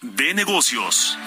de 0.00 0.34
negocios. 0.34 1.18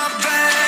my 0.00 0.08
back. 0.22 0.59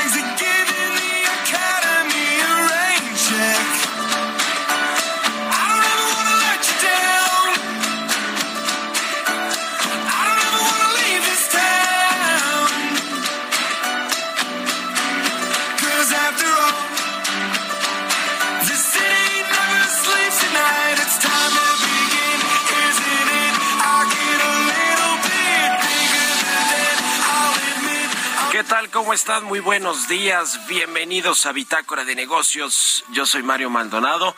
¿Cómo 29.13 29.19
están? 29.19 29.45
Muy 29.45 29.61
buenos 29.61 30.09
días. 30.09 30.67
Bienvenidos 30.69 31.45
a 31.45 31.53
Bitácora 31.53 32.03
de 32.03 32.15
Negocios. 32.15 33.05
Yo 33.13 33.27
soy 33.27 33.43
Mario 33.43 33.69
Maldonado. 33.69 34.35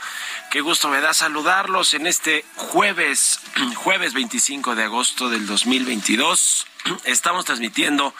Qué 0.50 0.62
gusto 0.62 0.88
me 0.88 1.00
da 1.00 1.14
saludarlos 1.14 1.94
en 1.94 2.08
este 2.08 2.44
jueves, 2.56 3.38
jueves 3.76 4.14
25 4.14 4.74
de 4.74 4.82
agosto 4.82 5.30
del 5.30 5.46
2022. 5.46 6.66
Estamos 7.04 7.44
transmitiendo 7.44 8.16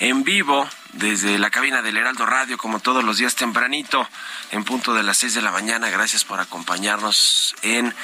en 0.00 0.24
vivo 0.24 0.66
desde 0.94 1.38
la 1.38 1.50
cabina 1.50 1.82
del 1.82 1.98
Heraldo 1.98 2.26
Radio, 2.26 2.58
como 2.58 2.80
todos 2.80 3.04
los 3.04 3.18
días 3.18 3.36
tempranito, 3.36 4.08
en 4.50 4.64
punto 4.64 4.94
de 4.94 5.02
las 5.02 5.18
seis 5.18 5.34
de 5.34 5.42
la 5.42 5.52
mañana. 5.52 5.90
Gracias 5.90 6.24
por 6.24 6.40
acompañarnos 6.40 7.54
en 7.62 7.94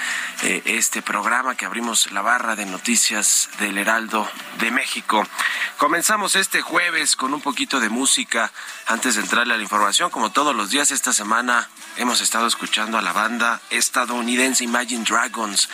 eh, 0.43 0.63
este 0.67 1.03
programa 1.03 1.57
que 1.57 1.65
abrimos 1.65 2.13
la 2.13 2.21
barra 2.21 2.55
de 2.55 2.67
noticias 2.67 3.49
del 3.59 3.79
Heraldo 3.79 4.31
de 4.59 4.71
México. 4.71 5.27
Comenzamos 5.79 6.37
este 6.37 6.61
jueves 6.61 7.17
con 7.17 7.33
un 7.35 7.41
poquito 7.41 7.81
de 7.81 7.89
música 7.89 8.53
antes 8.87 9.15
de 9.17 9.23
entrarle 9.23 9.55
a 9.55 9.57
la 9.57 9.63
información. 9.63 10.11
Como 10.11 10.31
todos 10.31 10.55
los 10.55 10.71
días 10.71 10.91
esta 10.91 11.15
semana 11.15 11.69
hemos 11.97 12.21
estado 12.21 12.47
escuchando 12.47 12.99
a 12.99 13.03
la 13.03 13.13
banda 13.13 13.61
estadounidense 13.71 14.65
Imagine 14.65 15.05
Dragons 15.05 15.71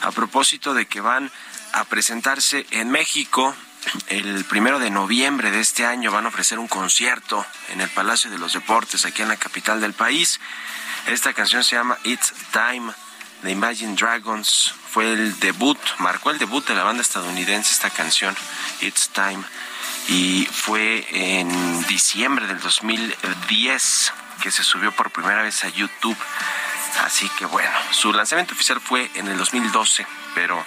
a 0.00 0.10
propósito 0.12 0.72
de 0.72 0.86
que 0.86 1.02
van 1.02 1.30
a 1.72 1.84
presentarse 1.84 2.66
en 2.70 2.90
México 2.90 3.54
el 4.08 4.44
primero 4.44 4.78
de 4.78 4.90
noviembre 4.90 5.50
de 5.50 5.60
este 5.60 5.84
año 5.84 6.10
van 6.10 6.24
a 6.24 6.28
ofrecer 6.28 6.58
un 6.58 6.68
concierto 6.68 7.44
en 7.68 7.80
el 7.80 7.88
Palacio 7.90 8.30
de 8.30 8.38
los 8.38 8.52
Deportes, 8.52 9.04
aquí 9.04 9.22
en 9.22 9.28
la 9.28 9.36
capital 9.36 9.80
del 9.80 9.92
país. 9.92 10.40
Esta 11.06 11.32
canción 11.32 11.64
se 11.64 11.76
llama 11.76 11.98
It's 12.04 12.32
Time 12.52 12.92
de 13.42 13.50
Imagine 13.50 13.94
Dragons. 13.94 14.74
Fue 14.90 15.12
el 15.12 15.38
debut, 15.40 15.78
marcó 15.98 16.30
el 16.30 16.38
debut 16.38 16.66
de 16.66 16.74
la 16.74 16.84
banda 16.84 17.02
estadounidense 17.02 17.72
esta 17.72 17.90
canción, 17.90 18.36
It's 18.80 19.10
Time. 19.10 19.42
Y 20.08 20.46
fue 20.50 21.06
en 21.10 21.86
diciembre 21.86 22.46
del 22.46 22.60
2010 22.60 24.12
que 24.40 24.50
se 24.50 24.62
subió 24.62 24.92
por 24.92 25.10
primera 25.10 25.42
vez 25.42 25.64
a 25.64 25.68
YouTube. 25.68 26.16
Así 27.04 27.28
que 27.38 27.46
bueno, 27.46 27.70
su 27.92 28.12
lanzamiento 28.12 28.54
oficial 28.54 28.80
fue 28.80 29.10
en 29.14 29.28
el 29.28 29.36
2012, 29.36 30.06
pero 30.34 30.64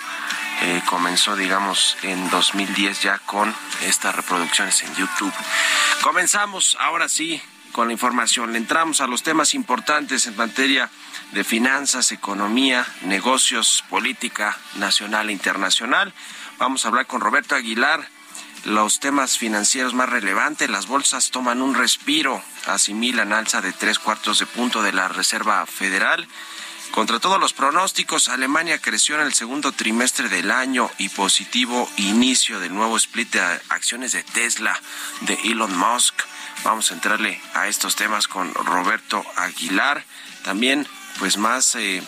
eh, 0.62 0.82
comenzó, 0.86 1.36
digamos, 1.36 1.98
en 2.04 2.30
2010 2.30 3.02
ya 3.02 3.18
con 3.20 3.54
estas 3.84 4.16
reproducciones 4.16 4.84
en 4.84 4.96
YouTube. 4.96 5.34
Comenzamos 6.02 6.78
ahora 6.80 7.10
sí 7.10 7.42
con 7.72 7.88
la 7.88 7.94
información. 7.94 8.52
Le 8.52 8.58
entramos 8.58 9.02
a 9.02 9.08
los 9.08 9.24
temas 9.24 9.54
importantes 9.54 10.28
en 10.28 10.36
materia 10.36 10.90
de 11.32 11.44
finanzas, 11.44 12.12
economía, 12.12 12.86
negocios, 13.04 13.84
política 13.90 14.58
nacional 14.76 15.30
e 15.30 15.34
internacional. 15.34 16.14
Vamos 16.58 16.86
a 16.86 16.90
hablar 16.90 17.08
con 17.08 17.22
Roberto 17.22 17.56
Aguilar 17.56 18.08
los 18.66 19.00
temas 19.00 19.38
financieros 19.38 19.94
más 19.94 20.10
relevantes. 20.10 20.70
Las 20.70 20.88
bolsas 20.88 21.32
toman 21.32 21.62
un 21.62 21.74
respiro, 21.74 22.44
asimilan 22.68 23.34
alza 23.34 23.62
de 23.62 23.74
tres 23.74 23.98
cuartos 23.98 24.40
de 24.40 24.46
punto 24.46 24.84
de 24.84 24.94
la 24.94 25.08
Reserva 25.08 25.66
Federal. 25.66 26.28
Contra 26.92 27.20
todos 27.20 27.40
los 27.40 27.54
pronósticos, 27.54 28.28
Alemania 28.28 28.78
creció 28.78 29.16
en 29.16 29.22
el 29.22 29.34
segundo 29.34 29.72
trimestre 29.72 30.28
del 30.28 30.52
año 30.52 30.92
y 30.98 31.08
positivo 31.08 31.90
inicio 31.96 32.60
del 32.60 32.74
nuevo 32.74 32.98
split 32.98 33.32
de 33.32 33.42
acciones 33.70 34.12
de 34.12 34.24
Tesla 34.24 34.78
de 35.22 35.36
Elon 35.46 35.76
Musk. 35.78 36.22
Vamos 36.66 36.92
a 36.92 36.96
entrarle 36.96 37.42
a 37.54 37.70
estos 37.70 37.96
temas 37.96 38.28
con 38.28 38.54
Roberto 38.54 39.24
Aguilar. 39.38 40.04
También, 40.44 40.86
pues 41.18 41.38
más 41.38 41.76
eh, 41.76 42.04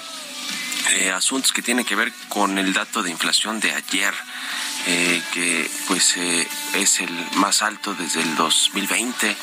eh, 0.92 1.12
asuntos 1.12 1.54
que 1.54 1.62
tienen 1.62 1.86
que 1.86 1.96
ver 1.96 2.12
con 2.28 2.58
el 2.58 2.74
dato 2.74 3.02
de 3.04 3.10
inflación 3.10 3.62
de 3.62 3.72
ayer. 3.72 4.14
Eh, 4.86 5.24
que 5.32 5.72
pues 5.88 6.18
eh, 6.18 6.46
es 6.74 7.00
el 7.00 7.10
más 7.36 7.62
alto 7.62 7.94
desde 7.94 8.22
el 8.22 8.36
2020 8.36 9.34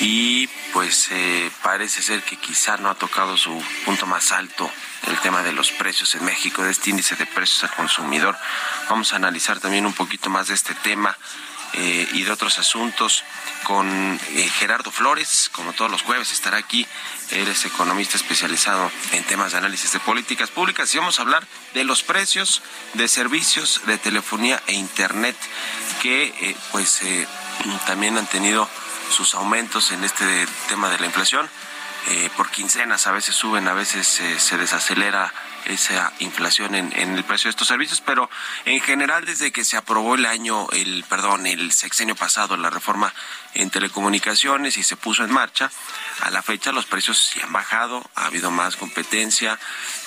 y 0.00 0.46
pues 0.72 1.08
eh, 1.10 1.50
parece 1.62 2.00
ser 2.00 2.22
que 2.22 2.36
quizá 2.36 2.78
no 2.78 2.88
ha 2.88 2.94
tocado 2.94 3.36
su 3.36 3.62
punto 3.84 4.06
más 4.06 4.32
alto 4.32 4.70
el 5.06 5.18
tema 5.18 5.42
de 5.42 5.52
los 5.52 5.70
precios 5.72 6.14
en 6.14 6.24
México, 6.24 6.62
de 6.62 6.70
este 6.70 6.88
índice 6.88 7.14
de 7.16 7.26
precios 7.26 7.64
al 7.64 7.76
consumidor. 7.76 8.38
Vamos 8.88 9.12
a 9.12 9.16
analizar 9.16 9.60
también 9.60 9.84
un 9.84 9.92
poquito 9.92 10.30
más 10.30 10.48
de 10.48 10.54
este 10.54 10.74
tema 10.74 11.14
y 11.74 12.22
de 12.22 12.32
otros 12.32 12.58
asuntos 12.58 13.24
con 13.64 14.18
Gerardo 14.58 14.90
Flores, 14.90 15.50
como 15.52 15.72
todos 15.72 15.90
los 15.90 16.02
jueves 16.02 16.32
estará 16.32 16.56
aquí 16.58 16.86
Eres 17.30 17.64
economista 17.64 18.16
especializado 18.16 18.90
en 19.12 19.22
temas 19.22 19.52
de 19.52 19.58
análisis 19.58 19.92
de 19.92 20.00
políticas 20.00 20.50
públicas 20.50 20.92
y 20.92 20.98
vamos 20.98 21.20
a 21.20 21.22
hablar 21.22 21.46
de 21.74 21.84
los 21.84 22.02
precios 22.02 22.60
de 22.94 23.06
servicios 23.06 23.82
de 23.86 23.98
telefonía 23.98 24.60
e 24.66 24.72
internet 24.72 25.36
que 26.02 26.24
eh, 26.24 26.56
pues 26.72 27.02
eh, 27.02 27.28
también 27.86 28.18
han 28.18 28.26
tenido 28.26 28.68
sus 29.12 29.36
aumentos 29.36 29.92
en 29.92 30.02
este 30.02 30.24
tema 30.68 30.90
de 30.90 30.98
la 30.98 31.06
inflación. 31.06 31.48
Eh, 32.08 32.30
por 32.36 32.50
quincenas 32.50 33.06
a 33.06 33.12
veces 33.12 33.34
suben, 33.34 33.68
a 33.68 33.74
veces 33.74 34.06
se 34.06 34.56
desacelera 34.56 35.32
esa 35.66 36.12
inflación 36.20 36.74
en, 36.74 36.92
en, 36.96 37.16
el 37.16 37.24
precio 37.24 37.48
de 37.48 37.50
estos 37.50 37.68
servicios, 37.68 38.00
pero 38.00 38.30
en 38.64 38.80
general 38.80 39.24
desde 39.24 39.52
que 39.52 39.64
se 39.64 39.76
aprobó 39.76 40.14
el 40.14 40.26
año, 40.26 40.68
el 40.72 41.04
perdón, 41.08 41.46
el 41.46 41.72
sexenio 41.72 42.16
pasado, 42.16 42.56
la 42.56 42.70
reforma 42.70 43.12
en 43.54 43.70
telecomunicaciones 43.70 44.76
y 44.76 44.82
se 44.82 44.96
puso 44.96 45.24
en 45.24 45.32
marcha, 45.32 45.70
a 46.20 46.30
la 46.30 46.42
fecha 46.42 46.72
los 46.72 46.86
precios 46.86 47.18
sí 47.18 47.40
han 47.40 47.52
bajado, 47.52 48.02
ha 48.14 48.26
habido 48.26 48.50
más 48.50 48.76
competencia, 48.76 49.58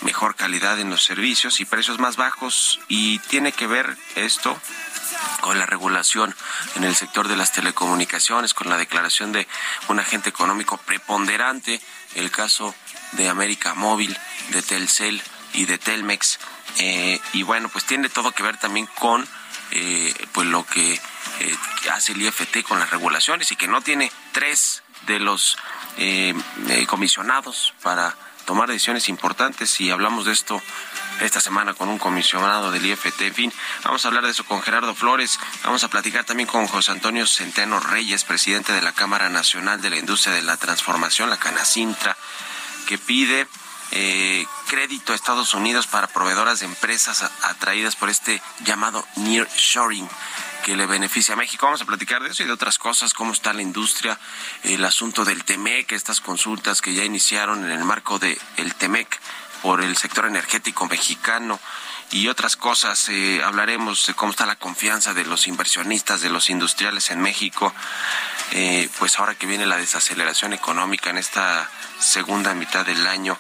mejor 0.01 0.35
calidad 0.35 0.79
en 0.79 0.89
los 0.89 1.03
servicios 1.03 1.59
y 1.59 1.65
precios 1.65 1.99
más 1.99 2.15
bajos. 2.15 2.79
Y 2.87 3.19
tiene 3.19 3.51
que 3.51 3.67
ver 3.67 3.97
esto 4.15 4.59
con 5.41 5.59
la 5.59 5.65
regulación 5.65 6.35
en 6.75 6.83
el 6.83 6.95
sector 6.95 7.27
de 7.27 7.35
las 7.35 7.51
telecomunicaciones, 7.51 8.53
con 8.53 8.69
la 8.69 8.77
declaración 8.77 9.31
de 9.31 9.47
un 9.87 9.99
agente 9.99 10.29
económico 10.29 10.77
preponderante, 10.77 11.81
el 12.15 12.31
caso 12.31 12.73
de 13.13 13.29
América 13.29 13.73
Móvil, 13.73 14.17
de 14.49 14.61
Telcel, 14.61 15.21
y 15.53 15.65
de 15.65 15.77
Telmex. 15.77 16.39
Eh, 16.79 17.19
y 17.33 17.43
bueno, 17.43 17.69
pues 17.69 17.85
tiene 17.85 18.09
todo 18.09 18.31
que 18.31 18.43
ver 18.43 18.57
también 18.57 18.87
con 18.99 19.27
eh, 19.71 20.13
pues 20.31 20.47
lo 20.47 20.65
que 20.65 20.93
eh, 20.93 21.55
hace 21.91 22.13
el 22.13 22.21
IFT 22.21 22.63
con 22.63 22.79
las 22.79 22.89
regulaciones 22.89 23.51
y 23.51 23.55
que 23.55 23.67
no 23.67 23.81
tiene 23.81 24.11
tres 24.31 24.83
de 25.05 25.19
los 25.19 25.57
comisionados 26.87 27.73
para 27.83 28.15
tomar 28.45 28.69
decisiones 28.69 29.09
importantes 29.09 29.79
y 29.79 29.91
hablamos 29.91 30.25
de 30.25 30.33
esto 30.33 30.61
esta 31.21 31.39
semana 31.39 31.73
con 31.73 31.89
un 31.89 31.99
comisionado 31.99 32.71
del 32.71 32.85
IFT. 32.85 33.21
En 33.21 33.33
fin, 33.33 33.53
vamos 33.83 34.03
a 34.03 34.07
hablar 34.07 34.25
de 34.25 34.31
eso 34.31 34.43
con 34.45 34.61
Gerardo 34.61 34.93
Flores. 34.95 35.39
Vamos 35.63 35.83
a 35.83 35.89
platicar 35.89 36.25
también 36.25 36.47
con 36.47 36.67
José 36.67 36.91
Antonio 36.91 37.25
Centeno 37.27 37.79
Reyes, 37.79 38.23
presidente 38.23 38.73
de 38.73 38.81
la 38.81 38.91
Cámara 38.91 39.29
Nacional 39.29 39.81
de 39.81 39.89
la 39.89 39.97
Industria 39.97 40.33
de 40.33 40.41
la 40.41 40.57
Transformación, 40.57 41.29
la 41.29 41.37
Canacintra, 41.37 42.17
que 42.87 42.97
pide 42.97 43.47
eh, 43.91 44.45
crédito 44.67 45.13
a 45.13 45.15
Estados 45.15 45.53
Unidos 45.53 45.87
para 45.87 46.07
proveedoras 46.07 46.59
de 46.59 46.65
empresas 46.65 47.23
atraídas 47.43 47.95
por 47.95 48.09
este 48.09 48.41
llamado 48.63 49.05
nearshoring 49.15 50.09
que 50.63 50.75
le 50.75 50.87
beneficia 50.87 51.33
a 51.33 51.37
México. 51.37 51.65
Vamos 51.65 51.81
a 51.81 51.85
platicar 51.85 52.23
de 52.23 52.29
eso 52.29 52.41
y 52.41 52.47
de 52.47 52.53
otras 52.53 52.79
cosas, 52.79 53.13
cómo 53.13 53.33
está 53.33 53.53
la 53.53 53.61
industria, 53.61 54.17
el 54.63 54.83
asunto 54.85 55.25
del 55.25 55.43
TEMEC, 55.43 55.91
estas 55.91 56.21
consultas 56.21 56.81
que 56.81 56.93
ya 56.93 57.03
iniciaron 57.03 57.63
en 57.65 57.71
el 57.71 57.83
marco 57.83 58.17
del 58.17 58.39
el 58.57 58.73
TEMEC 58.73 59.19
por 59.61 59.81
el 59.81 59.95
sector 59.97 60.25
energético 60.25 60.87
mexicano 60.87 61.59
y 62.11 62.27
otras 62.29 62.55
cosas. 62.55 63.09
Eh, 63.09 63.41
hablaremos 63.43 64.07
de 64.07 64.13
cómo 64.13 64.31
está 64.31 64.45
la 64.45 64.55
confianza 64.55 65.13
de 65.13 65.25
los 65.25 65.47
inversionistas, 65.47 66.21
de 66.21 66.29
los 66.29 66.49
industriales 66.49 67.11
en 67.11 67.21
México, 67.21 67.73
eh, 68.51 68.89
pues 68.99 69.19
ahora 69.19 69.35
que 69.35 69.45
viene 69.45 69.65
la 69.65 69.77
desaceleración 69.77 70.53
económica 70.53 71.09
en 71.09 71.17
esta 71.17 71.69
segunda 71.99 72.53
mitad 72.53 72.85
del 72.85 73.05
año 73.05 73.37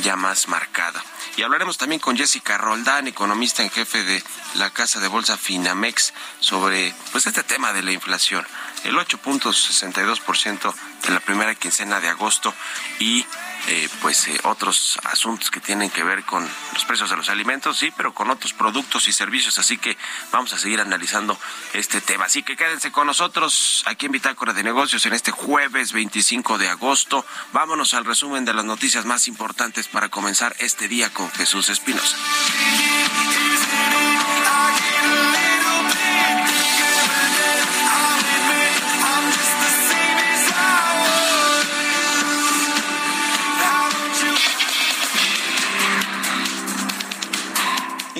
ya 0.00 0.16
más 0.16 0.48
marcada. 0.48 1.02
Y 1.36 1.42
hablaremos 1.42 1.78
también 1.78 2.00
con 2.00 2.16
Jessica 2.16 2.58
Roldán, 2.58 3.08
economista 3.08 3.62
en 3.62 3.70
jefe 3.70 4.04
de 4.04 4.22
la 4.54 4.70
casa 4.70 5.00
de 5.00 5.08
bolsa 5.08 5.38
Finamex, 5.38 6.12
sobre 6.40 6.94
pues 7.10 7.26
este 7.26 7.42
tema 7.42 7.72
de 7.72 7.82
la 7.82 7.92
inflación. 7.92 8.46
El 8.84 8.96
8.62% 8.96 10.74
de 11.02 11.10
la 11.10 11.20
primera 11.20 11.54
quincena 11.54 12.00
de 12.00 12.08
agosto 12.08 12.54
y 12.98 13.24
eh, 13.68 13.88
pues 14.00 14.26
eh, 14.26 14.40
otros 14.42 14.98
asuntos 15.04 15.50
que 15.50 15.60
tienen 15.60 15.88
que 15.88 16.02
ver 16.02 16.24
con 16.24 16.48
los 16.72 16.84
precios 16.84 17.10
de 17.10 17.16
los 17.16 17.28
alimentos, 17.28 17.78
sí, 17.78 17.92
pero 17.96 18.12
con 18.12 18.28
otros 18.28 18.52
productos 18.52 19.06
y 19.06 19.12
servicios. 19.12 19.58
Así 19.58 19.78
que 19.78 19.96
vamos 20.32 20.52
a 20.52 20.58
seguir 20.58 20.80
analizando 20.80 21.38
este 21.72 22.00
tema. 22.00 22.24
Así 22.24 22.42
que 22.42 22.56
quédense 22.56 22.90
con 22.90 23.06
nosotros 23.06 23.84
aquí 23.86 24.06
en 24.06 24.12
Bitácora 24.12 24.52
de 24.52 24.64
Negocios 24.64 25.06
en 25.06 25.12
este 25.12 25.30
jueves 25.30 25.92
25 25.92 26.58
de 26.58 26.68
agosto. 26.68 27.24
Vámonos 27.52 27.94
al 27.94 28.04
resumen 28.04 28.44
de 28.44 28.52
las 28.52 28.64
noticias 28.64 29.04
más 29.04 29.28
importantes 29.28 29.86
para 29.86 30.08
comenzar 30.08 30.56
este 30.58 30.88
día 30.88 31.12
con 31.12 31.30
Jesús 31.30 31.68
Espinosa. 31.68 32.16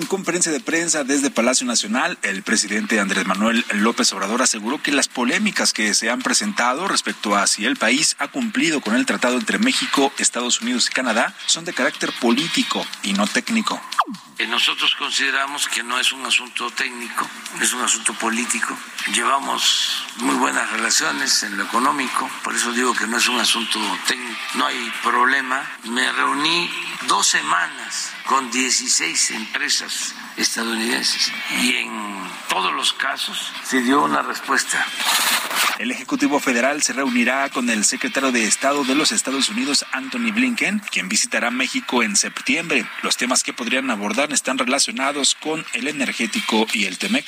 Conferencia 0.06 0.52
de 0.52 0.60
prensa 0.60 1.04
desde 1.04 1.30
Palacio 1.30 1.66
Nacional, 1.66 2.18
el 2.22 2.42
presidente 2.42 3.00
Andrés 3.00 3.26
Manuel 3.26 3.64
López 3.74 4.12
Obrador 4.12 4.42
aseguró 4.42 4.82
que 4.82 4.92
las 4.92 5.08
polémicas 5.08 5.72
que 5.72 5.94
se 5.94 6.10
han 6.10 6.22
presentado 6.22 6.88
respecto 6.88 7.36
a 7.36 7.46
si 7.46 7.64
el 7.64 7.76
país 7.76 8.16
ha 8.18 8.28
cumplido 8.28 8.80
con 8.80 8.94
el 8.94 9.06
tratado 9.06 9.36
entre 9.38 9.58
México, 9.58 10.12
Estados 10.18 10.60
Unidos 10.60 10.88
y 10.90 10.94
Canadá 10.94 11.34
son 11.46 11.64
de 11.64 11.72
carácter 11.72 12.12
político 12.20 12.84
y 13.02 13.12
no 13.12 13.26
técnico. 13.26 13.80
Nosotros 14.48 14.94
consideramos 14.96 15.68
que 15.68 15.82
no 15.82 15.98
es 15.98 16.12
un 16.12 16.24
asunto 16.26 16.70
técnico, 16.70 17.28
es 17.60 17.72
un 17.72 17.82
asunto 17.82 18.12
político. 18.14 18.76
Llevamos 19.14 20.06
muy 20.16 20.34
buenas 20.36 20.70
relaciones 20.70 21.42
en 21.42 21.56
lo 21.56 21.64
económico, 21.64 22.28
por 22.42 22.54
eso 22.54 22.72
digo 22.72 22.94
que 22.94 23.06
no 23.06 23.16
es 23.16 23.28
un 23.28 23.40
asunto 23.40 23.80
técnico, 24.06 24.38
no 24.54 24.66
hay 24.66 24.92
problema. 25.02 25.64
Me 25.84 26.10
reuní 26.12 26.70
dos 27.08 27.26
semanas 27.26 28.12
con 28.26 28.50
16 28.50 29.30
empresas 29.32 30.14
estadounidenses 30.36 31.32
y 31.60 31.76
en 31.76 31.90
todos 32.48 32.72
los 32.74 32.92
casos 32.92 33.52
se 33.64 33.80
dio 33.80 34.02
una 34.02 34.22
respuesta. 34.22 34.84
El 35.78 35.90
Ejecutivo 35.90 36.38
Federal 36.38 36.82
se 36.82 36.92
reunirá 36.92 37.48
con 37.48 37.68
el 37.68 37.84
secretario 37.84 38.30
de 38.30 38.44
Estado 38.44 38.84
de 38.84 38.94
los 38.94 39.10
Estados 39.10 39.48
Unidos, 39.48 39.84
Anthony 39.92 40.30
Blinken, 40.32 40.78
quien 40.78 41.08
visitará 41.08 41.50
México 41.50 42.02
en 42.02 42.14
septiembre. 42.14 42.86
Los 43.02 43.16
temas 43.16 43.42
que 43.42 43.52
podrían 43.52 43.90
abordar 43.90 44.32
están 44.32 44.58
relacionados 44.58 45.34
con 45.34 45.64
el 45.72 45.88
energético 45.88 46.66
y 46.72 46.84
el 46.84 46.98
TEMEC. 46.98 47.26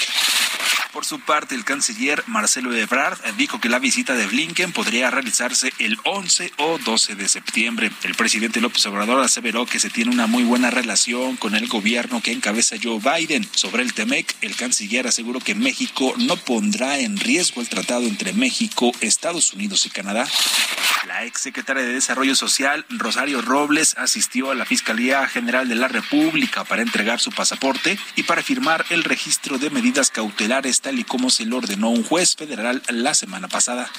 Por 0.94 1.04
su 1.04 1.18
parte, 1.18 1.56
el 1.56 1.64
canciller 1.64 2.22
Marcelo 2.28 2.72
Ebrard 2.72 3.18
dijo 3.36 3.60
que 3.60 3.68
la 3.68 3.80
visita 3.80 4.14
de 4.14 4.28
Blinken 4.28 4.70
podría 4.70 5.10
realizarse 5.10 5.72
el 5.80 5.98
11 6.04 6.52
o 6.58 6.78
12 6.78 7.16
de 7.16 7.28
septiembre. 7.28 7.90
El 8.04 8.14
presidente 8.14 8.60
López 8.60 8.86
Obrador 8.86 9.20
aseveró 9.20 9.66
que 9.66 9.80
se 9.80 9.90
tiene 9.90 10.12
una 10.12 10.28
muy 10.28 10.44
buena 10.44 10.70
relación 10.70 11.36
con 11.36 11.56
el 11.56 11.66
gobierno 11.66 12.22
que 12.22 12.30
encabeza 12.30 12.76
Joe 12.80 13.00
Biden. 13.00 13.44
Sobre 13.56 13.82
el 13.82 13.92
TEMEC, 13.92 14.36
el 14.40 14.54
canciller 14.54 15.08
aseguró 15.08 15.40
que 15.40 15.56
México 15.56 16.14
no 16.16 16.36
pondrá 16.36 17.00
en 17.00 17.18
riesgo 17.18 17.60
el 17.60 17.68
tratado 17.68 18.04
entre 18.04 18.32
México, 18.32 18.92
Estados 19.00 19.52
Unidos 19.52 19.86
y 19.86 19.90
Canadá. 19.90 20.28
La 21.08 21.26
ex 21.26 21.42
secretaria 21.42 21.82
de 21.82 21.92
Desarrollo 21.92 22.34
Social, 22.34 22.86
Rosario 22.88 23.42
Robles, 23.42 23.94
asistió 23.98 24.50
a 24.50 24.54
la 24.54 24.64
Fiscalía 24.64 25.26
General 25.26 25.68
de 25.68 25.74
la 25.74 25.88
República 25.88 26.64
para 26.64 26.80
entregar 26.80 27.20
su 27.20 27.30
pasaporte 27.30 27.98
y 28.16 28.22
para 28.22 28.42
firmar 28.42 28.86
el 28.88 29.04
registro 29.04 29.58
de 29.58 29.68
medidas 29.68 30.10
cautelares 30.10 30.80
tal 30.84 30.98
y 30.98 31.04
como 31.04 31.30
se 31.30 31.46
lo 31.46 31.56
ordenó 31.56 31.88
un 31.88 32.04
juez 32.04 32.36
federal 32.36 32.82
la 32.88 33.14
semana 33.14 33.48
pasada. 33.48 33.90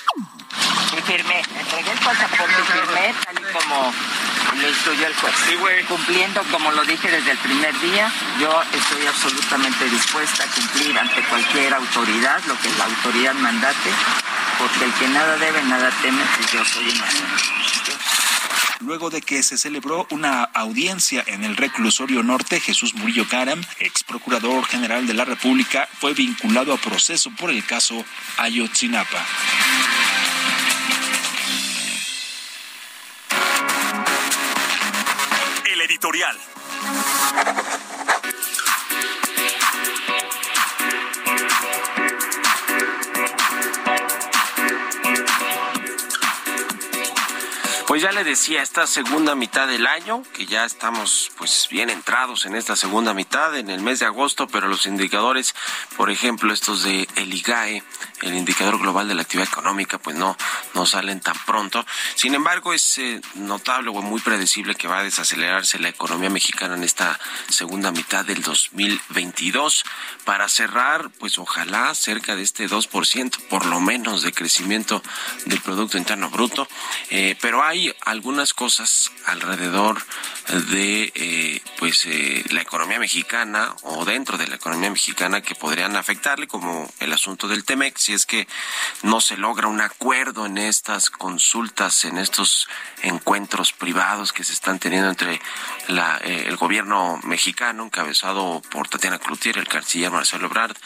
Y 0.96 1.02
firmé, 1.02 1.42
entregué 1.60 1.92
el 1.92 2.00
pasaporte 2.00 2.54
y 2.62 2.72
firmé 2.72 3.14
tal 3.26 3.36
y 3.40 3.54
como 3.54 3.92
lo 4.62 4.70
instruyó 4.70 5.08
el 5.08 5.16
juez. 5.16 5.34
Sí, 5.48 5.56
Cumpliendo, 5.88 6.44
como 6.52 6.72
lo 6.72 6.86
dije 6.86 7.10
desde 7.10 7.32
el 7.32 7.38
primer 7.40 7.78
día, 7.82 8.12
yo 8.40 8.62
estoy 8.72 9.06
absolutamente 9.08 9.90
dispuesta 9.90 10.44
a 10.44 10.48
cumplir 10.48 10.98
ante 10.98 11.22
cualquier 11.24 11.74
autoridad 11.74 12.44
lo 12.46 12.58
que 12.60 12.70
la 12.78 12.86
autoridad 12.86 13.34
mandate, 13.34 13.90
porque 14.60 14.86
el 14.86 14.94
que 14.94 15.08
nada 15.10 15.38
debe, 15.38 15.64
nada 15.64 15.92
teme, 16.02 16.22
y 16.22 16.56
yo 16.56 16.64
soy 16.64 16.90
una 16.90 17.06
luego 18.80 19.10
de 19.10 19.22
que 19.22 19.44
se 19.44 19.58
celebró 19.58 20.08
una 20.12 20.44
audiencia 20.44 21.24
en 21.28 21.44
el 21.44 21.58
reclusorio 21.58 22.24
norte, 22.24 22.60
Jesús 22.60 22.94
Murillo 22.96 23.28
Caram, 23.28 23.62
ex 23.80 24.04
procurador 24.04 24.66
general 24.66 25.08
de 25.08 25.14
la 25.14 25.26
República, 25.26 25.88
fue 26.00 26.14
vinculado 26.14 26.74
a 26.74 26.78
proceso 26.78 27.32
por 27.32 27.50
el 27.50 27.66
caso 27.66 28.04
Ayotzinapa. 28.38 29.26
El 35.66 35.82
editorial. 35.82 36.38
Pues 47.96 48.04
ya 48.04 48.12
le 48.12 48.26
decía, 48.26 48.62
esta 48.62 48.88
segunda 48.88 49.36
mitad 49.36 49.70
del 49.70 49.88
año, 49.88 50.22
que 50.34 50.46
ya 50.46 50.66
estamos 50.66 51.32
pues 51.38 51.70
bien 51.72 51.90
entrados 51.90 52.46
en 52.46 52.54
esta 52.58 52.76
segunda 52.76 53.14
mitad, 53.14 53.56
en 53.56 53.70
el 53.70 53.80
mes 53.80 54.00
de 54.00 54.06
agosto, 54.06 54.48
pero 54.50 54.68
los 54.68 54.86
indicadores, 54.86 55.56
por 55.96 56.10
ejemplo, 56.10 56.54
estos 56.54 56.84
de 56.84 57.08
el 57.16 57.34
IGAE, 57.34 57.84
el 58.22 58.34
indicador 58.34 58.80
global 58.80 59.08
de 59.08 59.16
la 59.16 59.22
actividad 59.22 59.48
económica, 59.48 59.98
pues 59.98 60.18
no, 60.18 60.36
no 60.74 60.86
salen 60.86 61.22
tan 61.22 61.38
pronto. 61.46 61.86
Sin 62.16 62.36
embargo, 62.36 62.74
es 62.74 62.98
eh, 62.98 63.22
notable 63.36 63.92
o 63.92 64.02
muy 64.02 64.20
predecible 64.20 64.76
que 64.76 64.90
va 64.90 65.00
a 65.00 65.04
desacelerarse 65.04 65.80
la 65.80 65.88
economía 65.88 66.30
mexicana 66.30 66.76
en 66.76 66.84
esta 66.84 67.18
segunda 67.48 67.94
mitad 67.94 68.26
del 68.26 68.42
2022 68.42 69.86
para 70.26 70.50
cerrar, 70.50 71.12
pues 71.18 71.40
ojalá 71.40 71.96
cerca 71.96 72.36
de 72.36 72.44
este 72.44 72.68
2%, 72.68 73.48
por 73.48 73.66
lo 73.66 73.80
menos 73.80 74.22
de 74.22 74.34
crecimiento 74.34 75.02
del 75.46 75.62
Producto 75.62 75.98
Interno 75.98 76.30
Bruto. 76.30 76.68
Eh, 77.10 77.38
pero 77.40 77.64
hay 77.64 77.85
algunas 78.06 78.54
cosas 78.54 79.12
alrededor 79.26 80.02
de 80.70 81.12
eh, 81.16 81.62
pues 81.80 82.06
eh, 82.06 82.44
la 82.52 82.62
economía 82.62 83.00
mexicana 83.00 83.76
o 83.82 84.06
dentro 84.06 84.38
de 84.38 84.48
la 84.48 84.56
economía 84.56 84.92
mexicana 84.92 85.42
que 85.42 85.56
podrían 85.56 85.96
afectarle 85.96 86.48
como 86.48 86.92
el 87.00 87.12
asunto 87.14 87.48
del 87.48 87.64
Temex 87.64 88.02
si 88.02 88.14
es 88.14 88.26
que 88.26 88.48
no 89.02 89.22
se 89.22 89.38
logra 89.38 89.68
un 89.68 89.82
acuerdo 89.82 90.46
en 90.46 90.58
estas 90.58 91.10
consultas 91.10 92.06
en 92.06 92.18
estos 92.18 92.68
encuentros 93.02 93.74
privados 93.74 94.34
que 94.34 94.44
se 94.44 94.54
están 94.54 94.78
teniendo 94.78 95.10
entre 95.10 95.42
la, 95.88 96.20
eh, 96.24 96.46
el 96.48 96.58
gobierno 96.58 97.20
mexicano 97.24 97.84
encabezado 97.84 98.62
por 98.70 98.88
Tatiana 98.88 99.20
Cloutier 99.20 99.58
el 99.58 99.68
canciller 99.68 100.12
Marcelo 100.12 100.46
Ebrard 100.46 100.78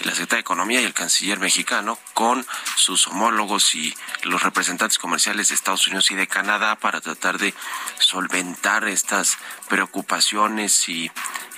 la 0.00 0.12
secretaria 0.12 0.38
de 0.38 0.40
Economía 0.40 0.80
y 0.80 0.84
el 0.84 0.94
canciller 0.94 1.38
mexicano 1.38 1.98
con 2.14 2.46
sus 2.76 3.06
homólogos 3.06 3.74
y 3.74 3.94
los 4.22 4.42
representantes 4.42 4.98
comerciales 4.98 5.48
de 5.48 5.54
Estados 5.54 5.86
Unidos 5.86 6.10
y 6.10 6.14
de 6.14 6.26
Canadá 6.34 6.74
para 6.74 7.00
tratar 7.00 7.38
de 7.38 7.54
solventar 8.00 8.88
estas 8.88 9.38
preocupaciones 9.68 10.88
y, 10.88 11.08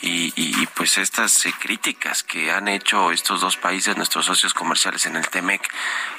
y, 0.03 0.67
pues 0.75 0.99
estas 0.99 1.47
eh, 1.47 1.55
críticas 1.59 2.23
que 2.23 2.53
han 2.53 2.69
hecho 2.69 3.11
estos 3.11 3.41
dos 3.41 3.57
países, 3.57 3.97
nuestros 3.97 4.27
socios 4.27 4.53
comerciales 4.53 5.07
en 5.07 5.17
el 5.17 5.27
TEMEC, 5.29 5.67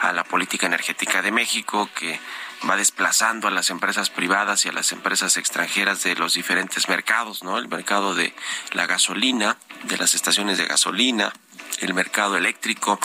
a 0.02 0.12
la 0.12 0.24
política 0.24 0.66
energética 0.66 1.22
de 1.22 1.32
México, 1.32 1.88
que 1.94 2.20
va 2.68 2.76
desplazando 2.76 3.48
a 3.48 3.52
las 3.52 3.70
empresas 3.70 4.10
privadas 4.10 4.66
y 4.66 4.70
a 4.70 4.72
las 4.72 4.92
empresas 4.92 5.38
extranjeras 5.38 6.02
de 6.02 6.16
los 6.16 6.34
diferentes 6.34 6.90
mercados, 6.90 7.44
¿no? 7.44 7.60
El 7.60 7.68
mercado 7.68 8.16
de 8.16 8.34
la 8.72 8.88
gasolina, 8.88 9.58
de 9.84 9.98
las 9.98 10.16
estaciones 10.16 10.58
de 10.58 10.66
gasolina, 10.66 11.32
el 11.80 11.94
mercado 11.94 12.38
eléctrico. 12.38 13.00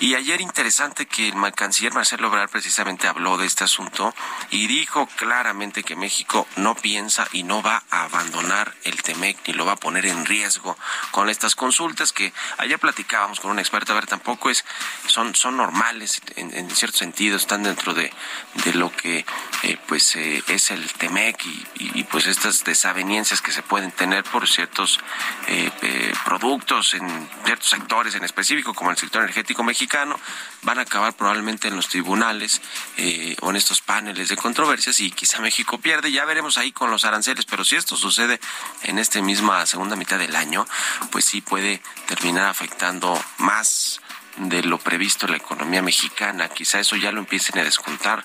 Y 0.00 0.14
ayer 0.14 0.40
interesante 0.40 1.06
que 1.06 1.28
el 1.28 1.52
canciller 1.54 1.92
Marcelo 1.92 2.28
Obrador 2.28 2.50
precisamente 2.50 3.08
habló 3.08 3.36
de 3.36 3.46
este 3.46 3.64
asunto 3.64 4.14
y 4.50 4.66
dijo 4.66 5.06
claramente 5.16 5.82
que 5.82 5.96
México 5.96 6.46
no 6.56 6.74
piensa 6.74 7.28
y 7.32 7.42
no 7.42 7.62
va 7.62 7.82
a 7.90 8.04
abandonar 8.04 8.74
el 8.84 9.02
TEMEC 9.02 9.38
ni 9.46 9.54
lo 9.54 9.64
va 9.64 9.72
a 9.72 9.76
poner 9.76 10.06
en 10.06 10.24
riesgo 10.24 10.76
con 11.10 11.28
estas 11.28 11.54
consultas 11.54 12.12
que 12.12 12.32
ayer 12.58 12.78
platicábamos 12.78 13.40
con 13.40 13.50
un 13.50 13.58
experto, 13.58 13.92
a 13.92 13.96
ver, 13.96 14.06
tampoco 14.06 14.50
es, 14.50 14.64
son, 15.06 15.34
son 15.34 15.56
normales 15.56 16.20
en, 16.36 16.70
cierto 16.70 16.98
sentido, 16.98 17.36
están 17.36 17.62
dentro 17.62 17.94
de, 17.94 18.12
de 18.64 18.74
lo 18.74 18.90
que 18.90 19.24
eh, 19.62 19.78
pues 19.86 20.16
eh, 20.16 20.42
es 20.48 20.70
el 20.70 20.92
TEMEC 20.92 21.44
y, 21.44 22.02
pues 22.04 22.26
estas 22.26 22.64
desavenencias 22.64 23.40
que 23.40 23.52
se 23.52 23.62
pueden 23.62 23.90
tener 23.92 24.24
por 24.24 24.48
ciertos 24.48 24.98
eh, 25.46 25.70
productos 26.24 26.94
en 26.94 27.28
ciertos 27.44 27.70
sectores 27.70 27.91
en 27.92 28.24
específico, 28.24 28.72
como 28.72 28.90
el 28.90 28.96
sector 28.96 29.22
energético 29.22 29.62
mexicano, 29.62 30.18
van 30.62 30.78
a 30.78 30.82
acabar 30.82 31.12
probablemente 31.12 31.68
en 31.68 31.76
los 31.76 31.88
tribunales 31.88 32.62
eh, 32.96 33.36
o 33.42 33.50
en 33.50 33.56
estos 33.56 33.82
paneles 33.82 34.30
de 34.30 34.36
controversias 34.36 34.98
y 35.00 35.10
quizá 35.10 35.40
México 35.40 35.78
pierde. 35.78 36.10
Ya 36.10 36.24
veremos 36.24 36.56
ahí 36.56 36.72
con 36.72 36.90
los 36.90 37.04
aranceles, 37.04 37.44
pero 37.44 37.64
si 37.64 37.76
esto 37.76 37.94
sucede 37.96 38.40
en 38.84 38.98
esta 38.98 39.20
misma 39.20 39.66
segunda 39.66 39.94
mitad 39.94 40.18
del 40.18 40.34
año, 40.36 40.66
pues 41.10 41.26
sí 41.26 41.42
puede 41.42 41.82
terminar 42.06 42.48
afectando 42.48 43.22
más 43.36 44.00
de 44.36 44.62
lo 44.62 44.78
previsto 44.78 45.26
la 45.26 45.36
economía 45.36 45.82
mexicana. 45.82 46.48
Quizá 46.48 46.80
eso 46.80 46.96
ya 46.96 47.12
lo 47.12 47.20
empiecen 47.20 47.58
a 47.58 47.64
descontar 47.64 48.24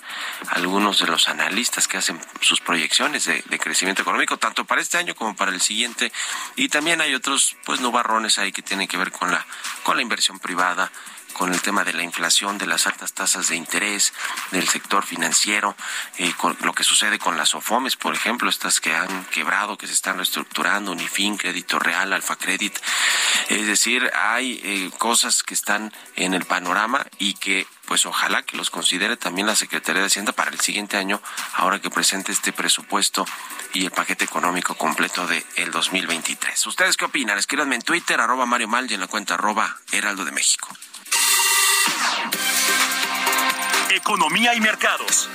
algunos 0.50 1.00
de 1.00 1.08
los 1.08 1.28
analistas 1.30 1.88
que 1.88 1.98
hacen 1.98 2.20
sus 2.42 2.62
proyecciones 2.62 3.26
de, 3.26 3.44
crecimiento 3.60 4.02
económico, 4.02 4.38
tanto 4.38 4.66
para 4.66 4.82
este 4.82 4.98
año 4.98 5.16
como 5.16 5.36
para 5.36 5.52
el 5.52 5.62
siguiente. 5.62 6.12
Y 6.56 6.70
también 6.70 7.02
hay 7.02 7.14
otros, 7.14 7.58
pues, 7.66 7.82
nubarrones 7.82 8.38
ahí 8.38 8.52
que 8.52 8.62
tienen 8.62 8.88
que 8.88 8.98
ver 8.98 9.12
con 9.12 9.32
la, 9.32 9.46
con 9.84 9.98
la 9.98 10.02
inversión 10.02 10.40
privada 10.40 10.92
con 11.38 11.54
el 11.54 11.62
tema 11.62 11.84
de 11.84 11.94
la 11.94 12.04
inflación, 12.04 12.58
de 12.58 12.66
las 12.66 12.88
altas 12.88 13.14
tasas 13.14 13.50
de 13.50 13.56
interés, 13.56 14.14
del 14.52 14.68
sector 14.68 15.06
financiero, 15.06 15.76
eh, 16.18 16.34
con 16.38 16.58
lo 16.62 16.74
que 16.74 16.84
sucede 16.84 17.20
con 17.20 17.38
las 17.38 17.54
OFOMES, 17.54 17.96
por 17.96 18.16
ejemplo, 18.16 18.50
estas 18.50 18.82
que 18.82 18.96
han 18.96 19.26
quebrado, 19.26 19.78
que 19.78 19.88
se 19.88 19.94
están 19.94 20.18
reestructurando, 20.18 20.92
Unifin, 20.92 21.38
Crédito 21.38 21.78
Real, 21.78 22.12
Alfa 22.12 22.36
Credit. 22.36 22.76
Es 23.50 23.68
decir, 23.68 24.12
hay 24.16 24.60
eh, 24.64 24.92
cosas 24.98 25.44
que 25.44 25.54
están 25.54 25.94
en 26.16 26.34
el 26.34 26.46
panorama 26.46 27.06
y 27.20 27.36
que 27.36 27.68
pues 27.86 28.06
ojalá 28.06 28.44
que 28.44 28.58
los 28.58 28.70
considere 28.70 29.16
también 29.16 29.48
la 29.48 29.56
Secretaría 29.56 30.02
de 30.02 30.08
Hacienda 30.08 30.34
para 30.34 30.52
el 30.52 30.60
siguiente 30.60 30.98
año, 30.98 31.22
ahora 31.54 31.80
que 31.80 31.90
presente 31.90 32.34
este 32.34 32.52
presupuesto 32.52 33.26
y 33.74 33.86
el 33.86 33.92
paquete 33.92 34.26
económico 34.26 34.76
completo 34.76 35.26
del 35.26 35.46
el 35.56 35.72
2023. 35.72 36.68
¿Ustedes 36.68 36.98
qué 36.98 37.06
opinan? 37.06 37.38
Escríbanme 37.38 37.76
en 37.76 37.82
Twitter, 37.84 38.20
arroba 38.20 38.46
Mario 38.46 38.68
Mal 38.68 38.92
y 38.92 38.96
en 38.96 39.00
la 39.00 39.08
cuenta 39.08 39.36
arroba 39.36 39.78
Heraldo 39.92 40.26
de 40.26 40.32
México. 40.34 40.68
Economía 43.90 44.54
y 44.56 44.62
mercados. 44.62 45.30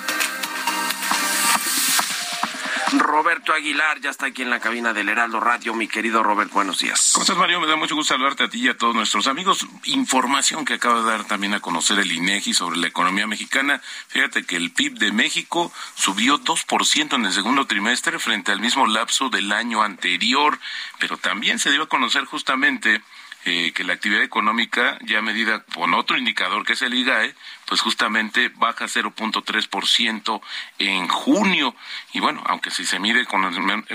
Roberto 2.99 3.55
Aguilar 3.55 4.01
ya 4.01 4.11
está 4.11 4.27
aquí 4.27 4.43
en 4.43 4.51
la 4.51 4.61
cabina 4.61 4.93
del 4.93 5.09
Heraldo 5.09 5.41
Radio. 5.41 5.75
Mi 5.75 5.89
querido 5.89 6.23
Robert, 6.23 6.51
buenos 6.53 6.79
días. 6.79 7.13
¿Cómo 7.13 7.23
estás, 7.23 7.37
Mario? 7.37 7.61
Me 7.61 7.67
da 7.67 7.77
mucho 7.77 7.95
gusto 7.95 8.15
saludarte 8.15 8.45
a 8.45 8.49
ti 8.49 8.61
y 8.61 8.69
a 8.69 8.77
todos 8.77 8.95
nuestros 8.95 9.27
amigos. 9.27 9.67
Información 9.85 10.65
que 10.65 10.75
acaba 10.75 11.01
de 11.01 11.11
dar 11.11 11.25
también 11.25 11.55
a 11.55 11.61
conocer 11.61 11.99
el 11.99 12.13
INEGI 12.13 12.53
sobre 12.53 12.79
la 12.79 12.89
economía 12.89 13.27
mexicana. 13.27 13.81
Fíjate 14.09 14.45
que 14.45 14.57
el 14.57 14.73
PIB 14.73 14.99
de 14.99 15.13
México 15.13 15.73
subió 15.95 16.39
2% 16.39 17.15
en 17.15 17.25
el 17.25 17.33
segundo 17.33 17.67
trimestre 17.67 18.19
frente 18.19 18.53
al 18.53 18.61
mismo 18.61 18.87
lapso 18.87 19.31
del 19.31 19.53
año 19.53 19.83
anterior, 19.83 20.59
pero 20.99 21.17
también 21.17 21.59
se 21.59 21.71
dio 21.71 21.85
a 21.85 21.89
conocer 21.89 22.25
justamente 22.25 23.03
eh, 23.45 23.73
que 23.73 23.85
la 23.85 23.95
actividad 23.95 24.23
económica, 24.23 24.99
ya 25.03 25.21
medida 25.21 25.65
con 25.75 25.95
otro 25.95 26.17
indicador 26.17 26.65
que 26.65 26.75
es 26.75 26.83
el 26.83 26.95
IGAE, 26.95 27.35
pues 27.67 27.81
justamente 27.81 28.51
baja 28.57 28.85
0.3% 28.85 30.41
en 30.79 31.09
junio. 31.09 31.75
Y 32.13 32.21
bueno, 32.21 32.43
aunque 32.47 32.71
si 32.71 32.85
se 32.85 32.99
mide 32.99 33.25
con, 33.25 33.43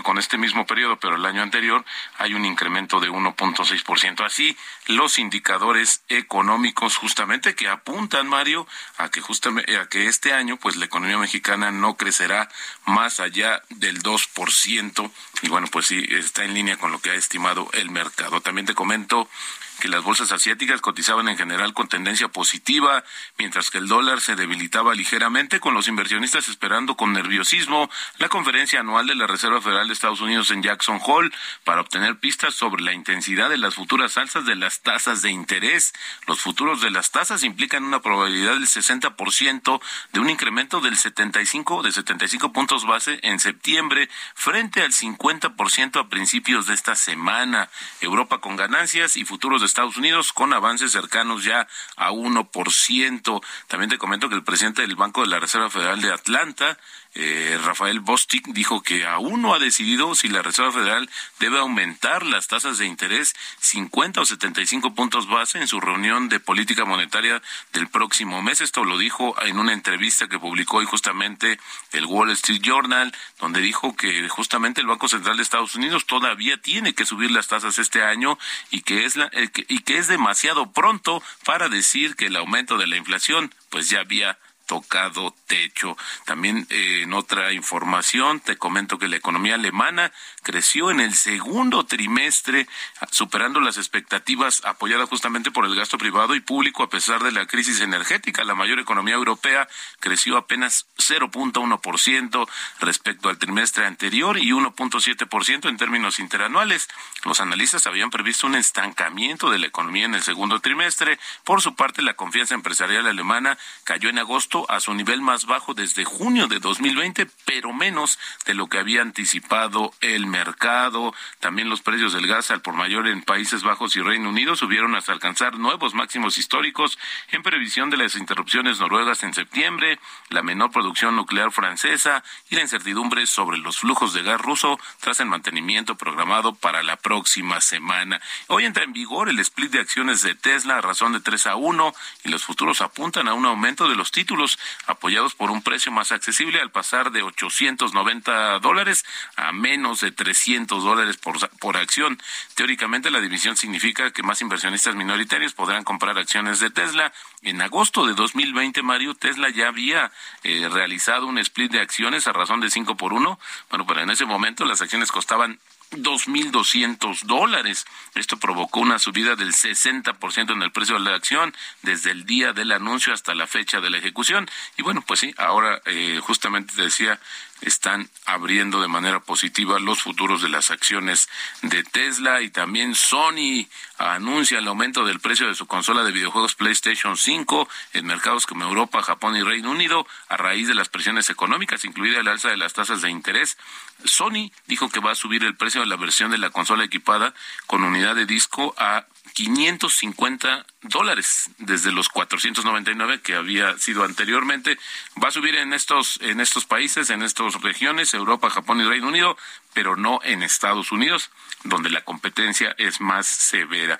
con 0.03 0.17
este 0.17 0.37
mismo 0.37 0.65
periodo, 0.65 0.99
pero 0.99 1.15
el 1.15 1.25
año 1.25 1.43
anterior, 1.43 1.85
hay 2.17 2.33
un 2.33 2.43
incremento 2.43 2.99
de 2.99 3.09
1.6%. 3.09 4.25
Así, 4.25 4.57
los 4.87 5.19
indicadores 5.19 6.01
económicos 6.09 6.97
justamente 6.97 7.55
que 7.55 7.69
apuntan, 7.69 8.27
Mario, 8.27 8.67
a 8.97 9.09
que 9.09 9.21
justamente, 9.21 9.77
a 9.77 9.87
que 9.87 10.07
este 10.07 10.33
año, 10.33 10.57
pues 10.57 10.75
la 10.75 10.85
economía 10.85 11.17
mexicana 11.17 11.71
no 11.71 11.97
crecerá 11.97 12.49
más 12.85 13.19
allá 13.19 13.61
del 13.69 14.01
2%. 14.01 15.11
Y 15.43 15.49
bueno, 15.49 15.67
pues 15.67 15.87
sí, 15.87 16.03
está 16.09 16.43
en 16.43 16.53
línea 16.53 16.77
con 16.77 16.91
lo 16.91 16.99
que 16.99 17.11
ha 17.11 17.15
estimado 17.15 17.69
el 17.73 17.91
mercado. 17.91 18.41
También 18.41 18.65
te 18.65 18.73
comento 18.73 19.29
que 19.79 19.87
las 19.87 20.03
bolsas 20.03 20.31
asiáticas 20.31 20.81
cotizaban 20.81 21.27
en 21.29 21.37
general 21.37 21.73
con 21.73 21.87
tendencia 21.87 22.27
positiva, 22.27 23.03
mientras 23.37 23.69
que 23.69 23.77
el 23.77 23.87
dólar 23.87 24.21
se 24.21 24.35
debilitaba 24.35 24.95
ligeramente, 24.95 25.59
con 25.59 25.73
los 25.73 25.87
inversionistas 25.87 26.47
esperando 26.47 26.95
con 26.95 27.13
nerviosismo 27.13 27.89
la 28.17 28.29
conferencia 28.29 28.79
anual 28.79 29.07
de 29.07 29.15
la 29.15 29.27
Reserva 29.27 29.61
Federal 29.61 29.87
de 29.87 29.93
Estados 29.93 30.21
Unidos 30.21 30.51
en 30.51 30.63
Jackson 30.63 30.99
Hole 31.03 31.31
para 31.63 31.81
obtener 31.81 32.19
pistas 32.19 32.55
sobre 32.55 32.83
la 32.83 32.93
intensidad 32.93 33.49
de 33.49 33.57
las 33.57 33.75
futuras 33.75 34.17
alzas 34.17 34.45
de 34.45 34.55
las 34.55 34.81
tasas 34.81 35.21
de 35.21 35.31
interés. 35.31 35.93
Los 36.25 36.41
futuros 36.41 36.81
de 36.81 36.91
las 36.91 37.11
tasas 37.11 37.43
implican 37.43 37.83
una 37.83 38.01
probabilidad 38.01 38.53
del 38.53 38.67
60% 38.67 39.81
de 40.13 40.19
un 40.19 40.29
incremento 40.29 40.81
del 40.81 40.97
75 40.97 41.83
de 41.83 41.91
75 41.91 42.51
puntos 42.51 42.85
base 42.85 43.19
en 43.23 43.39
septiembre 43.39 44.09
frente 44.33 44.81
al 44.81 44.91
50% 44.91 45.99
a 45.99 46.09
principios 46.09 46.67
de 46.67 46.73
esta 46.73 46.95
semana. 46.95 47.69
Europa 48.01 48.39
con 48.39 48.55
ganancias 48.55 49.17
y 49.17 49.25
futuros 49.25 49.61
de 49.61 49.66
Estados 49.67 49.97
Unidos 49.97 50.33
con 50.33 50.53
avances 50.53 50.91
cercanos 50.91 51.43
ya 51.43 51.67
a 51.95 52.11
1%. 52.11 53.43
También 53.67 53.89
te 53.89 53.97
comento 53.97 54.29
que 54.29 54.35
el 54.35 54.43
presidente 54.43 54.81
del 54.81 54.95
Banco 54.95 55.21
de 55.21 55.27
la 55.27 55.39
Reserva 55.39 55.69
Federal 55.69 56.01
de 56.01 56.11
Atlanta 56.11 56.77
eh, 57.19 57.57
Rafael 57.63 57.99
Bostic 57.99 58.45
dijo 58.49 58.83
que 58.83 59.07
aún 59.07 59.41
no 59.41 59.55
ha 59.55 59.59
decidido 59.59 60.13
si 60.13 60.27
la 60.27 60.43
Reserva 60.43 60.71
Federal 60.71 61.09
debe 61.39 61.57
aumentar 61.57 62.23
las 62.23 62.47
tasas 62.47 62.77
de 62.77 62.85
interés 62.85 63.35
50 63.59 64.21
o 64.21 64.25
75 64.25 64.93
puntos 64.93 65.27
base 65.27 65.57
en 65.57 65.67
su 65.67 65.81
reunión 65.81 66.29
de 66.29 66.39
política 66.39 66.85
monetaria 66.85 67.41
del 67.73 67.87
próximo 67.87 68.43
mes. 68.43 68.61
Esto 68.61 68.83
lo 68.83 68.99
dijo 68.99 69.35
en 69.41 69.57
una 69.57 69.73
entrevista 69.73 70.27
que 70.27 70.37
publicó 70.37 70.77
hoy 70.77 70.85
justamente 70.85 71.59
el 71.91 72.05
Wall 72.05 72.29
Street 72.29 72.61
Journal, 72.61 73.11
donde 73.39 73.61
dijo 73.61 73.95
que 73.95 74.29
justamente 74.29 74.81
el 74.81 74.87
Banco 74.87 75.07
Central 75.07 75.37
de 75.37 75.43
Estados 75.43 75.73
Unidos 75.73 76.05
todavía 76.05 76.61
tiene 76.61 76.93
que 76.93 77.07
subir 77.07 77.31
las 77.31 77.47
tasas 77.47 77.79
este 77.79 78.03
año 78.03 78.37
y 78.69 78.81
que 78.81 79.05
es 79.05 79.15
la, 79.15 79.25
eh, 79.33 79.49
y 79.69 79.79
que 79.79 79.97
es 79.97 80.07
demasiado 80.07 80.71
pronto 80.71 81.23
para 81.45 81.67
decir 81.67 82.15
que 82.15 82.27
el 82.27 82.35
aumento 82.35 82.77
de 82.77 82.85
la 82.85 82.97
inflación 82.97 83.51
pues 83.71 83.89
ya 83.89 84.01
había 84.01 84.37
tocado 84.67 85.33
techo. 85.47 85.97
También 86.25 86.67
eh, 86.69 87.01
en 87.03 87.13
otra 87.13 87.53
información 87.53 88.39
te 88.39 88.57
comento 88.57 88.99
que 88.99 89.07
la 89.07 89.15
economía 89.15 89.55
alemana 89.55 90.11
creció 90.43 90.91
en 90.91 90.99
el 90.99 91.15
segundo 91.15 91.85
trimestre, 91.85 92.67
superando 93.11 93.59
las 93.59 93.77
expectativas 93.77 94.63
apoyadas 94.65 95.09
justamente 95.09 95.51
por 95.51 95.65
el 95.65 95.75
gasto 95.75 95.97
privado 95.97 96.35
y 96.35 96.41
público 96.41 96.83
a 96.83 96.89
pesar 96.89 97.23
de 97.23 97.31
la 97.31 97.47
crisis 97.47 97.81
energética. 97.81 98.43
La 98.43 98.55
mayor 98.55 98.79
economía 98.79 99.15
europea 99.15 99.67
creció 99.99 100.37
apenas 100.37 100.85
0.1% 100.97 102.47
respecto 102.79 103.29
al 103.29 103.37
trimestre 103.37 103.85
anterior 103.85 104.37
y 104.37 104.51
1.7% 104.51 105.69
en 105.69 105.77
términos 105.77 106.19
interanuales. 106.19 106.89
Los 107.23 107.39
analistas 107.39 107.87
habían 107.87 108.09
previsto 108.09 108.47
un 108.47 108.55
estancamiento 108.55 109.49
de 109.49 109.59
la 109.59 109.67
economía 109.67 110.05
en 110.05 110.15
el 110.15 110.23
segundo 110.23 110.59
trimestre. 110.59 111.19
Por 111.43 111.61
su 111.61 111.75
parte, 111.75 112.01
la 112.01 112.15
confianza 112.15 112.53
empresarial 112.53 113.07
alemana 113.07 113.57
cayó 113.85 114.09
en 114.09 114.19
agosto 114.19 114.56
a 114.69 114.79
su 114.79 114.93
nivel 114.93 115.21
más 115.21 115.45
bajo 115.45 115.73
desde 115.73 116.05
junio 116.05 116.47
de 116.47 116.59
2020, 116.59 117.27
pero 117.45 117.73
menos 117.73 118.17
de 118.45 118.53
lo 118.53 118.67
que 118.67 118.79
había 118.79 119.01
anticipado 119.01 119.93
el 120.01 120.25
mercado. 120.25 121.13
También 121.39 121.69
los 121.69 121.81
precios 121.81 122.13
del 122.13 122.27
gas 122.27 122.51
al 122.51 122.61
por 122.61 122.73
mayor 122.73 123.07
en 123.07 123.21
Países 123.21 123.63
Bajos 123.63 123.95
y 123.95 124.01
Reino 124.01 124.29
Unido 124.29 124.55
subieron 124.55 124.95
hasta 124.95 125.11
alcanzar 125.11 125.57
nuevos 125.57 125.93
máximos 125.93 126.37
históricos 126.37 126.97
en 127.31 127.43
previsión 127.43 127.89
de 127.89 127.97
las 127.97 128.15
interrupciones 128.15 128.79
noruegas 128.79 129.23
en 129.23 129.33
septiembre, 129.33 129.99
la 130.29 130.43
menor 130.43 130.71
producción 130.71 131.15
nuclear 131.15 131.51
francesa 131.51 132.23
y 132.49 132.55
la 132.55 132.61
incertidumbre 132.61 133.25
sobre 133.27 133.57
los 133.57 133.79
flujos 133.79 134.13
de 134.13 134.23
gas 134.23 134.39
ruso 134.39 134.79
tras 134.99 135.19
el 135.19 135.27
mantenimiento 135.27 135.95
programado 135.95 136.55
para 136.55 136.83
la 136.83 136.95
próxima 136.95 137.61
semana. 137.61 138.21
Hoy 138.47 138.65
entra 138.65 138.83
en 138.83 138.93
vigor 138.93 139.29
el 139.29 139.39
split 139.39 139.71
de 139.71 139.79
acciones 139.79 140.21
de 140.21 140.35
Tesla 140.35 140.77
a 140.77 140.81
razón 140.81 141.13
de 141.13 141.19
3 141.19 141.47
a 141.47 141.55
1 141.55 141.93
y 142.23 142.29
los 142.29 142.43
futuros 142.43 142.81
apuntan 142.81 143.27
a 143.27 143.33
un 143.33 143.45
aumento 143.45 143.89
de 143.89 143.95
los 143.95 144.11
títulos 144.11 144.46
apoyados 144.85 145.35
por 145.35 145.51
un 145.51 145.61
precio 145.61 145.91
más 145.91 146.11
accesible 146.11 146.61
al 146.61 146.71
pasar 146.71 147.11
de 147.11 147.23
890 147.23 148.59
dólares 148.59 149.05
a 149.35 149.51
menos 149.51 150.01
de 150.01 150.11
300 150.11 150.83
dólares 150.83 151.17
por, 151.17 151.37
por 151.57 151.77
acción. 151.77 152.19
Teóricamente 152.55 153.11
la 153.11 153.19
división 153.19 153.57
significa 153.57 154.11
que 154.11 154.23
más 154.23 154.41
inversionistas 154.41 154.95
minoritarios 154.95 155.53
podrán 155.53 155.83
comprar 155.83 156.17
acciones 156.17 156.59
de 156.59 156.69
Tesla. 156.69 157.11
En 157.41 157.61
agosto 157.61 158.05
de 158.05 158.13
2020, 158.13 158.81
Mario, 158.81 159.15
Tesla 159.15 159.49
ya 159.49 159.67
había 159.67 160.11
eh, 160.43 160.69
realizado 160.71 161.27
un 161.27 161.37
split 161.39 161.71
de 161.71 161.81
acciones 161.81 162.27
a 162.27 162.33
razón 162.33 162.59
de 162.59 162.69
5 162.69 162.95
por 162.95 163.13
1. 163.13 163.39
Bueno, 163.69 163.85
pero 163.85 164.01
en 164.01 164.09
ese 164.09 164.25
momento 164.25 164.65
las 164.65 164.81
acciones 164.81 165.11
costaban 165.11 165.59
2.200 165.91 167.21
dólares. 167.23 167.85
Esto 168.15 168.37
provocó 168.37 168.79
una 168.81 168.99
subida 168.99 169.35
del 169.35 169.53
60% 169.53 170.53
en 170.53 170.61
el 170.61 170.71
precio 170.71 170.95
de 170.95 171.01
la 171.01 171.15
acción 171.15 171.55
desde 171.81 172.11
el 172.11 172.25
día 172.25 172.53
del 172.53 172.71
anuncio 172.71 173.13
hasta 173.13 173.35
la 173.35 173.47
fecha 173.47 173.79
de 173.79 173.89
la 173.89 173.97
ejecución. 173.97 174.49
Y 174.77 174.83
bueno, 174.83 175.03
pues 175.05 175.19
sí, 175.21 175.33
ahora 175.37 175.81
eh, 175.85 176.19
justamente 176.21 176.73
te 176.75 176.83
decía, 176.83 177.19
están 177.61 178.09
abriendo 178.25 178.81
de 178.81 178.87
manera 178.87 179.19
positiva 179.19 179.79
los 179.79 180.01
futuros 180.01 180.41
de 180.41 180.49
las 180.49 180.71
acciones 180.71 181.29
de 181.61 181.83
Tesla 181.83 182.41
y 182.41 182.49
también 182.49 182.95
Sony 182.95 183.67
anuncia 183.97 184.59
el 184.59 184.67
aumento 184.67 185.05
del 185.05 185.19
precio 185.19 185.47
de 185.47 185.55
su 185.55 185.65
consola 185.65 186.03
de 186.03 186.11
videojuegos 186.11 186.55
PlayStation 186.55 187.17
5 187.17 187.67
en 187.93 188.05
mercados 188.05 188.45
como 188.45 188.65
Europa, 188.65 189.01
Japón 189.01 189.35
y 189.35 189.43
Reino 189.43 189.71
Unido 189.71 190.05
a 190.29 190.37
raíz 190.37 190.67
de 190.67 190.75
las 190.75 190.89
presiones 190.89 191.29
económicas, 191.29 191.85
incluida 191.85 192.19
el 192.19 192.27
alza 192.27 192.49
de 192.49 192.57
las 192.57 192.73
tasas 192.73 193.01
de 193.01 193.09
interés. 193.09 193.57
Sony 194.03 194.51
dijo 194.67 194.89
que 194.89 194.99
va 194.99 195.11
a 195.11 195.15
subir 195.15 195.43
el 195.43 195.55
precio 195.55 195.81
de 195.81 195.87
la 195.87 195.95
versión 195.95 196.31
de 196.31 196.37
la 196.37 196.51
consola 196.51 196.83
equipada 196.83 197.33
con 197.65 197.83
unidad 197.83 198.15
de 198.15 198.25
disco 198.25 198.75
a 198.77 199.05
550 199.37 200.65
dólares 200.81 201.51
desde 201.59 201.91
los 201.91 202.09
499 202.09 203.21
que 203.21 203.35
había 203.35 203.77
sido 203.77 204.03
anteriormente. 204.03 204.79
Va 205.23 205.27
a 205.27 205.31
subir 205.31 205.53
en 205.57 205.73
estos, 205.73 206.19
en 206.21 206.39
estos 206.39 206.65
países, 206.65 207.11
en 207.11 207.21
estas 207.21 207.61
regiones, 207.61 208.15
Europa, 208.15 208.49
Japón 208.49 208.81
y 208.81 208.85
Reino 208.85 209.09
Unido, 209.09 209.37
pero 209.75 209.95
no 209.95 210.19
en 210.23 210.41
Estados 210.41 210.91
Unidos, 210.91 211.29
donde 211.63 211.91
la 211.91 212.01
competencia 212.01 212.73
es 212.79 212.99
más 212.99 213.27
severa. 213.27 213.99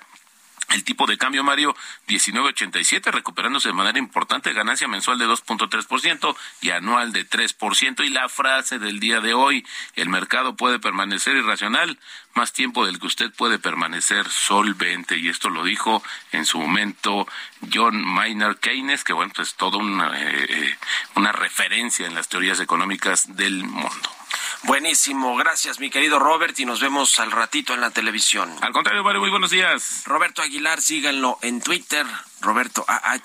El 0.70 0.84
tipo 0.84 1.06
de 1.06 1.16
cambio, 1.16 1.42
Mario, 1.42 1.74
19.87, 2.08 3.10
recuperándose 3.10 3.68
de 3.68 3.74
manera 3.74 3.98
importante, 3.98 4.52
ganancia 4.52 4.86
mensual 4.86 5.18
de 5.18 5.26
2.3% 5.26 6.36
y 6.60 6.70
anual 6.70 7.12
de 7.12 7.26
3%. 7.26 8.04
Y 8.04 8.10
la 8.10 8.28
frase 8.28 8.78
del 8.78 9.00
día 9.00 9.20
de 9.20 9.32
hoy, 9.32 9.66
el 9.96 10.10
mercado 10.10 10.56
puede 10.56 10.78
permanecer 10.78 11.36
irracional 11.36 11.98
más 12.34 12.52
tiempo 12.52 12.84
del 12.84 13.00
que 13.00 13.06
usted 13.06 13.32
puede 13.32 13.58
permanecer 13.58 14.28
solvente. 14.28 15.16
Y 15.16 15.28
esto 15.28 15.48
lo 15.48 15.64
dijo 15.64 16.02
en 16.32 16.44
su 16.44 16.58
momento 16.58 17.26
John 17.72 18.04
Maynard 18.04 18.58
Keynes, 18.58 19.04
que 19.04 19.14
bueno, 19.14 19.32
pues 19.34 19.48
es 19.48 19.54
toda 19.54 19.78
una, 19.78 20.20
eh, 20.20 20.46
eh, 20.48 20.78
una 21.14 21.32
referencia 21.32 22.06
en 22.06 22.14
las 22.14 22.28
teorías 22.28 22.60
económicas 22.60 23.36
del 23.36 23.64
mundo. 23.64 24.17
Buenísimo, 24.64 25.36
gracias 25.36 25.78
mi 25.78 25.88
querido 25.88 26.18
Robert 26.18 26.58
y 26.58 26.64
nos 26.64 26.80
vemos 26.80 27.20
al 27.20 27.30
ratito 27.30 27.74
en 27.74 27.80
la 27.80 27.90
televisión. 27.90 28.54
Al 28.60 28.72
contrario, 28.72 29.04
Mario, 29.04 29.20
muy 29.20 29.30
buenos 29.30 29.50
días. 29.50 30.02
Roberto 30.04 30.42
Aguilar, 30.42 30.82
síganlo 30.82 31.38
en 31.42 31.60
Twitter, 31.60 32.04
Roberto 32.40 32.84
AH 32.86 33.22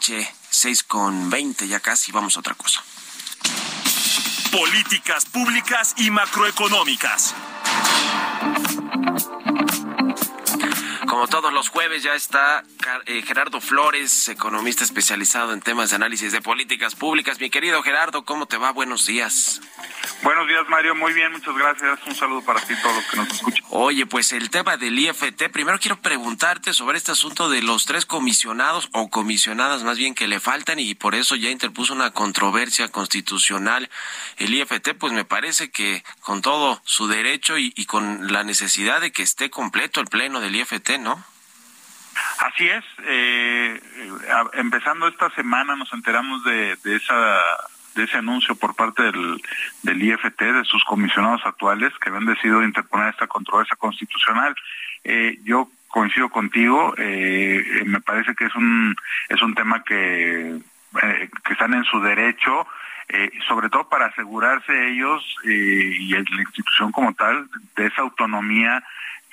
6 0.50 0.84
con 0.84 1.30
20, 1.30 1.68
ya 1.68 1.80
casi 1.80 2.12
vamos 2.12 2.38
a 2.38 2.42
otra 2.42 2.54
cosa. 2.54 2.84
Políticas 4.52 5.26
públicas 5.26 5.96
y 5.98 6.12
macroeconómicas. 6.12 7.34
Como 11.14 11.28
todos 11.28 11.54
los 11.54 11.70
jueves 11.70 12.02
ya 12.02 12.16
está 12.16 12.64
eh, 13.06 13.22
Gerardo 13.22 13.62
Flores, 13.62 14.30
economista 14.30 14.84
especializado 14.84 15.54
en 15.54 15.62
temas 15.62 15.92
de 15.92 15.98
análisis 15.98 16.32
de 16.32 16.42
políticas 16.42 16.96
públicas. 16.96 17.40
Mi 17.40 17.52
querido 17.52 17.84
Gerardo, 17.84 18.26
¿cómo 18.26 18.48
te 18.48 18.58
va? 18.58 18.72
Buenos 18.72 19.06
días. 19.06 19.62
Buenos 20.24 20.48
días, 20.48 20.64
Mario. 20.70 20.96
Muy 20.96 21.14
bien, 21.14 21.32
muchas 21.32 21.56
gracias. 21.56 22.00
Un 22.08 22.16
saludo 22.16 22.42
para 22.42 22.62
ti 22.62 22.74
y 22.74 22.82
todos 22.82 22.96
los 22.96 23.06
que 23.06 23.18
nos 23.18 23.28
escuchan. 23.30 23.64
Oye, 23.70 24.08
pues 24.08 24.32
el 24.32 24.50
tema 24.50 24.76
del 24.78 24.98
IFT, 24.98 25.50
primero 25.52 25.78
quiero 25.80 26.02
preguntarte 26.02 26.74
sobre 26.74 26.98
este 26.98 27.12
asunto 27.12 27.48
de 27.48 27.62
los 27.62 27.86
tres 27.86 28.08
comisionados 28.08 28.90
o 28.94 29.12
comisionadas 29.12 29.84
más 29.84 30.00
bien 30.00 30.16
que 30.16 30.28
le 30.28 30.40
faltan 30.40 30.80
y 30.80 30.96
por 30.96 31.14
eso 31.14 31.36
ya 31.36 31.52
interpuso 31.52 31.94
una 31.94 32.12
controversia 32.12 32.88
constitucional 32.88 33.90
el 34.38 34.54
IFT, 34.54 34.96
pues 34.98 35.14
me 35.14 35.26
parece 35.26 35.70
que 35.70 36.04
con 36.22 36.42
todo 36.42 36.82
su 36.86 37.08
derecho 37.08 37.58
y, 37.60 37.72
y 37.76 37.86
con 37.86 38.32
la 38.32 38.44
necesidad 38.44 39.00
de 39.00 39.12
que 39.12 39.22
esté 39.22 39.52
completo 39.52 40.02
el 40.02 40.08
pleno 40.08 40.40
del 40.40 40.56
IFT, 40.56 41.03
¿no? 41.04 41.24
Así 42.40 42.68
es. 42.68 42.84
Eh, 43.06 43.82
empezando 44.54 45.08
esta 45.08 45.30
semana 45.32 45.76
nos 45.76 45.92
enteramos 45.94 46.44
de, 46.44 46.78
ese 47.96 48.18
anuncio 48.18 48.56
por 48.56 48.76
parte 48.76 49.04
del, 49.04 50.02
IFT, 50.02 50.42
de 50.42 50.66
sus 50.66 50.84
comisionados 50.84 51.42
actuales, 51.46 51.94
que 52.00 52.10
habían 52.10 52.26
decidido 52.26 52.64
interponer 52.64 53.10
esta 53.10 53.28
controversia 53.28 53.76
constitucional. 53.76 54.56
Eh, 55.04 55.40
yo 55.44 55.70
coincido 55.88 56.30
contigo, 56.30 56.94
eh, 56.98 57.84
me 57.86 58.02
parece 58.02 58.34
que 58.36 58.46
es 58.46 58.56
un, 58.56 58.96
es 59.30 59.42
un 59.42 59.54
tema 59.54 59.84
que, 59.84 60.60
que 61.44 61.54
están 61.54 61.74
en 61.74 61.84
su 61.86 62.00
derecho. 62.02 62.68
sobre 63.48 63.70
todo 63.70 63.88
para 63.90 64.08
asegurarse 64.08 64.90
ellos 64.90 65.22
y 65.44 66.10
la 66.10 66.42
institución 66.42 66.92
como 66.92 67.14
tal 67.14 67.48
de 67.76 67.86
esa 67.86 68.02
autonomía 68.02 68.84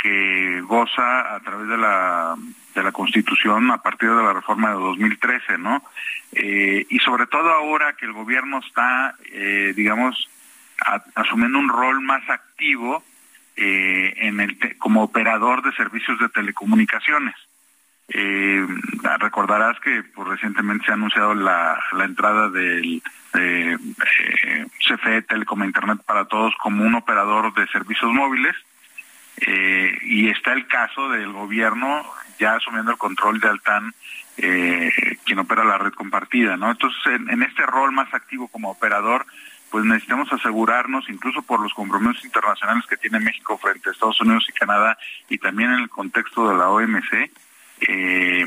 que 0.03 0.61
goza 0.63 1.35
a 1.35 1.41
través 1.41 1.69
de 1.69 1.77
la 1.77 2.37
de 2.75 2.83
la 2.85 2.93
Constitución 2.93 3.71
a 3.73 3.83
partir 3.83 4.09
de 4.09 4.23
la 4.23 4.33
reforma 4.33 4.69
de 4.69 4.77
2013, 4.77 5.59
¿no? 5.59 5.83
Eh, 6.33 6.87
y 6.89 6.99
sobre 7.01 7.27
todo 7.27 7.51
ahora 7.51 7.95
que 7.95 8.07
el 8.07 8.13
gobierno 8.13 8.61
está, 8.61 9.17
digamos, 9.75 10.31
asumiendo 11.17 11.59
un 11.59 11.69
rol 11.69 12.01
más 12.01 12.23
activo 12.31 13.03
en 13.57 14.41
el 14.41 14.79
como 14.79 15.03
operador 15.03 15.63
de 15.63 15.73
servicios 15.73 16.19
de 16.21 16.29
telecomunicaciones. 16.29 17.35
Eh, 18.13 18.67
recordarás 19.21 19.79
que 19.81 20.03
pues, 20.03 20.29
recientemente 20.29 20.85
se 20.85 20.91
ha 20.91 20.95
anunciado 20.95 21.33
la, 21.35 21.79
entrada 22.05 22.49
del 22.49 23.01
eh, 23.35 23.77
CFE 24.85 25.23
Telecom 25.23 25.63
Internet 25.63 26.01
para 26.05 26.25
Todos 26.25 26.53
como 26.61 26.85
un 26.85 26.97
operador 26.97 27.55
de 27.55 27.69
servicios 27.69 28.11
móviles 28.13 28.57
eh, 29.47 29.99
y 30.03 30.29
está 30.29 30.53
el 30.53 30.67
caso 30.67 31.09
del 31.09 31.33
gobierno 31.33 32.05
ya 32.39 32.55
asumiendo 32.55 32.91
el 32.91 32.99
control 32.99 33.39
de 33.39 33.49
Altan, 33.49 33.95
eh, 34.39 34.91
quien 35.25 35.39
opera 35.39 35.65
la 35.65 35.79
red 35.79 35.93
compartida. 35.93 36.55
Entonces, 36.55 36.99
en, 37.07 37.43
este 37.43 37.67
rol 37.67 37.93
más 37.93 38.13
activo 38.15 38.49
como 38.49 38.71
operador, 38.71 39.27
pues 39.71 39.85
necesitamos 39.85 40.33
asegurarnos, 40.33 41.09
incluso 41.09 41.43
por 41.43 41.61
los 41.61 41.75
compromisos 41.75 42.25
internacionales 42.25 42.87
que 42.87 42.97
tiene 42.97 43.21
México 43.21 43.59
frente 43.59 43.89
a 43.89 43.93
Estados 43.93 44.21
Unidos 44.21 44.47
y 44.49 44.53
Canadá, 44.53 44.99
y 45.29 45.39
también 45.39 45.71
en 45.73 45.81
el 45.81 45.91
contexto 45.91 46.49
de 46.49 46.57
la 46.57 46.71
OMC, 46.71 47.31
eh, 47.83 48.47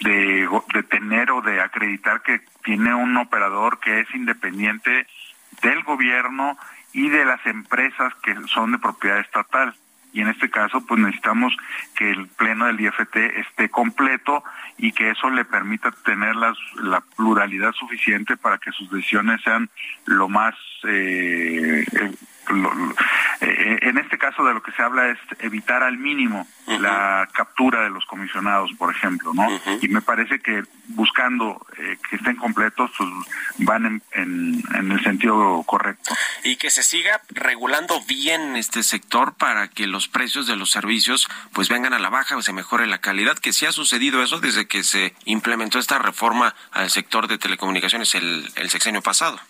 de 0.00 0.82
tener 0.88 1.30
o 1.30 1.40
de 1.40 1.60
acreditar 1.60 2.22
que 2.22 2.40
tiene 2.64 2.94
un 2.94 3.16
operador 3.16 3.80
que 3.80 4.00
es 4.00 4.14
independiente 4.14 5.06
del 5.62 5.82
gobierno 5.82 6.56
y 6.92 7.08
de 7.08 7.24
las 7.24 7.44
empresas 7.46 8.14
que 8.22 8.34
son 8.46 8.72
de 8.72 8.78
propiedad 8.78 9.20
estatal. 9.20 9.74
Y 10.12 10.20
en 10.22 10.28
este 10.28 10.50
caso, 10.50 10.84
pues 10.86 11.00
necesitamos 11.00 11.56
que 11.94 12.10
el 12.10 12.26
pleno 12.28 12.66
del 12.66 12.80
IFT 12.80 13.16
esté 13.16 13.68
completo 13.68 14.42
y 14.76 14.92
que 14.92 15.10
eso 15.10 15.30
le 15.30 15.44
permita 15.44 15.90
tener 16.04 16.34
la 16.36 17.00
pluralidad 17.16 17.72
suficiente 17.72 18.36
para 18.36 18.58
que 18.58 18.72
sus 18.72 18.90
decisiones 18.90 19.40
sean 19.42 19.68
lo 20.06 20.28
más 20.28 20.54
eh, 20.84 21.84
eh, 23.40 23.78
en 23.82 23.98
este 23.98 24.18
caso 24.18 24.44
de 24.44 24.54
lo 24.54 24.62
que 24.62 24.72
se 24.72 24.82
habla 24.82 25.08
es 25.08 25.18
evitar 25.40 25.82
al 25.82 25.98
mínimo 25.98 26.46
la 26.66 27.28
captura 27.32 27.82
de 27.82 27.90
los 27.90 28.04
comisionados, 28.04 28.70
por 28.76 28.94
ejemplo, 28.94 29.32
¿no? 29.32 29.48
Y 29.80 29.88
me 29.88 30.02
parece 30.02 30.38
que 30.40 30.64
buscando 30.88 31.66
eh, 31.78 31.96
que 32.08 32.16
estén 32.16 32.36
completos, 32.36 32.90
pues 32.96 33.08
van 33.58 34.02
en, 34.12 34.62
en, 34.74 34.92
el 34.92 35.02
sentido 35.02 35.62
correcto. 35.64 36.14
Y 36.44 36.56
que 36.56 36.70
se 36.70 36.82
siga 36.82 37.22
regulando 37.30 38.00
bien 38.06 38.56
este 38.56 38.82
sector 38.82 39.34
para 39.34 39.68
que 39.68 39.86
los 39.86 40.08
precios 40.08 40.46
de 40.46 40.56
los 40.56 40.70
servicios 40.70 41.28
pues 41.52 41.68
vengan 41.68 41.94
a 41.94 41.98
la 41.98 42.10
baja 42.10 42.36
o 42.36 42.42
se 42.42 42.52
mejore 42.52 42.86
la 42.86 42.98
calidad, 42.98 43.38
que 43.38 43.52
sí 43.52 43.66
ha 43.66 43.72
sucedido 43.72 44.22
eso 44.22 44.40
desde 44.40 44.66
que 44.66 44.82
se 44.82 45.14
implementó 45.24 45.78
esta 45.78 45.98
reforma 45.98 46.54
al 46.72 46.90
sector 46.90 47.28
de 47.28 47.38
telecomunicaciones 47.38 48.14
el, 48.14 48.50
el 48.56 48.70
sexenio 48.70 49.02
pasado. 49.02 49.40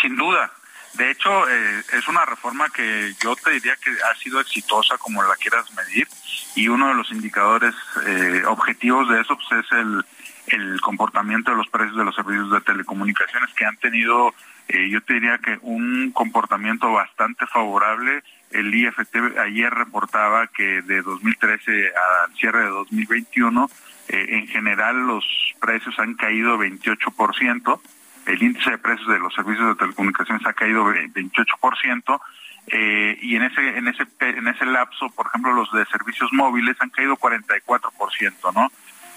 Sin 0.00 0.16
duda, 0.16 0.52
de 0.94 1.10
hecho, 1.10 1.48
eh, 1.48 1.82
es 1.92 2.06
una 2.06 2.24
reforma 2.24 2.68
que 2.70 3.12
yo 3.20 3.34
te 3.34 3.50
diría 3.50 3.74
que 3.76 3.90
ha 3.90 4.14
sido 4.16 4.40
exitosa 4.40 4.96
como 4.96 5.22
la 5.24 5.34
quieras 5.34 5.72
medir 5.74 6.06
y 6.54 6.68
uno 6.68 6.88
de 6.88 6.94
los 6.94 7.10
indicadores 7.10 7.74
eh, 8.06 8.42
objetivos 8.46 9.08
de 9.08 9.20
eso 9.20 9.36
pues, 9.36 9.64
es 9.64 9.72
el, 9.72 10.04
el 10.46 10.80
comportamiento 10.80 11.50
de 11.50 11.56
los 11.56 11.68
precios 11.68 11.96
de 11.96 12.04
los 12.04 12.14
servicios 12.14 12.48
de 12.52 12.60
telecomunicaciones 12.60 13.52
que 13.54 13.64
han 13.64 13.76
tenido, 13.78 14.34
eh, 14.68 14.88
yo 14.88 15.00
te 15.00 15.14
diría 15.14 15.38
que 15.38 15.58
un 15.62 16.12
comportamiento 16.12 16.92
bastante 16.92 17.44
favorable. 17.46 18.22
El 18.52 18.72
IFT 18.72 19.16
ayer 19.40 19.74
reportaba 19.74 20.46
que 20.46 20.80
de 20.82 21.02
2013 21.02 21.88
al 21.88 22.36
cierre 22.36 22.60
de 22.60 22.68
2021, 22.68 23.68
en 24.06 24.46
general 24.46 25.08
los 25.08 25.24
precios 25.58 25.98
han 25.98 26.14
caído 26.14 26.56
28% 26.56 27.80
el 28.26 28.42
índice 28.42 28.70
de 28.70 28.78
precios 28.78 29.08
de 29.08 29.18
los 29.18 29.34
servicios 29.34 29.68
de 29.68 29.74
telecomunicaciones 29.74 30.46
ha 30.46 30.52
caído 30.52 30.84
28%, 30.86 32.20
eh, 32.68 33.18
y 33.20 33.36
en 33.36 33.42
ese, 33.42 33.76
en, 33.76 33.88
ese, 33.88 34.06
en 34.20 34.48
ese 34.48 34.64
lapso, 34.64 35.10
por 35.10 35.26
ejemplo, 35.26 35.52
los 35.52 35.70
de 35.72 35.84
servicios 35.86 36.32
móviles 36.32 36.76
han 36.80 36.90
caído 36.90 37.16
44%, 37.16 38.54
¿no? 38.54 38.70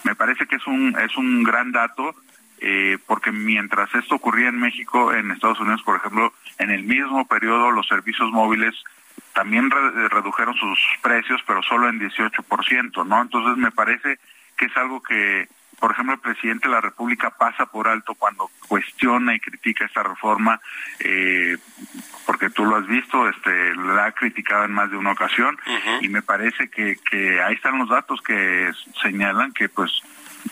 Me 0.04 0.16
parece 0.16 0.46
que 0.46 0.58
es 0.58 0.68
un, 0.68 0.96
es 1.00 1.16
un 1.18 1.44
gran 1.44 1.72
dato, 1.72 2.14
eh, 2.60 2.98
porque 3.08 3.32
mientras 3.32 3.94
esto 3.96 4.16
ocurría 4.16 4.50
en 4.50 4.60
México, 4.60 5.14
en 5.14 5.32
Estados 5.32 5.60
Unidos, 5.60 5.82
por 5.84 5.98
ejemplo, 5.98 6.34
en 6.58 6.72
el 6.72 6.84
mismo 6.84 7.26
periodo 7.28 7.72
los 7.72 7.88
servicios 7.88 8.32
móviles 8.32 8.76
también 9.34 9.70
redujeron 9.70 10.56
sus 10.56 10.80
precios, 11.02 11.42
pero 11.46 11.62
solo 11.62 11.88
en 11.90 12.00
18%, 12.00 13.06
¿no? 13.06 13.22
Entonces 13.22 13.58
me 13.58 13.72
parece 13.72 14.20
que 14.58 14.66
es 14.66 14.76
algo 14.76 15.02
que 15.02 15.48
por 15.80 15.92
ejemplo, 15.92 16.16
el 16.16 16.20
presidente 16.20 16.68
de 16.68 16.74
la 16.74 16.82
República 16.82 17.30
pasa 17.30 17.66
por 17.68 17.88
alto 17.88 18.16
cuando 18.16 18.50
cuestiona 18.68 19.36
y 19.36 19.40
critica 19.40 19.86
esta 19.86 20.04
reforma, 20.04 20.60
eh, 21.00 21.58
porque 22.26 22.50
tú 22.50 22.66
lo 22.66 22.78
has 22.78 22.88
visto, 22.88 23.28
este, 23.30 23.76
la 23.76 24.06
ha 24.06 24.12
criticado 24.12 24.66
en 24.66 24.74
más 24.74 24.90
de 24.90 24.98
una 24.98 25.12
ocasión, 25.12 25.58
y 26.02 26.10
me 26.10 26.22
parece 26.22 26.70
que, 26.70 26.98
que 27.10 27.42
ahí 27.42 27.56
están 27.56 27.78
los 27.78 27.90
datos 27.90 28.22
que 28.22 28.72
señalan 29.02 29.54
que, 29.54 29.70
pues, 29.70 29.92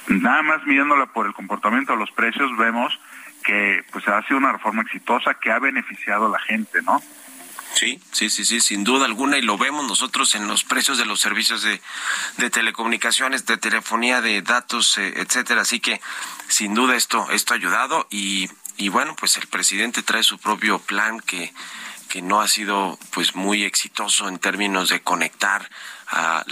nada 0.08 0.42
más 0.44 0.66
midiéndola 0.66 1.08
por 1.08 1.26
el 1.26 1.34
comportamiento 1.34 1.94
de 1.94 2.00
los 2.00 2.12
precios, 2.12 2.56
vemos 2.58 3.00
que, 3.44 3.84
pues, 3.92 4.08
ha 4.08 4.22
sido 4.24 4.38
una 4.38 4.54
reforma 4.54 4.84
exitosa 4.84 5.34
que 5.36 5.52
ha 5.52 5.60
beneficiado 5.60 6.28
a 6.28 6.30
la 6.30 6.40
gente, 6.40 6.82
¿no? 6.84 7.02
Sí, 7.74 8.00
sí, 8.12 8.30
sí, 8.30 8.46
sí, 8.46 8.62
sin 8.62 8.84
duda 8.86 9.06
alguna, 9.06 9.38
y 9.38 9.42
lo 9.42 9.58
vemos 9.58 9.86
nosotros 9.86 10.36
en 10.36 10.48
los 10.48 10.64
precios 10.64 10.98
de 10.98 11.06
los 11.06 11.20
servicios 11.20 11.62
de, 11.62 11.82
de 12.38 12.50
telecomunicaciones, 12.50 13.46
de 13.46 13.58
telefonía, 13.58 14.22
de 14.22 14.42
datos, 14.42 14.98
eh, 14.98 15.14
etcétera. 15.18 15.62
Así 15.62 15.82
que, 15.82 16.00
sin 16.48 16.74
duda, 16.74 16.96
esto, 16.96 17.28
esto 17.32 17.54
ha 17.54 17.58
ayudado 17.58 18.08
y, 18.10 18.50
y 18.78 18.90
bueno, 18.90 19.16
pues 19.18 19.36
el 19.38 19.48
presidente 19.48 20.04
trae 20.04 20.24
su 20.24 20.38
propio 20.38 20.80
plan 20.80 21.20
que, 21.20 21.54
que 22.08 22.22
no 22.22 22.40
ha 22.40 22.48
sido 22.48 22.98
pues 23.12 23.36
muy 23.36 23.64
exitoso 23.64 24.30
en 24.30 24.40
términos 24.40 24.88
de 24.90 25.02
conectar 25.02 25.70
a, 26.08 26.46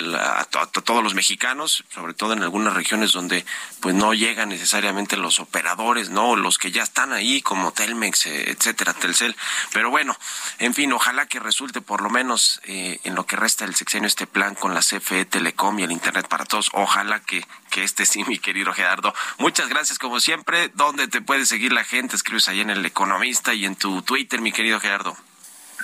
todos 0.83 1.03
los 1.03 1.13
mexicanos, 1.13 1.83
sobre 1.93 2.13
todo 2.13 2.33
en 2.33 2.43
algunas 2.43 2.73
regiones 2.73 3.11
donde 3.11 3.45
pues 3.79 3.95
no 3.95 4.13
llegan 4.13 4.49
necesariamente 4.49 5.17
los 5.17 5.39
operadores, 5.39 6.09
no 6.09 6.35
los 6.35 6.57
que 6.57 6.71
ya 6.71 6.83
están 6.83 7.13
ahí 7.13 7.41
como 7.41 7.71
Telmex, 7.71 8.25
eh, 8.27 8.51
etcétera, 8.51 8.93
Telcel. 8.93 9.35
Pero 9.71 9.89
bueno, 9.89 10.17
en 10.59 10.73
fin, 10.73 10.91
ojalá 10.93 11.25
que 11.27 11.39
resulte 11.39 11.81
por 11.81 12.01
lo 12.01 12.09
menos 12.09 12.61
eh, 12.65 12.99
en 13.03 13.15
lo 13.15 13.25
que 13.25 13.35
resta 13.35 13.65
del 13.65 13.75
sexenio 13.75 14.07
este 14.07 14.27
plan 14.27 14.55
con 14.55 14.73
la 14.73 14.81
CFE 14.81 15.25
Telecom 15.25 15.79
y 15.79 15.83
el 15.83 15.91
Internet 15.91 16.27
para 16.27 16.45
todos. 16.45 16.69
Ojalá 16.73 17.19
que 17.21 17.45
que 17.73 17.83
este 17.83 18.05
sí, 18.05 18.23
mi 18.27 18.39
querido 18.39 18.71
Gerardo. 18.73 19.13
Muchas 19.39 19.67
gracias 19.67 19.99
como 19.99 20.19
siempre. 20.19 20.69
¿Dónde 20.75 21.07
te 21.07 21.21
puede 21.21 21.45
seguir 21.45 21.73
la 21.73 21.83
gente? 21.83 22.15
Escribes 22.15 22.47
ahí 22.47 22.61
en 22.61 22.69
El 22.69 22.85
Economista 22.85 23.53
y 23.53 23.65
en 23.65 23.75
tu 23.75 24.01
Twitter, 24.03 24.39
mi 24.39 24.51
querido 24.51 24.79
Gerardo. 24.79 25.17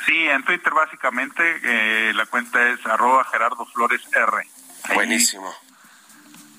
Sí, 0.09 0.27
en 0.27 0.43
Twitter 0.43 0.73
básicamente 0.73 1.43
eh, 1.61 2.13
la 2.15 2.25
cuenta 2.25 2.67
es 2.69 2.83
arroba 2.87 3.23
Gerardo 3.25 3.63
Flores 3.67 4.01
R. 4.11 4.95
Buenísimo. 4.95 5.53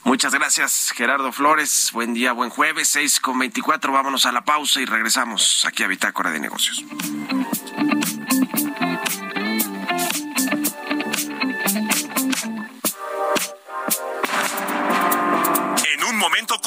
Muchas 0.04 0.32
gracias, 0.32 0.92
Gerardo 0.94 1.32
Flores. 1.32 1.90
Buen 1.92 2.14
día, 2.14 2.30
buen 2.30 2.48
jueves, 2.48 2.86
6 2.90 3.18
con 3.18 3.40
24. 3.40 3.90
Vámonos 3.90 4.24
a 4.24 4.30
la 4.30 4.42
pausa 4.42 4.80
y 4.80 4.84
regresamos 4.84 5.66
aquí 5.66 5.82
a 5.82 5.88
Bitácora 5.88 6.30
de 6.30 6.38
Negocios. 6.38 6.84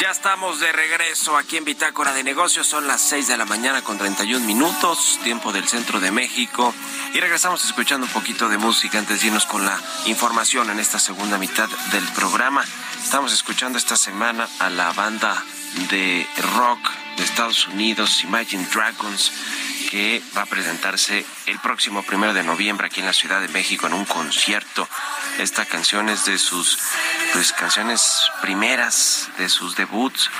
Ya 0.00 0.10
estamos 0.10 0.60
de 0.60 0.72
regreso 0.72 1.36
aquí 1.36 1.56
en 1.58 1.64
Bitácora 1.64 2.12
de 2.14 2.24
Negocios. 2.24 2.66
Son 2.66 2.86
las 2.86 3.02
6 3.02 3.28
de 3.28 3.36
la 3.36 3.44
mañana 3.44 3.82
con 3.82 3.98
31 3.98 4.46
minutos, 4.46 5.18
tiempo 5.22 5.52
del 5.52 5.68
centro 5.68 6.00
de 6.00 6.10
México. 6.10 6.74
Y 7.12 7.20
regresamos 7.20 7.64
escuchando 7.64 8.06
un 8.06 8.12
poquito 8.12 8.48
de 8.48 8.56
música 8.56 8.98
antes 8.98 9.20
de 9.20 9.26
irnos 9.26 9.44
con 9.44 9.64
la 9.66 9.78
información 10.06 10.70
en 10.70 10.80
esta 10.80 10.98
segunda 10.98 11.36
mitad 11.36 11.68
del 11.92 12.06
programa. 12.14 12.64
Estamos 13.02 13.32
escuchando 13.32 13.76
esta 13.76 13.96
semana 13.96 14.48
a 14.58 14.70
la 14.70 14.92
banda 14.92 15.44
de 15.90 16.26
rock 16.56 16.80
de 17.16 17.24
Estados 17.24 17.68
Unidos, 17.68 18.24
Imagine 18.24 18.66
Dragons, 18.72 19.32
que 19.88 20.22
va 20.36 20.42
a 20.42 20.46
presentarse 20.46 21.24
el 21.46 21.58
próximo 21.60 22.02
primero 22.02 22.34
de 22.34 22.42
noviembre 22.42 22.86
aquí 22.86 23.00
en 23.00 23.06
la 23.06 23.12
Ciudad 23.12 23.40
de 23.40 23.48
México 23.48 23.86
en 23.86 23.94
un 23.94 24.04
concierto. 24.04 24.88
Esta 25.38 25.64
canción 25.64 26.08
es 26.08 26.24
de 26.24 26.38
sus 26.38 26.78
pues, 27.32 27.52
canciones 27.52 28.30
primeras, 28.42 29.28
de 29.38 29.48
sus 29.48 29.76
debuts. 29.76 30.30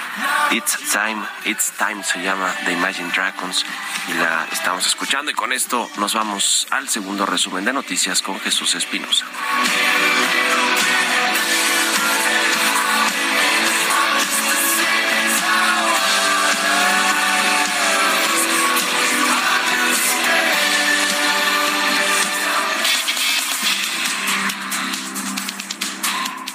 It's 0.50 0.78
Time, 0.92 1.26
It's 1.44 1.72
Time 1.78 2.02
se 2.04 2.22
llama 2.22 2.54
The 2.64 2.72
Imagine 2.72 3.10
Dragons 3.12 3.64
y 4.08 4.14
la 4.14 4.46
estamos 4.52 4.86
escuchando 4.86 5.30
y 5.30 5.34
con 5.34 5.52
esto 5.52 5.90
nos 5.96 6.14
vamos 6.14 6.66
al 6.70 6.88
segundo 6.88 7.26
resumen 7.26 7.64
de 7.64 7.72
noticias 7.72 8.22
con 8.22 8.40
Jesús 8.40 8.74
Espinosa. 8.74 9.26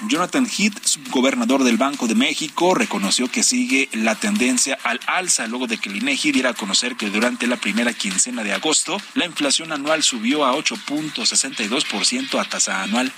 Jonathan 0.07 0.45
Heath, 0.45 0.83
subgobernador 0.83 1.63
del 1.63 1.77
Banco 1.77 2.07
de 2.07 2.15
México, 2.15 2.75
reconoció 2.75 3.29
que 3.29 3.43
sigue 3.43 3.89
la 3.93 4.15
tendencia 4.15 4.77
al 4.83 4.99
alza 5.07 5.47
luego 5.47 5.67
de 5.67 5.77
que 5.77 5.89
el 5.89 5.97
INEGI 5.97 6.31
diera 6.31 6.51
a 6.51 6.53
conocer 6.53 6.95
que 6.95 7.09
durante 7.09 7.47
la 7.47 7.57
primera 7.57 7.93
quincena 7.93 8.43
de 8.43 8.53
agosto 8.53 9.01
la 9.13 9.25
inflación 9.25 9.71
anual 9.71 10.03
subió 10.03 10.45
a 10.45 10.53
8.62% 10.53 12.39
a 12.39 12.45
tasa 12.45 12.83
anual. 12.83 13.11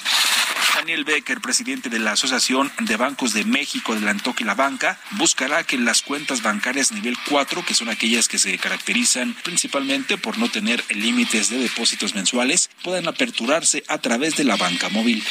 Daniel 0.76 1.06
Becker, 1.06 1.42
presidente 1.42 1.90
de 1.90 2.00
la 2.00 2.12
Asociación 2.12 2.72
de 2.82 2.98
Bancos 2.98 3.34
de 3.34 3.44
México, 3.44 3.94
adelantó 3.94 4.34
que 4.34 4.46
la 4.46 4.54
banca 4.54 5.00
buscará 5.12 5.64
que 5.64 5.78
las 5.78 6.04
cuentas 6.04 6.44
bancarias 6.44 6.92
nivel 6.92 7.18
4, 7.30 7.66
que 7.66 7.74
son 7.74 7.90
aquellas 7.90 8.28
que 8.28 8.38
se 8.38 8.58
caracterizan 8.60 9.36
principalmente 9.44 10.18
por 10.18 10.38
no 10.38 10.50
tener 10.50 10.84
límites 10.90 11.50
de 11.50 11.58
depósitos 11.58 12.14
mensuales, 12.14 12.70
puedan 12.84 13.08
aperturarse 13.08 13.84
a 13.88 13.98
través 13.98 14.38
de 14.38 14.44
la 14.44 14.56
banca 14.56 14.90
móvil. 14.90 15.24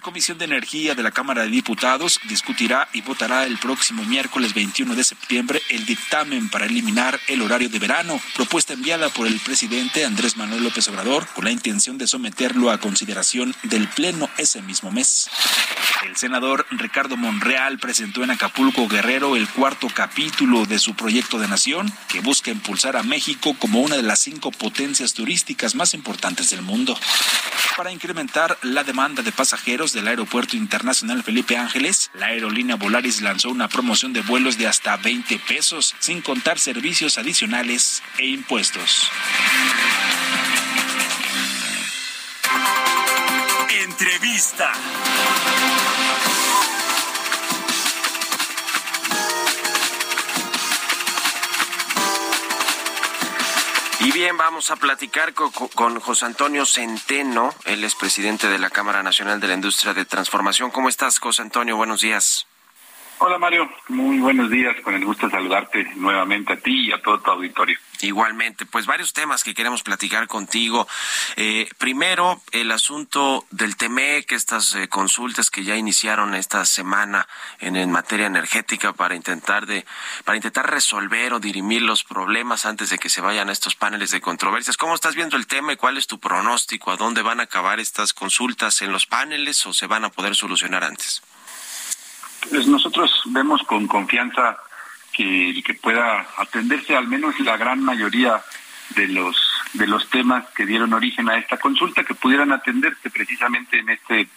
Comisión 0.00 0.38
de 0.38 0.46
Energía 0.46 0.94
de 0.94 1.02
la 1.02 1.10
Cámara 1.10 1.42
de 1.42 1.48
Diputados 1.48 2.20
discutirá 2.28 2.88
y 2.92 3.02
votará 3.02 3.44
el 3.44 3.58
próximo 3.58 4.02
miércoles 4.04 4.54
21 4.54 4.94
de 4.94 5.04
septiembre 5.04 5.62
el 5.68 5.84
dictamen 5.84 6.48
para 6.48 6.66
eliminar 6.66 7.20
el 7.28 7.42
horario 7.42 7.68
de 7.68 7.78
verano, 7.78 8.20
propuesta 8.34 8.72
enviada 8.72 9.08
por 9.10 9.26
el 9.26 9.38
presidente 9.40 10.04
Andrés 10.04 10.36
Manuel 10.36 10.64
López 10.64 10.88
Obrador 10.88 11.26
con 11.34 11.44
la 11.44 11.50
intención 11.50 11.98
de 11.98 12.06
someterlo 12.06 12.70
a 12.70 12.78
consideración 12.78 13.54
del 13.64 13.88
Pleno 13.88 14.28
ese 14.38 14.62
mismo 14.62 14.90
mes. 14.90 15.28
El 16.02 16.16
senador 16.16 16.66
Ricardo 16.70 17.16
Monreal 17.18 17.78
presentó 17.78 18.24
en 18.24 18.30
Acapulco 18.30 18.88
Guerrero 18.88 19.36
el 19.36 19.48
cuarto 19.48 19.88
capítulo 19.92 20.64
de 20.64 20.78
su 20.78 20.94
proyecto 20.94 21.38
de 21.38 21.46
nación 21.46 21.92
que 22.08 22.20
busca 22.20 22.50
impulsar 22.50 22.96
a 22.96 23.02
México 23.02 23.54
como 23.58 23.80
una 23.80 23.96
de 23.96 24.02
las 24.02 24.20
cinco 24.20 24.50
potencias 24.50 25.12
turísticas 25.12 25.74
más 25.74 25.92
importantes 25.92 26.50
del 26.50 26.62
mundo. 26.62 26.98
Para 27.76 27.92
incrementar 27.92 28.58
la 28.62 28.82
demanda 28.82 29.22
de 29.22 29.32
pasajeros 29.32 29.89
del 29.92 30.08
Aeropuerto 30.08 30.56
Internacional 30.56 31.22
Felipe 31.22 31.56
Ángeles, 31.56 32.10
la 32.14 32.26
aerolínea 32.26 32.76
Volaris 32.76 33.20
lanzó 33.20 33.50
una 33.50 33.68
promoción 33.68 34.12
de 34.12 34.22
vuelos 34.22 34.58
de 34.58 34.66
hasta 34.66 34.96
20 34.96 35.38
pesos, 35.40 35.94
sin 35.98 36.22
contar 36.22 36.58
servicios 36.58 37.18
adicionales 37.18 38.02
e 38.18 38.26
impuestos. 38.26 39.10
Entrevista. 43.84 44.72
Y 54.10 54.12
bien, 54.12 54.36
vamos 54.36 54.72
a 54.72 54.76
platicar 54.76 55.34
con, 55.34 55.52
con, 55.52 56.00
José 56.00 56.26
Antonio 56.26 56.66
Centeno, 56.66 57.54
él 57.64 57.84
es 57.84 57.94
presidente 57.94 58.48
de 58.48 58.58
la 58.58 58.68
Cámara 58.68 59.04
Nacional 59.04 59.38
de 59.38 59.46
la 59.46 59.54
Industria 59.54 59.94
de 59.94 60.04
Transformación. 60.04 60.72
¿Cómo 60.72 60.88
estás, 60.88 61.20
José 61.20 61.42
Antonio? 61.42 61.76
Buenos 61.76 62.00
días. 62.00 62.48
Hola 63.22 63.36
Mario, 63.36 63.70
muy 63.88 64.18
buenos 64.18 64.50
días, 64.50 64.74
con 64.80 64.94
el 64.94 65.04
gusto 65.04 65.26
de 65.26 65.32
saludarte 65.32 65.84
nuevamente 65.96 66.54
a 66.54 66.56
ti 66.56 66.86
y 66.86 66.92
a 66.92 67.02
todo 67.02 67.20
tu 67.20 67.30
auditorio. 67.30 67.78
Igualmente, 68.00 68.64
pues 68.64 68.86
varios 68.86 69.12
temas 69.12 69.44
que 69.44 69.52
queremos 69.52 69.82
platicar 69.82 70.26
contigo. 70.26 70.88
Eh, 71.36 71.68
primero, 71.76 72.40
el 72.50 72.72
asunto 72.72 73.44
del 73.50 73.76
TEMEC, 73.76 74.32
estas 74.32 74.74
eh, 74.74 74.88
consultas 74.88 75.50
que 75.50 75.64
ya 75.64 75.76
iniciaron 75.76 76.34
esta 76.34 76.64
semana 76.64 77.28
en, 77.58 77.76
en, 77.76 77.90
materia 77.90 78.24
energética 78.24 78.94
para 78.94 79.14
intentar 79.14 79.66
de, 79.66 79.84
para 80.24 80.36
intentar 80.36 80.70
resolver 80.70 81.34
o 81.34 81.40
dirimir 81.40 81.82
los 81.82 82.04
problemas 82.04 82.64
antes 82.64 82.88
de 82.88 82.98
que 82.98 83.10
se 83.10 83.20
vayan 83.20 83.50
a 83.50 83.52
estos 83.52 83.74
paneles 83.74 84.12
de 84.12 84.22
controversias. 84.22 84.78
¿Cómo 84.78 84.94
estás 84.94 85.14
viendo 85.14 85.36
el 85.36 85.46
tema 85.46 85.74
y 85.74 85.76
cuál 85.76 85.98
es 85.98 86.06
tu 86.06 86.18
pronóstico? 86.18 86.90
¿A 86.90 86.96
dónde 86.96 87.20
van 87.20 87.40
a 87.40 87.42
acabar 87.42 87.80
estas 87.80 88.14
consultas 88.14 88.80
en 88.80 88.92
los 88.92 89.04
paneles 89.04 89.66
o 89.66 89.74
se 89.74 89.86
van 89.86 90.06
a 90.06 90.08
poder 90.08 90.34
solucionar 90.34 90.84
antes? 90.84 91.22
Pues 92.48 92.66
nosotros 92.66 93.22
vemos 93.26 93.62
con 93.64 93.86
confianza 93.86 94.56
que, 95.12 95.62
que 95.64 95.74
pueda 95.74 96.26
atenderse 96.38 96.96
al 96.96 97.08
menos 97.08 97.38
la 97.40 97.56
gran 97.56 97.82
mayoría 97.82 98.42
de 98.96 99.08
los 99.08 99.36
de 99.74 99.86
los 99.86 100.08
temas 100.10 100.48
que 100.50 100.66
dieron 100.66 100.92
origen 100.92 101.28
a 101.28 101.36
esta 101.36 101.56
consulta 101.56 102.02
que 102.02 102.14
pudieran 102.14 102.50
atenderse 102.52 103.10
precisamente 103.10 103.78
en 103.78 103.90
este 103.90 104.28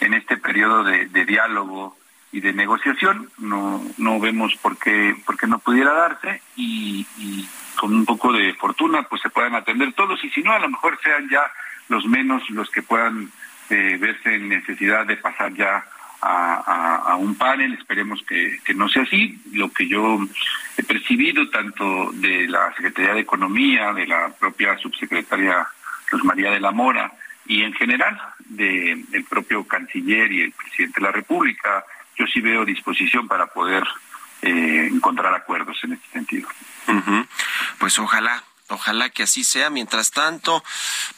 en 0.00 0.14
este 0.14 0.36
periodo 0.36 0.82
de, 0.82 1.06
diálogo 1.24 1.96
y 2.32 2.40
de 2.40 2.52
negociación. 2.52 3.30
No 3.38 3.82
no 3.98 4.18
vemos 4.18 4.54
por 4.56 4.76
qué 4.78 5.14
por 5.24 5.36
qué 5.36 5.46
no 5.46 5.58
pudiera 5.58 5.92
darse 5.92 6.42
y, 6.56 7.06
y 7.18 7.48
con 7.78 7.94
un 7.94 8.04
poco 8.04 8.32
de 8.32 8.54
fortuna 8.54 9.02
pues 9.04 9.22
se 9.22 9.30
puedan 9.30 9.54
atender 9.54 9.92
todos. 9.92 10.22
Y 10.24 10.30
si 10.30 10.42
no 10.42 10.52
a 10.52 10.58
lo 10.58 10.68
mejor 10.68 10.98
sean 11.02 11.28
ya 11.28 11.42
los 11.88 12.04
menos 12.06 12.48
los 12.50 12.70
que 12.70 12.82
puedan 12.82 13.30
eh, 13.70 13.96
verse 14.00 14.34
en 14.34 14.48
necesidad 14.48 15.06
de 15.06 15.16
pasar 15.16 15.52
ya 15.54 15.84
a, 16.22 17.02
a, 17.12 17.16
un 17.16 17.34
panel, 17.34 17.74
esperemos 17.74 18.22
que, 18.22 18.60
que, 18.64 18.74
no 18.74 18.88
sea 18.88 19.02
así. 19.02 19.40
Lo 19.52 19.72
que 19.72 19.88
yo 19.88 20.18
he 20.76 20.82
percibido 20.84 21.48
tanto 21.50 22.12
de 22.12 22.46
la 22.46 22.72
Secretaría 22.74 23.14
de 23.14 23.20
Economía, 23.20 23.92
de 23.92 24.06
la 24.06 24.28
propia 24.38 24.78
subsecretaria 24.78 25.66
Luz 26.12 26.24
María 26.24 26.50
de 26.50 26.60
la 26.60 26.70
Mora 26.70 27.12
y 27.46 27.62
en 27.62 27.72
general 27.72 28.20
del 28.38 29.04
de 29.10 29.24
propio 29.28 29.64
canciller 29.66 30.30
y 30.30 30.42
el 30.42 30.52
presidente 30.52 31.00
de 31.00 31.06
la 31.06 31.12
República, 31.12 31.84
yo 32.16 32.26
sí 32.26 32.40
veo 32.40 32.64
disposición 32.64 33.26
para 33.26 33.46
poder 33.46 33.82
eh, 34.42 34.88
encontrar 34.92 35.34
acuerdos 35.34 35.78
en 35.84 35.94
este 35.94 36.08
sentido. 36.10 36.48
Pues 37.78 37.98
ojalá, 37.98 38.42
Ojalá 38.72 39.10
que 39.10 39.24
así 39.24 39.44
sea. 39.44 39.70
Mientras 39.70 40.10
tanto, 40.10 40.64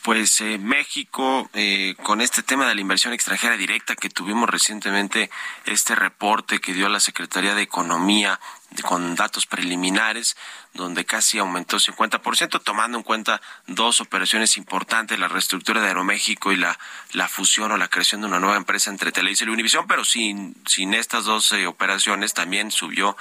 pues 0.03 0.41
eh, 0.41 0.59
México, 0.59 1.49
eh, 1.55 1.95
con 2.03 2.21
este 2.21 2.43
tema 2.43 2.69
de 2.69 2.75
la 2.75 2.81
inversión 2.81 3.13
extranjera 3.13 3.57
directa 3.57 3.97
que 3.97 4.11
tuvimos 4.11 4.49
recientemente, 4.49 5.31
este 5.65 5.95
reporte 5.95 6.61
que 6.61 6.75
dio 6.75 6.89
la 6.89 7.01
Secretaría 7.01 7.55
de 7.55 7.63
Economía 7.63 8.41
con 8.83 9.15
datos 9.15 9.47
preliminares, 9.47 10.37
donde 10.75 11.05
casi 11.05 11.39
aumentó 11.39 11.79
50%, 11.79 12.63
tomando 12.63 12.99
en 12.99 13.05
cuenta 13.05 13.41
dos 13.67 14.01
operaciones 14.01 14.57
importantes, 14.57 15.19
la 15.19 15.29
reestructura 15.29 15.81
de 15.81 15.89
Aeroméxico 15.89 16.53
y 16.53 16.57
la, 16.57 16.79
la 17.13 17.29
fusión 17.29 17.71
o 17.73 17.77
la 17.77 17.89
creación 17.89 18.21
de 18.21 18.27
una 18.27 18.41
nueva 18.41 18.57
empresa 18.57 18.91
entre 18.91 19.13
Televisa 19.13 19.45
y 19.45 19.49
Univisión, 19.49 19.87
pero 19.87 20.05
sin, 20.05 20.57
sin 20.67 20.95
estas 20.95 21.25
dos 21.25 21.53
eh, 21.53 21.67
operaciones 21.67 22.35
también 22.35 22.73
subió 22.73 23.17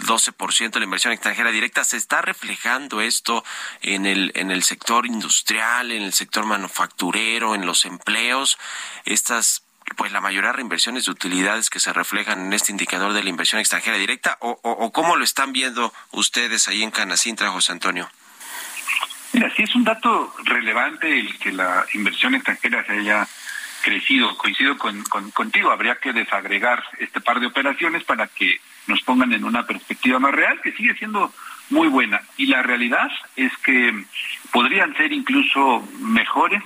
12% 0.00 0.78
la 0.78 0.84
inversión 0.84 1.12
extranjera 1.12 1.50
directa. 1.50 1.84
¿Se 1.84 1.98
está 1.98 2.22
reflejando 2.22 3.00
esto 3.00 3.44
en 3.82 4.06
el, 4.06 4.32
en 4.34 4.50
el 4.50 4.62
sector 4.62 5.06
industrial, 5.06 5.92
en 5.92 6.02
el 6.02 6.12
sector 6.14 6.46
manufacturero, 6.46 7.54
en 7.54 7.66
los 7.66 7.84
empleos? 7.84 8.58
Estas 9.04 9.63
pues 9.96 10.12
la 10.12 10.20
mayoría 10.20 10.50
de 10.50 10.56
reinversiones 10.56 11.04
de 11.06 11.10
utilidades 11.10 11.70
que 11.70 11.80
se 11.80 11.92
reflejan 11.92 12.46
en 12.46 12.52
este 12.52 12.72
indicador 12.72 13.12
de 13.12 13.22
la 13.22 13.30
inversión 13.30 13.60
extranjera 13.60 13.96
directa 13.96 14.36
o, 14.40 14.92
cómo 14.92 15.16
lo 15.16 15.24
están 15.24 15.52
viendo 15.52 15.92
ustedes 16.12 16.68
ahí 16.68 16.82
en 16.82 16.90
Canacintra, 16.90 17.50
José 17.50 17.72
Antonio? 17.72 18.08
Mira, 19.32 19.52
sí 19.54 19.62
es 19.62 19.74
un 19.74 19.84
dato 19.84 20.34
relevante 20.44 21.18
el 21.18 21.38
que 21.38 21.52
la 21.52 21.84
inversión 21.94 22.34
extranjera 22.34 22.84
se 22.84 22.92
haya 22.92 23.26
crecido. 23.82 24.36
Coincido 24.38 24.78
con, 24.78 25.02
contigo, 25.32 25.70
habría 25.70 25.96
que 25.96 26.12
desagregar 26.12 26.82
este 26.98 27.20
par 27.20 27.40
de 27.40 27.46
operaciones 27.46 28.04
para 28.04 28.28
que 28.28 28.60
nos 28.86 29.02
pongan 29.02 29.32
en 29.32 29.44
una 29.44 29.66
perspectiva 29.66 30.18
más 30.18 30.32
real, 30.32 30.60
que 30.62 30.72
sigue 30.72 30.94
siendo 30.94 31.32
muy 31.70 31.88
buena. 31.88 32.22
Y 32.36 32.46
la 32.46 32.62
realidad 32.62 33.10
es 33.36 33.52
que 33.58 34.04
podrían 34.52 34.96
ser 34.96 35.12
incluso 35.12 35.86
mejores 36.00 36.62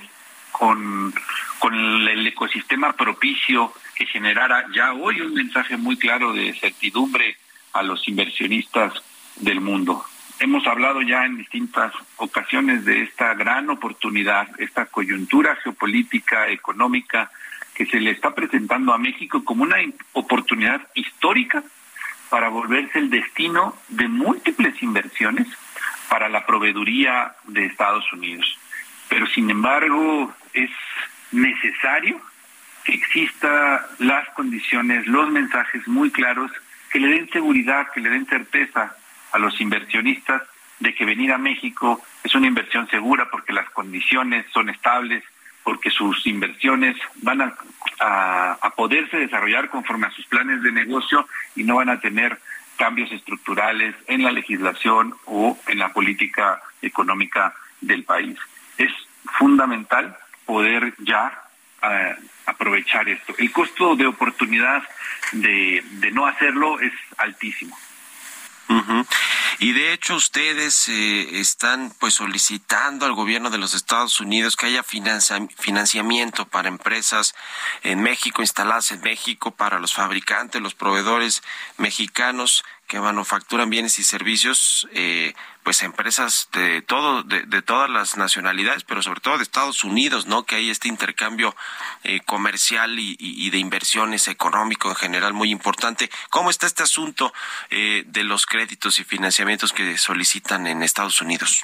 con, 0.59 1.13
con 1.57 1.73
el 1.73 2.27
ecosistema 2.27 2.91
propicio 2.91 3.73
que 3.95 4.05
generara 4.05 4.65
ya 4.75 4.93
hoy 4.93 5.21
un 5.21 5.33
mensaje 5.33 5.77
muy 5.77 5.97
claro 5.97 6.33
de 6.33 6.53
certidumbre 6.53 7.37
a 7.71 7.81
los 7.81 8.05
inversionistas 8.09 8.93
del 9.37 9.61
mundo. 9.61 10.03
Hemos 10.39 10.67
hablado 10.67 11.01
ya 11.01 11.25
en 11.25 11.37
distintas 11.37 11.93
ocasiones 12.17 12.83
de 12.83 13.03
esta 13.03 13.33
gran 13.35 13.69
oportunidad, 13.69 14.49
esta 14.59 14.85
coyuntura 14.85 15.55
geopolítica, 15.63 16.49
económica, 16.49 17.31
que 17.73 17.85
se 17.85 18.01
le 18.01 18.11
está 18.11 18.35
presentando 18.35 18.93
a 18.93 18.97
México 18.97 19.45
como 19.45 19.63
una 19.63 19.77
oportunidad 20.11 20.81
histórica 20.93 21.63
para 22.29 22.49
volverse 22.49 22.99
el 22.99 23.09
destino 23.09 23.75
de 23.87 24.09
múltiples 24.09 24.81
inversiones 24.83 25.47
para 26.09 26.27
la 26.27 26.45
proveeduría 26.45 27.33
de 27.47 27.65
Estados 27.65 28.11
Unidos. 28.11 28.57
Pero 29.09 29.27
sin 29.27 29.49
embargo 29.49 30.33
es 30.53 30.69
necesario 31.31 32.21
que 32.83 32.93
exista 32.93 33.87
las 33.99 34.29
condiciones, 34.29 35.05
los 35.07 35.29
mensajes 35.29 35.87
muy 35.87 36.11
claros 36.11 36.51
que 36.91 36.99
le 36.99 37.07
den 37.09 37.29
seguridad, 37.29 37.87
que 37.93 38.01
le 38.01 38.09
den 38.09 38.25
certeza 38.25 38.95
a 39.31 39.39
los 39.39 39.59
inversionistas 39.61 40.43
de 40.79 40.95
que 40.95 41.05
venir 41.05 41.31
a 41.31 41.37
México 41.37 42.01
es 42.23 42.33
una 42.35 42.47
inversión 42.47 42.87
segura 42.89 43.29
porque 43.29 43.53
las 43.53 43.69
condiciones 43.71 44.45
son 44.51 44.69
estables, 44.69 45.23
porque 45.63 45.89
sus 45.89 46.25
inversiones 46.25 46.95
van 47.21 47.41
a, 47.41 47.53
a, 47.99 48.69
poderse 48.75 49.17
desarrollar 49.17 49.69
conforme 49.69 50.07
a 50.07 50.11
sus 50.11 50.25
planes 50.25 50.63
de 50.63 50.71
negocio 50.71 51.27
y 51.55 51.63
no 51.63 51.75
van 51.75 51.89
a 51.89 51.99
tener 51.99 52.39
cambios 52.77 53.11
estructurales 53.11 53.93
en 54.07 54.23
la 54.23 54.31
legislación 54.31 55.13
o 55.25 55.57
en 55.67 55.79
la 55.79 55.89
política 55.89 56.61
económica 56.81 57.53
del 57.81 58.03
país. 58.03 58.37
Es 58.79 58.91
fundamental 59.37 60.17
poder 60.45 60.95
ya 60.97 61.43
eh, 61.83 62.15
aprovechar 62.47 63.07
esto. 63.07 63.35
El 63.37 63.51
costo 63.51 63.95
de 63.95 64.07
oportunidad 64.07 64.81
de, 65.31 65.83
de 66.01 66.11
no 66.11 66.25
hacerlo 66.25 66.79
es 66.79 66.93
altísimo. 67.17 67.77
Y 69.57 69.73
de 69.73 69.93
hecho 69.93 70.15
ustedes 70.15 70.87
eh, 70.89 71.39
están 71.39 71.91
pues 71.99 72.13
solicitando 72.13 73.05
al 73.05 73.13
gobierno 73.13 73.49
de 73.49 73.57
los 73.57 73.73
Estados 73.73 74.21
Unidos 74.21 74.55
que 74.55 74.67
haya 74.67 74.83
financiamiento 74.83 76.45
para 76.45 76.69
empresas 76.69 77.33
en 77.81 78.01
México, 78.01 78.41
instaladas 78.41 78.91
en 78.91 79.01
México, 79.01 79.51
para 79.51 79.79
los 79.79 79.93
fabricantes, 79.93 80.61
los 80.61 80.75
proveedores 80.75 81.41
mexicanos 81.77 82.63
que 82.89 82.99
manufacturan 82.99 83.69
bienes 83.69 83.99
y 83.99 84.03
servicios, 84.03 84.87
eh, 84.93 85.35
pues 85.61 85.83
empresas 85.83 86.49
de 86.53 86.81
todo, 86.81 87.21
de, 87.21 87.61
todas 87.61 87.87
las 87.87 88.17
nacionalidades, 88.17 88.83
pero 88.83 89.03
sobre 89.03 89.21
todo 89.21 89.37
de 89.37 89.43
Estados 89.43 89.83
Unidos, 89.83 90.25
¿no? 90.25 90.43
Que 90.43 90.55
hay 90.55 90.71
este 90.71 90.87
intercambio 90.87 91.55
eh, 92.03 92.19
comercial 92.21 92.97
y, 92.97 93.49
de 93.51 93.57
inversiones 93.59 94.27
económico 94.27 94.89
en 94.89 94.95
general 94.95 95.33
muy 95.33 95.51
importante. 95.51 96.09
¿Cómo 96.31 96.49
está 96.49 96.65
este 96.65 96.81
asunto 96.81 97.31
eh, 97.69 98.03
de 98.07 98.23
los 98.23 98.47
créditos 98.47 98.99
y 98.99 99.03
financiamientos 99.03 99.71
que 99.71 99.95
solicitan 99.99 100.65
en 100.65 100.81
Estados 100.81 101.21
Unidos? 101.21 101.63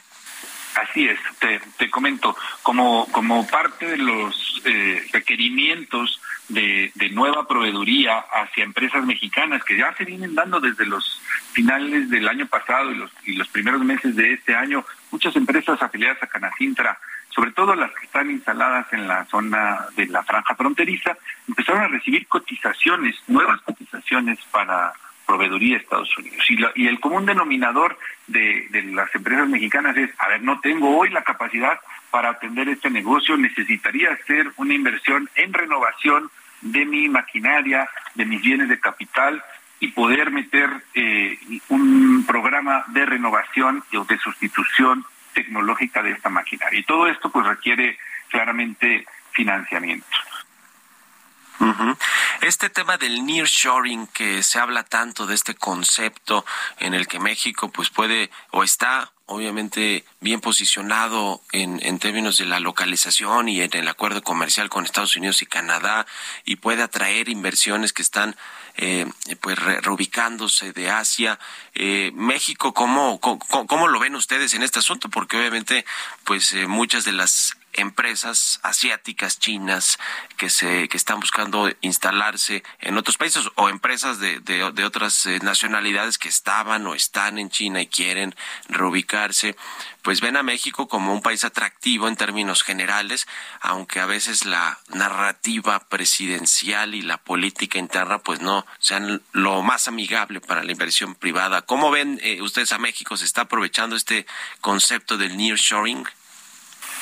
Así 0.76 1.08
es, 1.08 1.20
te, 1.40 1.60
te 1.78 1.90
comento, 1.90 2.38
como, 2.62 3.08
como 3.12 3.48
parte 3.48 3.88
de 3.88 3.98
los 3.98 4.62
eh, 4.66 5.08
requerimientos 5.12 6.22
de, 6.50 6.92
nueva 7.12 7.48
proveeduría 7.48 8.20
hacia 8.20 8.64
empresas 8.64 9.06
mexicanas 9.06 9.64
que 9.64 9.78
ya 9.78 9.94
se 9.96 10.06
vienen 10.06 10.36
dando 10.36 10.60
desde 10.60 10.86
los 10.86 11.22
finales 11.54 12.10
del 12.10 12.28
año 12.28 12.46
pasado 12.48 12.92
y 12.92 12.96
los, 12.96 13.12
y 13.26 13.34
los 13.34 13.48
primeros 13.48 13.82
meses 13.84 14.16
de 14.16 14.34
este 14.34 14.56
año, 14.56 14.84
muchas 15.12 15.36
empresas 15.36 15.82
afiliadas 15.82 16.22
a 16.22 16.28
Canacintra, 16.28 16.98
sobre 17.30 17.52
todo 17.52 17.76
las 17.76 17.92
que 17.92 18.06
están 18.06 18.30
instaladas 18.32 18.92
en 18.92 19.08
la 19.08 19.26
zona 19.26 19.86
de 19.96 20.08
la 20.08 20.24
franja 20.24 20.56
fronteriza, 20.56 21.18
empezaron 21.48 21.84
a 21.84 21.88
recibir 21.88 22.28
cotizaciones, 22.28 23.16
nuevas 23.28 23.62
cotizaciones 23.62 24.40
para 24.52 24.94
proveeduría 25.26 25.78
de 25.78 25.84
Estados 25.84 26.18
Unidos. 26.18 26.46
Y, 26.50 26.84
y 26.84 26.88
el 26.88 27.00
común 27.00 27.26
denominador 27.26 27.98
de, 28.28 28.68
de, 28.70 28.84
las 28.84 29.14
empresas 29.16 29.48
mexicanas 29.48 29.98
es, 29.98 30.12
a 30.20 30.28
ver, 30.30 30.44
no 30.44 30.60
tengo 30.60 30.98
hoy 30.98 31.10
la 31.10 31.24
capacidad 31.24 31.80
para 32.16 32.30
atender 32.30 32.70
este 32.70 32.90
negocio, 32.90 33.36
necesitaría 33.36 34.14
hacer 34.14 34.50
una 34.56 34.74
inversión 34.74 35.30
en 35.36 35.52
renovación 35.52 36.32
de 36.62 36.86
mi 36.86 37.10
maquinaria, 37.10 37.90
de 38.14 38.24
mis 38.24 38.42
bienes 38.42 38.70
de 38.70 38.80
capital 38.80 39.44
y 39.82 39.90
poder 39.90 40.32
meter 40.32 40.70
eh, 40.94 41.38
un 41.68 42.24
programa 42.26 42.86
de 42.88 43.06
renovación 43.06 43.84
o 43.94 44.06
de 44.06 44.18
sustitución 44.20 45.06
tecnológica 45.34 46.02
de 46.02 46.12
esta 46.12 46.30
maquinaria. 46.30 46.80
Y 46.80 46.84
todo 46.84 47.08
esto 47.08 47.30
pues 47.30 47.46
requiere 47.46 48.00
claramente 48.30 49.06
financiamiento. 49.34 50.08
Este 52.40 52.70
tema 52.70 52.96
del 52.96 53.26
nearshoring 53.26 54.08
que 54.08 54.42
se 54.42 54.58
habla 54.58 54.84
tanto 54.84 55.28
de 55.28 55.36
este 55.36 55.56
concepto 55.56 56.46
en 56.80 56.94
el 56.94 57.10
que 57.10 57.20
México 57.20 57.70
pues 57.74 57.90
puede 57.90 58.32
o 58.52 58.64
está 58.64 59.12
obviamente 59.28 60.06
bien 60.20 60.40
posicionado 60.40 61.42
en, 61.52 61.80
en 61.84 62.00
términos 62.00 62.38
de 62.38 62.46
la 62.46 62.60
localización 62.60 63.50
y 63.50 63.62
en 63.62 63.76
el 63.76 63.88
acuerdo 63.88 64.22
comercial 64.22 64.70
con 64.70 64.86
Estados 64.86 65.16
Unidos 65.16 65.42
y 65.42 65.48
Canadá 65.48 66.06
y 66.46 66.58
puede 66.58 66.84
atraer 66.84 67.30
inversiones 67.30 67.92
que 67.92 68.04
están 68.04 68.36
eh, 68.78 69.06
pues 69.40 69.58
reubicándose 69.58 70.74
de 70.74 70.90
Asia. 70.90 71.40
Eh, 71.74 72.12
México, 72.14 72.74
¿cómo, 72.74 73.20
¿cómo, 73.22 73.40
cómo, 73.68 73.88
lo 73.88 74.00
ven 74.00 74.16
ustedes 74.16 74.54
en 74.54 74.64
este 74.64 74.80
asunto? 74.80 75.10
Porque 75.10 75.38
obviamente 75.38 75.86
pues 76.26 76.52
eh, 76.54 76.68
muchas 76.68 77.06
de 77.06 77.14
las 77.14 77.58
empresas 77.76 78.60
asiáticas, 78.64 79.40
chinas, 79.40 79.98
que 80.38 80.50
se 80.50 80.88
que 80.90 80.98
están 80.98 81.20
buscando 81.20 81.72
instalarse 81.82 82.64
en 82.80 82.98
otros 82.98 83.18
países 83.18 83.50
o 83.56 83.70
empresas 83.70 84.20
de, 84.20 84.40
de, 84.40 84.86
otras 84.86 85.26
eh, 85.26 85.40
nacionalidades 85.42 86.18
que 86.18 86.30
estaban 86.30 86.86
o 86.88 86.96
están 86.96 87.38
en 87.38 87.50
China 87.50 87.82
y 87.82 87.88
quieren 87.88 88.36
reubicarse, 88.68 89.56
pues 90.02 90.22
ven 90.22 90.38
a 90.38 90.44
México 90.44 90.88
como 90.88 91.14
un 91.14 91.22
país 91.22 91.44
atractivo 91.44 92.08
en 92.08 92.16
términos 92.16 92.64
generales, 92.64 93.28
aunque 93.62 94.00
a 94.00 94.06
veces 94.06 94.46
la 94.46 94.80
narrativa 94.90 95.80
presidencial 95.80 96.96
y 96.96 97.02
la 97.02 97.18
política 97.18 97.80
interna 97.80 98.20
pues 98.20 98.42
no 98.42 98.66
sean 98.80 99.22
lo 99.32 99.62
más 99.62 99.88
amigable 99.88 100.42
para 100.42 100.64
la 100.64 100.72
inversión 100.72 101.16
privada. 101.16 101.64
¿Cómo 101.64 101.92
ven 101.92 102.20
eh, 102.24 102.42
ustedes 102.42 102.72
a 102.72 102.78
México? 102.78 103.18
¿Se 103.18 103.26
está 103.26 103.42
aprovechando 103.42 103.96
este 103.96 104.26
concepto 104.62 105.18
del 105.18 105.38
nearshoring? 105.38 106.06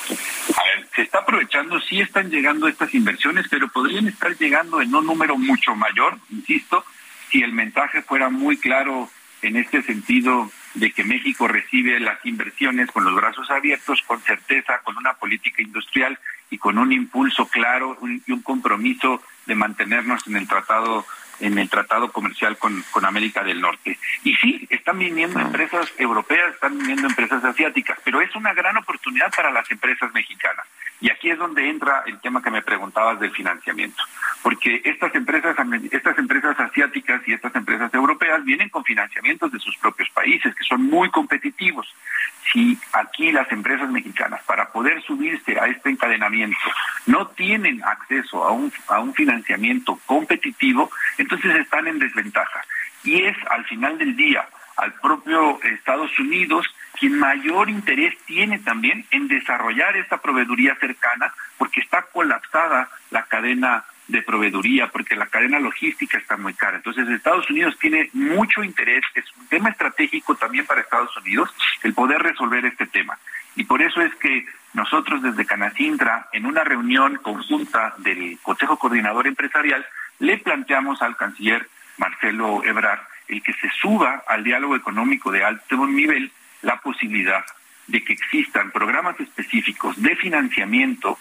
A 0.09 0.63
ver, 0.63 0.87
se 0.95 1.01
está 1.03 1.19
aprovechando, 1.19 1.79
sí 1.79 2.01
están 2.01 2.29
llegando 2.29 2.67
estas 2.67 2.93
inversiones, 2.93 3.47
pero 3.49 3.67
podrían 3.69 4.07
estar 4.07 4.35
llegando 4.37 4.81
en 4.81 4.93
un 4.93 5.05
número 5.05 5.37
mucho 5.37 5.75
mayor, 5.75 6.17
insisto, 6.29 6.83
si 7.29 7.41
el 7.41 7.53
mensaje 7.53 8.01
fuera 8.01 8.29
muy 8.29 8.57
claro 8.57 9.09
en 9.41 9.57
este 9.57 9.81
sentido 9.81 10.51
de 10.73 10.91
que 10.91 11.03
México 11.03 11.47
recibe 11.47 11.99
las 11.99 12.23
inversiones 12.25 12.89
con 12.91 13.03
los 13.03 13.15
brazos 13.15 13.49
abiertos, 13.51 14.01
con 14.05 14.21
certeza, 14.21 14.79
con 14.83 14.97
una 14.97 15.13
política 15.13 15.61
industrial 15.61 16.17
y 16.49 16.57
con 16.57 16.77
un 16.77 16.91
impulso 16.91 17.47
claro 17.47 17.97
y 18.03 18.31
un 18.31 18.41
compromiso 18.41 19.21
de 19.45 19.55
mantenernos 19.55 20.25
en 20.27 20.37
el 20.37 20.47
tratado 20.47 21.05
en 21.43 21.57
el 21.57 21.69
tratado 21.69 22.11
comercial 22.11 22.57
con, 22.57 22.83
con 22.91 23.05
América 23.05 23.43
del 23.43 23.59
Norte. 23.59 23.99
Y 24.23 24.33
sí, 24.35 24.65
están 24.69 24.97
viniendo 24.97 25.39
ah. 25.39 25.43
empresas 25.43 25.91
europeas, 25.97 26.53
están 26.53 26.77
viniendo 26.77 27.07
empresas 27.07 27.43
asiáticas, 27.43 27.99
pero 28.03 28.21
es 28.21 28.33
una 28.35 28.53
gran 28.53 28.77
oportunidad 28.77 29.31
para 29.35 29.51
las 29.51 29.69
empresas 29.69 30.13
mexicanas. 30.13 30.65
Y 31.01 31.11
aquí 31.11 31.29
es 31.29 31.37
donde 31.37 31.67
entra 31.67 32.03
el 32.05 32.19
tema 32.21 32.41
que 32.41 32.49
me 32.49 32.61
preguntabas 32.61 33.19
del 33.19 33.31
financiamiento, 33.31 34.01
porque 34.43 34.81
estas 34.83 35.15
empresas, 35.15 35.55
estas 35.89 36.17
empresas 36.17 36.59
asiáticas 36.59 37.21
y 37.25 37.33
estas 37.33 37.55
empresas 37.55 37.91
europeas 37.93 38.43
vienen 38.43 38.67
con 38.67 38.83
financiamientos 38.83 39.49
de 39.53 39.59
sus 39.59 39.75
propios 39.77 40.09
países, 40.09 40.53
que 40.53 40.65
son 40.65 40.83
muy 40.83 41.09
competitivos. 41.09 41.87
Si 42.51 42.77
aquí 42.91 43.31
las 43.31 43.49
empresas 43.53 43.89
mexicanas, 43.89 44.43
para 44.43 44.69
poder 44.69 45.01
subirse 45.03 45.57
a 45.57 45.67
este 45.67 45.91
encadenamiento, 45.91 46.57
no 47.05 47.27
tienen 47.27 47.81
acceso 47.85 48.43
a 48.43 48.51
un, 48.51 48.71
a 48.89 48.99
un 48.99 49.13
financiamiento 49.13 49.97
competitivo, 50.05 50.91
entonces 51.17 51.55
están 51.55 51.87
en 51.87 51.99
desventaja. 51.99 52.65
Y 53.05 53.23
es 53.23 53.37
al 53.49 53.63
final 53.63 53.97
del 53.97 54.13
día 54.13 54.45
al 54.75 54.91
propio 54.95 55.61
Estados 55.63 56.17
Unidos 56.19 56.65
quien 56.99 57.17
mayor 57.17 57.69
interés 57.69 58.13
tiene 58.25 58.59
también 58.59 59.05
en 59.11 59.27
desarrollar 59.27 59.95
esta 59.97 60.17
proveeduría 60.17 60.75
cercana, 60.75 61.33
porque 61.57 61.79
está 61.79 62.03
colapsada 62.03 62.89
la 63.09 63.23
cadena 63.23 63.83
de 64.07 64.21
proveeduría, 64.21 64.87
porque 64.87 65.15
la 65.15 65.27
cadena 65.27 65.59
logística 65.59 66.17
está 66.17 66.37
muy 66.37 66.53
cara. 66.53 66.77
Entonces 66.77 67.07
Estados 67.07 67.49
Unidos 67.49 67.77
tiene 67.79 68.09
mucho 68.13 68.63
interés, 68.63 69.03
es 69.15 69.25
un 69.39 69.47
tema 69.47 69.69
estratégico 69.69 70.35
también 70.35 70.65
para 70.65 70.81
Estados 70.81 71.15
Unidos 71.17 71.49
el 71.83 71.93
poder 71.93 72.21
resolver 72.21 72.65
este 72.65 72.85
tema. 72.87 73.17
Y 73.55 73.63
por 73.63 73.81
eso 73.81 74.01
es 74.01 74.13
que 74.15 74.45
nosotros 74.73 75.21
desde 75.21 75.45
Canacintra, 75.45 76.27
en 76.33 76.45
una 76.45 76.63
reunión 76.63 77.17
conjunta 77.17 77.93
del 77.99 78.39
Consejo 78.41 78.77
Coordinador 78.77 79.27
Empresarial, 79.27 79.85
le 80.19 80.37
planteamos 80.37 81.01
al 81.01 81.15
canciller 81.15 81.67
Marcelo 81.97 82.63
Ebrard 82.63 83.01
el 83.27 83.41
que 83.41 83.53
se 83.53 83.69
suba 83.81 84.23
al 84.27 84.43
diálogo 84.43 84.75
económico 84.75 85.31
de 85.31 85.43
alto 85.43 85.85
nivel 85.87 86.31
la 86.61 86.77
posibilidad 86.77 87.43
de 87.87 88.03
que 88.03 88.13
existan 88.13 88.71
programas 88.71 89.19
específicos 89.19 90.01
de 90.01 90.15
financiamiento 90.15 91.17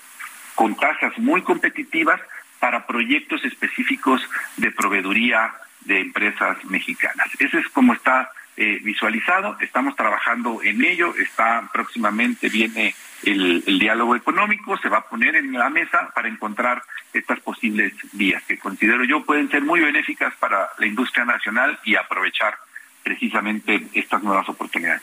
con 0.55 0.77
tasas 0.77 1.17
muy 1.19 1.43
competitivas 1.43 2.21
para 2.63 2.87
proyectos 2.87 3.45
específicos 3.45 4.23
de 4.57 4.71
proveeduría 4.71 5.53
de 5.81 5.99
empresas 5.99 6.65
mexicanas. 6.67 7.27
Ese 7.41 7.59
es 7.59 7.67
como 7.71 7.93
está 7.93 8.31
eh, 8.57 8.79
visualizado, 8.85 9.57
estamos 9.59 9.97
trabajando 9.97 10.63
en 10.63 10.85
ello, 10.85 11.13
está 11.17 11.69
próximamente 11.73 12.49
viene 12.49 12.95
el, 13.25 13.65
el, 13.67 13.81
diálogo 13.81 14.15
económico, 14.15 14.79
se 14.79 14.89
va 14.89 14.99
a 14.99 15.09
poner 15.09 15.35
en 15.35 15.53
la 15.53 15.71
mesa 15.71 16.13
para 16.15 16.29
encontrar 16.29 16.85
estas 17.13 17.41
posibles 17.41 17.95
vías 18.13 18.45
que 18.45 18.61
considero 18.61 19.03
yo 19.03 19.25
pueden 19.25 19.51
ser 19.51 19.63
muy 19.63 19.81
benéficas 19.81 20.33
para 20.37 20.71
la 20.79 20.87
industria 20.87 21.25
nacional 21.25 21.81
y 21.83 21.97
aprovechar 21.97 22.55
precisamente 23.03 23.89
estas 23.93 24.23
nuevas 24.23 24.49
oportunidades. 24.49 25.03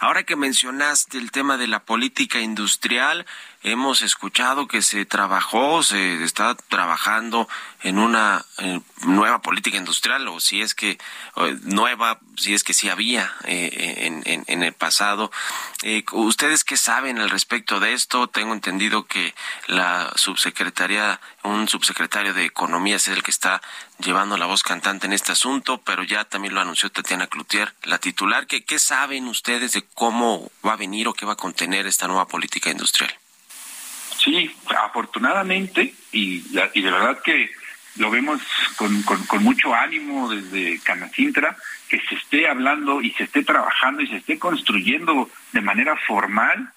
Ahora 0.00 0.24
que 0.24 0.36
mencionaste 0.36 1.18
el 1.18 1.30
tema 1.30 1.56
de 1.56 1.66
la 1.66 1.84
política 1.84 2.40
industrial, 2.40 3.26
hemos 3.64 4.02
escuchado 4.02 4.66
que 4.66 4.82
se 4.82 5.06
trabajó, 5.06 5.82
se 5.82 6.22
está 6.24 6.54
trabajando 6.54 7.48
en 7.82 7.98
una 7.98 8.44
nueva 9.04 9.40
política 9.40 9.76
industrial, 9.76 10.26
o 10.28 10.40
si 10.40 10.60
es 10.62 10.74
que 10.74 10.98
nueva, 11.62 12.20
si 12.36 12.54
es 12.54 12.64
que 12.64 12.74
sí 12.74 12.88
había 12.88 13.32
eh, 13.44 14.22
en, 14.46 14.62
el 14.62 14.72
pasado. 14.72 15.30
Eh, 15.82 16.04
¿Ustedes 16.12 16.64
qué 16.64 16.76
saben 16.76 17.18
al 17.18 17.30
respecto 17.30 17.80
de 17.80 17.92
esto? 17.92 18.28
Tengo 18.28 18.52
entendido 18.52 19.04
que 19.06 19.34
la 19.66 20.12
subsecretaría, 20.16 21.20
un 21.42 21.68
subsecretario 21.68 22.34
de 22.34 22.44
Economía 22.44 22.96
es 22.96 23.08
el 23.08 23.22
que 23.22 23.30
está 23.30 23.62
llevando 23.98 24.36
la 24.36 24.46
voz 24.46 24.62
cantante 24.62 25.06
en 25.06 25.12
este 25.12 25.32
asunto, 25.32 25.78
pero 25.78 26.02
ya 26.02 26.24
también 26.24 26.54
lo 26.54 26.60
anunció 26.60 26.90
Tatiana 26.90 27.26
Cloutier, 27.26 27.74
la 27.84 27.98
titular. 27.98 28.46
¿Qué, 28.46 28.64
¿Qué 28.64 28.78
saben 28.78 29.28
ustedes 29.28 29.72
de 29.72 29.84
cómo 29.94 30.50
va 30.66 30.74
a 30.74 30.76
venir 30.76 31.08
o 31.08 31.14
qué 31.14 31.26
va 31.26 31.34
a 31.34 31.36
contener 31.36 31.86
esta 31.86 32.06
nueva 32.06 32.26
política 32.26 32.70
industrial? 32.70 33.12
Sí, 34.22 34.48
afortunadamente, 34.68 35.94
y, 36.12 36.40
de 36.52 36.90
verdad 36.90 37.20
que 37.24 37.50
lo 37.96 38.10
vemos 38.10 38.40
con, 38.76 39.42
mucho 39.42 39.74
ánimo 39.74 40.30
desde 40.30 40.78
Canacintra, 40.80 41.56
que 41.88 41.98
se 42.00 42.14
esté 42.14 42.48
hablando 42.48 43.02
y 43.02 43.10
se 43.12 43.24
esté 43.24 43.42
trabajando 43.42 44.00
y 44.00 44.06
se 44.06 44.16
esté 44.18 44.38
construyendo 44.38 45.28
de 45.52 45.60
manera 45.60 45.96
formal 46.06 46.70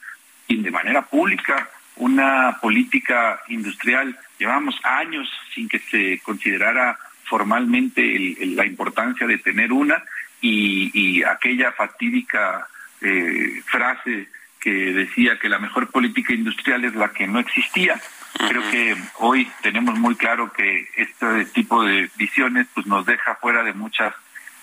y 0.48 0.62
de 0.62 0.72
manera 0.72 1.04
pública 1.04 1.70
una 1.98 2.58
política 2.60 3.42
industrial. 3.48 4.18
Llevamos 4.40 4.76
años 4.84 5.30
sin 5.54 5.70
que 5.70 5.80
se 5.80 6.20
considerara 6.24 6.98
formalmente 7.26 8.36
la 8.40 8.66
importancia 8.66 9.28
de 9.28 9.38
tener 9.38 9.72
una 9.72 10.04
y, 10.42 10.92
y 10.94 11.24
aquella 11.24 11.72
fatídica 11.72 12.68
eh, 13.02 13.62
frase 13.66 14.30
que 14.66 14.72
decía 14.72 15.38
que 15.38 15.48
la 15.48 15.60
mejor 15.60 15.92
política 15.92 16.34
industrial 16.34 16.84
es 16.86 16.96
la 16.96 17.10
que 17.10 17.28
no 17.28 17.38
existía. 17.38 18.02
Creo 18.50 18.64
que 18.72 18.98
hoy 19.20 19.48
tenemos 19.62 20.00
muy 20.00 20.16
claro 20.16 20.52
que 20.52 20.90
este 20.98 21.46
tipo 21.54 21.84
de 21.84 22.10
visiones 22.18 22.66
pues 22.74 22.88
nos 22.88 23.06
deja 23.06 23.36
fuera 23.36 23.64
de 23.64 23.74
muchas 23.74 24.16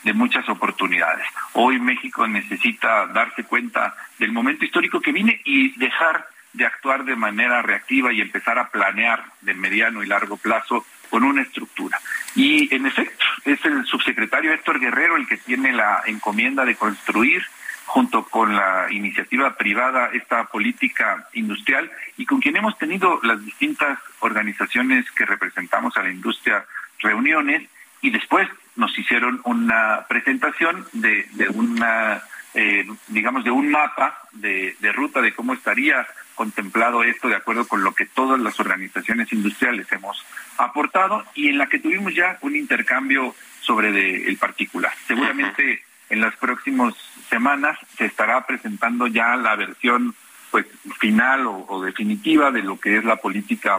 de 0.03 0.12
muchas 0.12 0.48
oportunidades. 0.48 1.24
Hoy 1.53 1.78
México 1.78 2.26
necesita 2.26 3.07
darse 3.07 3.44
cuenta 3.44 3.94
del 4.18 4.32
momento 4.32 4.64
histórico 4.64 5.00
que 5.00 5.12
viene 5.12 5.40
y 5.44 5.78
dejar 5.78 6.26
de 6.53 6.66
actuar 6.66 7.05
de 7.05 7.14
manera 7.14 7.62
reactiva 7.62 8.12
y 8.12 8.20
empezar 8.20 8.59
a 8.59 8.70
planear 8.70 9.22
de 9.42 9.55
mediano 9.55 10.03
y 10.03 10.09
largo 10.09 10.36
plazo 10.36 10.84
con 11.09 11.22
una 11.22 11.42
estructura. 11.42 12.00
Y 12.34 12.74
en 12.74 12.86
efecto, 12.86 13.24
es 13.44 13.64
el 13.64 13.86
subsecretario 13.86 14.53
Héctor 14.53 14.80
Guerrero 14.80 15.14
el 15.14 15.28
que 15.28 15.36
tiene 15.36 15.72
la 15.72 16.03
encomienda 16.07 16.64
de 16.64 16.74
construir 16.74 17.42
junto 17.87 18.24
con 18.24 18.55
la 18.55 18.87
iniciativa 18.91 19.55
privada 19.57 20.11
esta 20.12 20.45
política 20.45 21.28
industrial 21.35 21.91
y 22.16 22.26
con 22.26 22.41
quien 22.41 22.57
hemos 22.57 22.78
tenido 22.78 23.20
las 23.22 23.45
distintas 23.45 23.99
organizaciones 24.20 25.11
que 25.12 25.26
representamos 25.26 25.97
a 25.97 26.03
la 26.03 26.11
industria 26.11 26.64
reuniones 27.01 27.68
y 28.01 28.11
después 28.11 28.49
nos 28.76 28.97
hicieron 28.99 29.41
una 29.45 30.07
presentación 30.09 30.87
de, 30.93 31.26
de 31.33 31.49
una 31.49 32.22
eh, 32.55 32.87
digamos 33.09 33.45
de 33.45 33.51
un 33.51 33.70
mapa 33.70 34.18
de, 34.33 34.76
de 34.80 34.93
ruta 34.93 35.20
de 35.20 35.33
cómo 35.33 35.55
estaría 35.55 36.07
contemplado 36.35 37.05
esto 37.05 37.28
de 37.28 37.37
acuerdo 37.37 37.66
con 37.66 37.83
lo 37.83 37.95
que 37.95 38.07
todas 38.07 38.41
las 38.41 38.59
organizaciones 38.59 39.33
industriales 39.33 39.91
hemos 39.93 40.24
aportado 40.59 41.24
y 41.35 41.49
en 41.49 41.59
la 41.59 41.66
que 41.66 41.78
tuvimos 41.78 42.14
ya 42.14 42.39
un 42.41 42.57
intercambio 42.57 43.35
sobre 43.61 43.93
de, 43.93 44.28
el 44.28 44.37
particular. 44.39 44.93
Seguramente 45.07 45.83
en 46.12 46.20
las 46.20 46.36
próximas 46.36 46.94
semanas 47.30 47.78
se 47.96 48.04
estará 48.04 48.46
presentando 48.46 49.06
ya 49.06 49.34
la 49.34 49.56
versión 49.56 50.14
pues 50.50 50.66
final 51.00 51.46
o, 51.46 51.82
definitiva 51.82 52.50
de 52.50 52.62
lo 52.62 52.78
que 52.78 52.98
es 52.98 53.04
la 53.04 53.16
política 53.16 53.78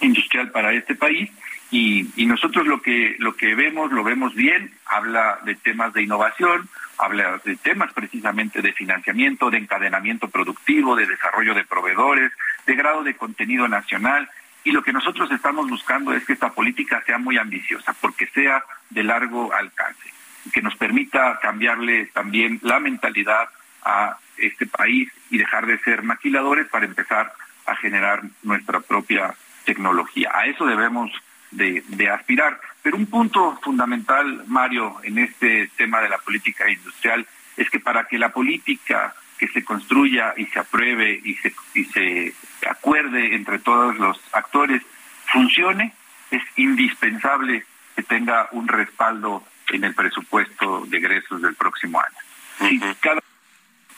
industrial 0.00 0.52
para 0.52 0.72
este 0.72 0.94
país. 0.94 1.28
Y, 1.72 2.08
y, 2.14 2.26
nosotros 2.26 2.68
lo 2.68 2.80
que 2.80 3.16
lo 3.18 3.34
que 3.34 3.56
vemos 3.56 3.90
lo 3.90 4.04
vemos 4.04 4.32
bien 4.36 4.72
habla 4.86 5.40
de 5.44 5.56
temas 5.56 5.92
de 5.92 6.02
innovación 6.02 6.68
habla 6.98 7.40
de 7.44 7.56
temas 7.56 7.92
precisamente 7.92 8.62
de 8.62 8.72
financiamiento 8.72 9.50
de 9.50 9.58
encadenamiento 9.58 10.28
productivo 10.28 10.94
de 10.94 11.08
desarrollo 11.08 11.52
de 11.54 11.64
proveedores 11.64 12.30
de 12.64 12.76
grado 12.76 13.02
de 13.02 13.16
contenido 13.16 13.66
nacional. 13.66 14.30
Y 14.62 14.70
lo 14.70 14.84
que 14.84 14.92
nosotros 14.92 15.28
estamos 15.32 15.68
buscando 15.68 16.12
es 16.12 16.24
que 16.24 16.34
esta 16.34 16.50
política 16.50 17.02
sea 17.04 17.18
muy 17.18 17.36
ambiciosa 17.38 17.92
porque 18.00 18.28
sea 18.28 18.62
de 18.90 19.02
largo 19.02 19.52
alcance 19.52 20.15
que 20.52 20.62
nos 20.62 20.76
permita 20.76 21.38
cambiarle 21.40 22.06
también 22.06 22.58
la 22.62 22.78
mentalidad 22.80 23.48
a 23.84 24.18
este 24.36 24.66
país 24.66 25.10
y 25.30 25.38
dejar 25.38 25.66
de 25.66 25.78
ser 25.78 26.02
maquiladores 26.02 26.66
para 26.68 26.86
empezar 26.86 27.32
a 27.66 27.76
generar 27.76 28.22
nuestra 28.42 28.80
propia 28.80 29.34
tecnología. 29.64 30.30
A 30.34 30.46
eso 30.46 30.66
debemos 30.66 31.10
de, 31.50 32.10
aspirar. 32.10 32.60
Pero 32.82 32.96
un 32.96 33.06
punto 33.06 33.58
fundamental, 33.62 34.44
Mario, 34.46 34.96
en 35.02 35.18
este 35.18 35.68
tema 35.76 36.00
de 36.00 36.08
la 36.08 36.18
política 36.18 36.70
industrial 36.70 37.26
es 37.56 37.70
que 37.70 37.80
para 37.80 38.04
que 38.04 38.18
la 38.18 38.30
política 38.30 39.14
que 39.38 39.48
se 39.48 39.64
construya 39.64 40.34
y 40.36 40.46
se 40.46 40.58
apruebe 40.58 41.20
y 41.22 41.34
se 41.34 42.34
acuerde 42.68 43.34
entre 43.34 43.58
todos 43.58 43.98
los 43.98 44.20
actores 44.32 44.82
funcione, 45.26 45.92
es 46.30 46.42
indispensable 46.56 47.64
que 47.94 48.02
tenga 48.02 48.48
un 48.52 48.68
respaldo 48.68 49.44
en 49.70 49.84
el 49.84 49.94
presupuesto 49.94 50.86
de 50.86 50.98
egresos 50.98 51.42
del 51.42 51.54
próximo 51.54 52.00
año. 52.00 52.68
Si 52.70 52.80
cada 53.00 53.20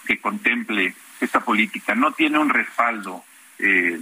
que 0.06 0.20
contemple 0.20 0.94
esta 1.20 1.40
política 1.40 1.94
no 1.94 2.12
tiene 2.12 2.38
un 2.38 2.48
respaldo 2.48 3.24
eh, 3.58 3.98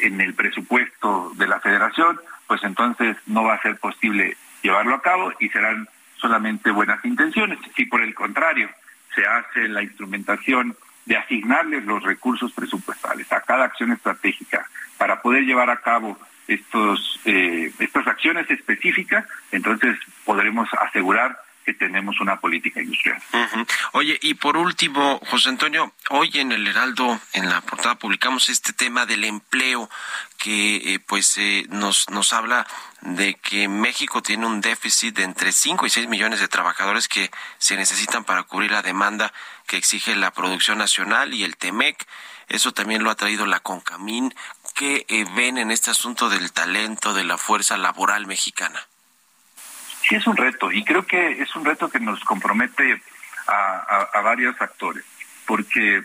en 0.00 0.20
el 0.20 0.34
presupuesto 0.34 1.32
de 1.36 1.46
la 1.46 1.60
federación, 1.60 2.18
pues 2.46 2.62
entonces 2.64 3.16
no 3.26 3.44
va 3.44 3.54
a 3.54 3.62
ser 3.62 3.76
posible 3.78 4.36
llevarlo 4.62 4.94
a 4.94 5.02
cabo 5.02 5.32
y 5.40 5.48
serán 5.48 5.88
solamente 6.16 6.70
buenas 6.70 7.04
intenciones. 7.04 7.58
Si 7.76 7.84
por 7.86 8.00
el 8.00 8.14
contrario 8.14 8.70
se 9.14 9.26
hace 9.26 9.68
la 9.68 9.82
instrumentación 9.82 10.76
de 11.04 11.16
asignarles 11.16 11.84
los 11.84 12.02
recursos 12.02 12.52
presupuestales 12.52 13.30
a 13.32 13.40
cada 13.40 13.64
acción 13.64 13.92
estratégica 13.92 14.66
para 14.96 15.20
poder 15.20 15.42
llevar 15.42 15.68
a 15.68 15.80
cabo 15.80 16.16
estos, 16.46 17.20
eh, 17.24 17.72
estas 17.78 18.06
acciones 18.06 18.50
específicas, 18.50 19.26
entonces 19.50 19.98
asegurar 21.02 21.36
que 21.64 21.74
tenemos 21.74 22.20
una 22.20 22.40
política 22.40 22.80
industrial. 22.80 23.22
Oye, 23.92 24.18
y 24.20 24.34
por 24.34 24.56
último, 24.56 25.20
José 25.30 25.48
Antonio, 25.48 25.92
hoy 26.10 26.30
en 26.34 26.50
el 26.50 26.66
Heraldo, 26.66 27.20
en 27.34 27.48
la 27.48 27.60
portada, 27.60 27.94
publicamos 27.94 28.48
este 28.48 28.72
tema 28.72 29.06
del 29.06 29.24
empleo 29.24 29.88
que 30.38 30.94
eh, 30.94 30.98
pues 30.98 31.38
eh, 31.38 31.66
nos, 31.68 32.10
nos 32.10 32.32
habla 32.32 32.66
de 33.00 33.34
que 33.34 33.68
México 33.68 34.22
tiene 34.22 34.46
un 34.46 34.60
déficit 34.60 35.14
de 35.16 35.22
entre 35.22 35.52
5 35.52 35.86
y 35.86 35.90
6 35.90 36.08
millones 36.08 36.40
de 36.40 36.48
trabajadores 36.48 37.06
que 37.06 37.30
se 37.58 37.76
necesitan 37.76 38.24
para 38.24 38.42
cubrir 38.42 38.72
la 38.72 38.82
demanda 38.82 39.32
que 39.68 39.76
exige 39.76 40.16
la 40.16 40.32
producción 40.32 40.78
nacional 40.78 41.32
y 41.32 41.44
el 41.44 41.56
TEMEC. 41.56 42.06
Eso 42.48 42.72
también 42.72 43.04
lo 43.04 43.10
ha 43.10 43.14
traído 43.14 43.46
la 43.46 43.60
CONCAMIN. 43.60 44.34
¿Qué 44.74 45.06
eh, 45.08 45.26
ven 45.36 45.58
en 45.58 45.70
este 45.70 45.92
asunto 45.92 46.28
del 46.28 46.52
talento, 46.52 47.14
de 47.14 47.22
la 47.22 47.38
fuerza 47.38 47.76
laboral 47.76 48.26
mexicana? 48.26 48.88
Sí, 50.12 50.16
es 50.16 50.26
un 50.26 50.36
reto 50.36 50.70
y 50.70 50.84
creo 50.84 51.06
que 51.06 51.40
es 51.40 51.56
un 51.56 51.64
reto 51.64 51.88
que 51.88 51.98
nos 51.98 52.20
compromete 52.24 53.00
a, 53.46 54.08
a 54.12 54.20
varios 54.20 54.60
actores, 54.60 55.04
porque 55.46 56.02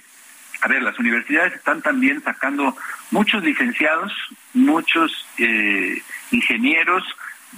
a 0.62 0.68
ver, 0.70 0.82
las 0.82 0.98
universidades 0.98 1.56
están 1.56 1.82
también 1.82 2.24
sacando 2.24 2.74
muchos 3.12 3.44
licenciados, 3.44 4.14
muchos 4.54 5.26
eh, 5.38 6.02
ingenieros, 6.32 7.04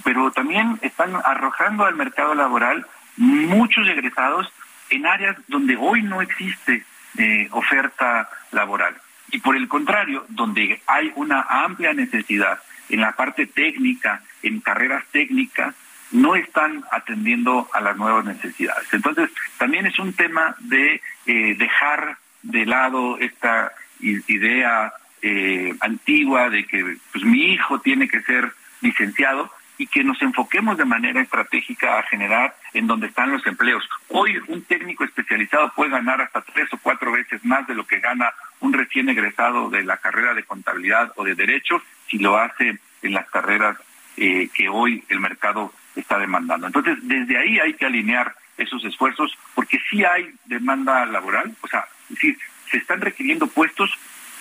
pero 0.02 0.32
también 0.32 0.76
están 0.82 1.14
arrojando 1.24 1.84
al 1.84 1.94
mercado 1.94 2.34
laboral 2.34 2.84
muchos 3.16 3.86
egresados 3.88 4.52
en 4.90 5.06
áreas 5.06 5.36
donde 5.46 5.76
hoy 5.76 6.02
no 6.02 6.20
existe 6.20 6.84
eh, 7.16 7.48
oferta 7.52 8.28
laboral. 8.50 8.96
Y 9.30 9.38
por 9.38 9.56
el 9.56 9.68
contrario, 9.68 10.26
donde 10.28 10.82
hay 10.88 11.12
una 11.14 11.42
amplia 11.48 11.94
necesidad 11.94 12.58
en 12.88 13.02
la 13.02 13.12
parte 13.12 13.46
técnica, 13.46 14.22
en 14.42 14.60
carreras 14.60 15.04
técnicas, 15.12 15.76
no 16.12 16.34
están 16.34 16.84
atendiendo 16.90 17.68
a 17.72 17.80
las 17.80 17.96
nuevas 17.96 18.24
necesidades. 18.24 18.86
Entonces, 18.92 19.30
también 19.58 19.86
es 19.86 19.98
un 19.98 20.12
tema 20.12 20.56
de 20.60 21.00
eh, 21.26 21.54
dejar 21.56 22.16
de 22.42 22.66
lado 22.66 23.18
esta 23.18 23.72
idea 24.00 24.92
eh, 25.22 25.74
antigua 25.80 26.48
de 26.48 26.64
que 26.64 26.96
pues 27.12 27.24
mi 27.24 27.52
hijo 27.52 27.80
tiene 27.80 28.08
que 28.08 28.22
ser 28.22 28.52
licenciado 28.80 29.50
y 29.76 29.86
que 29.86 30.04
nos 30.04 30.20
enfoquemos 30.20 30.76
de 30.76 30.84
manera 30.84 31.20
estratégica 31.22 31.98
a 31.98 32.02
generar 32.02 32.54
en 32.74 32.86
donde 32.86 33.06
están 33.06 33.32
los 33.32 33.46
empleos. 33.46 33.82
Hoy 34.08 34.38
un 34.48 34.62
técnico 34.64 35.04
especializado 35.04 35.72
puede 35.74 35.90
ganar 35.90 36.20
hasta 36.20 36.42
tres 36.42 36.72
o 36.72 36.78
cuatro 36.82 37.12
veces 37.12 37.44
más 37.44 37.66
de 37.66 37.74
lo 37.74 37.86
que 37.86 37.98
gana 37.98 38.32
un 38.60 38.72
recién 38.72 39.08
egresado 39.08 39.70
de 39.70 39.82
la 39.84 39.96
carrera 39.96 40.34
de 40.34 40.44
contabilidad 40.44 41.12
o 41.16 41.24
de 41.24 41.34
derecho 41.34 41.82
si 42.08 42.18
lo 42.18 42.36
hace 42.36 42.78
en 43.02 43.12
las 43.12 43.28
carreras 43.30 43.78
eh, 44.16 44.50
que 44.52 44.68
hoy 44.68 45.02
el 45.08 45.20
mercado 45.20 45.72
está 45.96 46.18
demandando. 46.18 46.66
Entonces, 46.66 46.98
desde 47.02 47.38
ahí 47.38 47.58
hay 47.58 47.74
que 47.74 47.86
alinear 47.86 48.34
esos 48.56 48.84
esfuerzos 48.84 49.36
porque 49.54 49.78
sí 49.90 50.04
hay 50.04 50.30
demanda 50.44 51.06
laboral, 51.06 51.54
o 51.60 51.68
sea, 51.68 51.86
es 52.04 52.16
decir, 52.16 52.38
se 52.70 52.78
están 52.78 53.00
requiriendo 53.00 53.46
puestos 53.46 53.90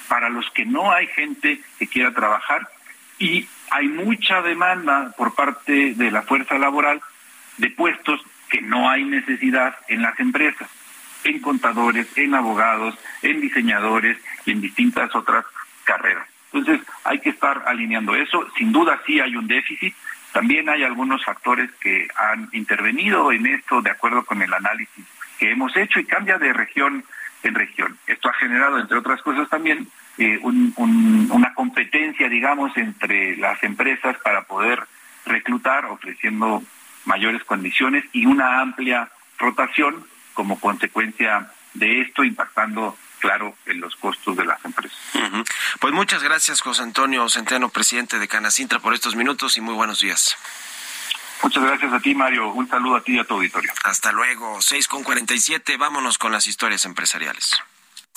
para 0.07 0.29
los 0.29 0.49
que 0.51 0.65
no 0.65 0.91
hay 0.91 1.07
gente 1.07 1.61
que 1.77 1.87
quiera 1.87 2.13
trabajar 2.13 2.67
y 3.17 3.47
hay 3.71 3.87
mucha 3.87 4.41
demanda 4.41 5.13
por 5.17 5.35
parte 5.35 5.93
de 5.93 6.11
la 6.11 6.23
fuerza 6.23 6.57
laboral 6.57 7.01
de 7.57 7.69
puestos 7.69 8.21
que 8.49 8.61
no 8.61 8.89
hay 8.89 9.03
necesidad 9.03 9.75
en 9.87 10.01
las 10.01 10.19
empresas, 10.19 10.69
en 11.23 11.39
contadores, 11.39 12.07
en 12.17 12.33
abogados, 12.33 12.97
en 13.21 13.41
diseñadores 13.41 14.17
y 14.45 14.51
en 14.51 14.61
distintas 14.61 15.13
otras 15.15 15.45
carreras. 15.83 16.27
Entonces 16.51 16.85
hay 17.03 17.19
que 17.19 17.29
estar 17.29 17.63
alineando 17.67 18.15
eso. 18.15 18.47
Sin 18.57 18.71
duda 18.71 18.99
sí 19.05 19.19
hay 19.19 19.35
un 19.35 19.47
déficit. 19.47 19.93
También 20.33 20.69
hay 20.69 20.83
algunos 20.83 21.23
factores 21.23 21.71
que 21.81 22.07
han 22.15 22.49
intervenido 22.51 23.31
en 23.31 23.45
esto 23.47 23.81
de 23.81 23.89
acuerdo 23.89 24.23
con 24.25 24.41
el 24.41 24.53
análisis 24.53 25.05
que 25.39 25.51
hemos 25.51 25.75
hecho 25.75 25.99
y 25.99 26.05
cambia 26.05 26.37
de 26.37 26.53
región 26.53 27.03
en 27.43 27.55
región. 27.55 27.97
Esto 28.05 28.29
ha 28.29 28.33
generado, 28.33 28.79
entre 28.79 28.97
otras 28.97 29.21
cosas, 29.21 29.49
también 29.49 29.87
eh, 30.17 30.39
una 30.41 31.53
competencia, 31.53 32.27
digamos, 32.27 32.75
entre 32.77 33.37
las 33.37 33.63
empresas 33.63 34.17
para 34.23 34.41
poder 34.43 34.83
reclutar, 35.25 35.85
ofreciendo 35.85 36.61
mayores 37.05 37.43
condiciones 37.45 38.03
y 38.11 38.25
una 38.25 38.59
amplia 38.59 39.09
rotación 39.37 40.05
como 40.33 40.59
consecuencia 40.59 41.51
de 41.73 42.01
esto, 42.01 42.23
impactando, 42.23 42.97
claro, 43.19 43.55
en 43.65 43.79
los 43.79 43.95
costos 43.95 44.35
de 44.35 44.45
las 44.45 44.63
empresas. 44.65 44.97
Pues 45.79 45.93
muchas 45.93 46.23
gracias, 46.23 46.61
José 46.61 46.83
Antonio 46.83 47.27
Centeno, 47.29 47.69
presidente 47.69 48.19
de 48.19 48.27
Canacintra, 48.27 48.79
por 48.79 48.93
estos 48.93 49.15
minutos 49.15 49.57
y 49.57 49.61
muy 49.61 49.75
buenos 49.75 49.99
días. 49.99 50.35
Muchas 51.41 51.63
gracias 51.63 51.93
a 51.93 51.99
ti, 51.99 52.13
Mario. 52.13 52.49
Un 52.49 52.67
saludo 52.67 52.97
a 52.97 53.01
ti 53.01 53.15
y 53.15 53.19
a 53.19 53.23
tu 53.23 53.35
auditorio. 53.35 53.71
Hasta 53.83 54.11
luego. 54.11 54.61
6 54.61 54.87
con 54.87 55.03
47. 55.03 55.77
Vámonos 55.77 56.17
con 56.17 56.33
las 56.33 56.47
historias 56.47 56.83
empresariales. 56.83 57.61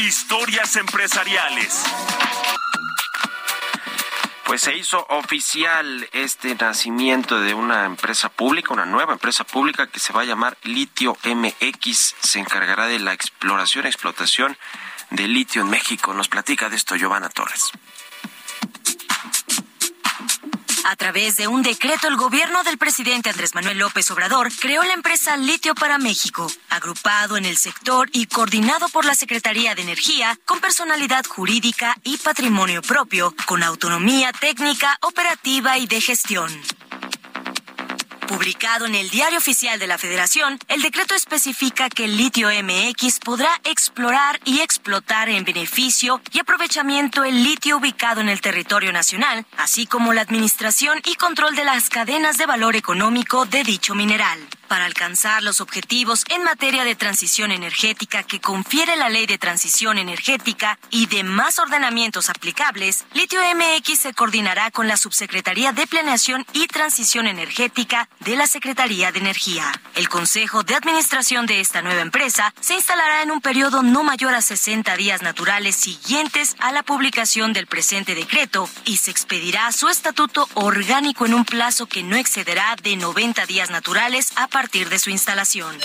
Historias 0.00 0.76
empresariales. 0.76 1.84
Pues 4.46 4.62
se 4.62 4.74
hizo 4.74 5.04
oficial 5.10 6.08
este 6.12 6.54
nacimiento 6.54 7.38
de 7.38 7.52
una 7.52 7.84
empresa 7.84 8.30
pública, 8.30 8.72
una 8.72 8.86
nueva 8.86 9.12
empresa 9.12 9.44
pública 9.44 9.88
que 9.88 10.00
se 10.00 10.14
va 10.14 10.22
a 10.22 10.24
llamar 10.24 10.56
Litio 10.62 11.18
MX. 11.22 12.14
Se 12.18 12.38
encargará 12.38 12.86
de 12.86 12.98
la 12.98 13.12
exploración 13.12 13.84
y 13.84 13.88
explotación 13.88 14.56
de 15.10 15.28
litio 15.28 15.60
en 15.62 15.68
México. 15.68 16.14
Nos 16.14 16.28
platica 16.28 16.70
de 16.70 16.76
esto 16.76 16.96
Giovanna 16.96 17.28
Torres. 17.28 17.70
A 20.84 20.96
través 20.96 21.36
de 21.36 21.46
un 21.46 21.62
decreto, 21.62 22.08
el 22.08 22.16
gobierno 22.16 22.62
del 22.64 22.78
presidente 22.78 23.30
Andrés 23.30 23.54
Manuel 23.54 23.78
López 23.78 24.10
Obrador 24.10 24.50
creó 24.60 24.82
la 24.82 24.94
empresa 24.94 25.36
Litio 25.36 25.74
para 25.74 25.98
México, 25.98 26.46
agrupado 26.70 27.36
en 27.36 27.44
el 27.44 27.56
sector 27.56 28.08
y 28.12 28.26
coordinado 28.26 28.88
por 28.88 29.04
la 29.04 29.14
Secretaría 29.14 29.74
de 29.74 29.82
Energía, 29.82 30.38
con 30.46 30.60
personalidad 30.60 31.24
jurídica 31.26 31.96
y 32.02 32.16
patrimonio 32.16 32.80
propio, 32.82 33.34
con 33.46 33.62
autonomía 33.62 34.32
técnica, 34.32 34.98
operativa 35.02 35.76
y 35.78 35.86
de 35.86 36.00
gestión. 36.00 36.50
Publicado 38.30 38.86
en 38.86 38.94
el 38.94 39.10
Diario 39.10 39.38
Oficial 39.38 39.80
de 39.80 39.88
la 39.88 39.98
Federación, 39.98 40.56
el 40.68 40.82
decreto 40.82 41.16
especifica 41.16 41.90
que 41.90 42.04
el 42.04 42.16
litio 42.16 42.48
MX 42.48 43.18
podrá 43.18 43.50
explorar 43.64 44.38
y 44.44 44.60
explotar 44.60 45.28
en 45.28 45.44
beneficio 45.44 46.20
y 46.30 46.38
aprovechamiento 46.38 47.24
el 47.24 47.42
litio 47.42 47.78
ubicado 47.78 48.20
en 48.20 48.28
el 48.28 48.40
territorio 48.40 48.92
nacional, 48.92 49.44
así 49.56 49.84
como 49.84 50.12
la 50.12 50.20
administración 50.20 51.00
y 51.06 51.16
control 51.16 51.56
de 51.56 51.64
las 51.64 51.90
cadenas 51.90 52.38
de 52.38 52.46
valor 52.46 52.76
económico 52.76 53.46
de 53.46 53.64
dicho 53.64 53.96
mineral 53.96 54.38
para 54.70 54.84
alcanzar 54.84 55.42
los 55.42 55.60
objetivos 55.60 56.24
en 56.28 56.44
materia 56.44 56.84
de 56.84 56.94
transición 56.94 57.50
energética 57.50 58.22
que 58.22 58.40
confiere 58.40 58.94
la 58.94 59.08
Ley 59.08 59.26
de 59.26 59.36
Transición 59.36 59.98
Energética 59.98 60.78
y 60.90 61.06
demás 61.06 61.58
ordenamientos 61.58 62.30
aplicables, 62.30 63.04
Litio 63.12 63.40
MX 63.40 63.98
se 63.98 64.14
coordinará 64.14 64.70
con 64.70 64.86
la 64.86 64.96
Subsecretaría 64.96 65.72
de 65.72 65.88
Planeación 65.88 66.46
y 66.52 66.68
Transición 66.68 67.26
Energética 67.26 68.08
de 68.20 68.36
la 68.36 68.46
Secretaría 68.46 69.10
de 69.10 69.18
Energía. 69.18 69.72
El 69.96 70.08
Consejo 70.08 70.62
de 70.62 70.76
Administración 70.76 71.46
de 71.46 71.58
esta 71.58 71.82
nueva 71.82 72.02
empresa 72.02 72.54
se 72.60 72.74
instalará 72.74 73.22
en 73.22 73.32
un 73.32 73.40
periodo 73.40 73.82
no 73.82 74.04
mayor 74.04 74.34
a 74.34 74.40
60 74.40 74.94
días 74.94 75.20
naturales 75.20 75.74
siguientes 75.74 76.54
a 76.60 76.70
la 76.70 76.84
publicación 76.84 77.52
del 77.52 77.66
presente 77.66 78.14
decreto 78.14 78.70
y 78.84 78.98
se 78.98 79.10
expedirá 79.10 79.72
su 79.72 79.88
estatuto 79.88 80.48
orgánico 80.54 81.26
en 81.26 81.34
un 81.34 81.44
plazo 81.44 81.86
que 81.86 82.04
no 82.04 82.14
excederá 82.14 82.76
de 82.80 82.94
90 82.94 83.46
días 83.46 83.70
naturales 83.70 84.30
a 84.36 84.46
partir 84.46 84.59
de 84.68 84.98
su 84.98 85.08
instalación. 85.08 85.78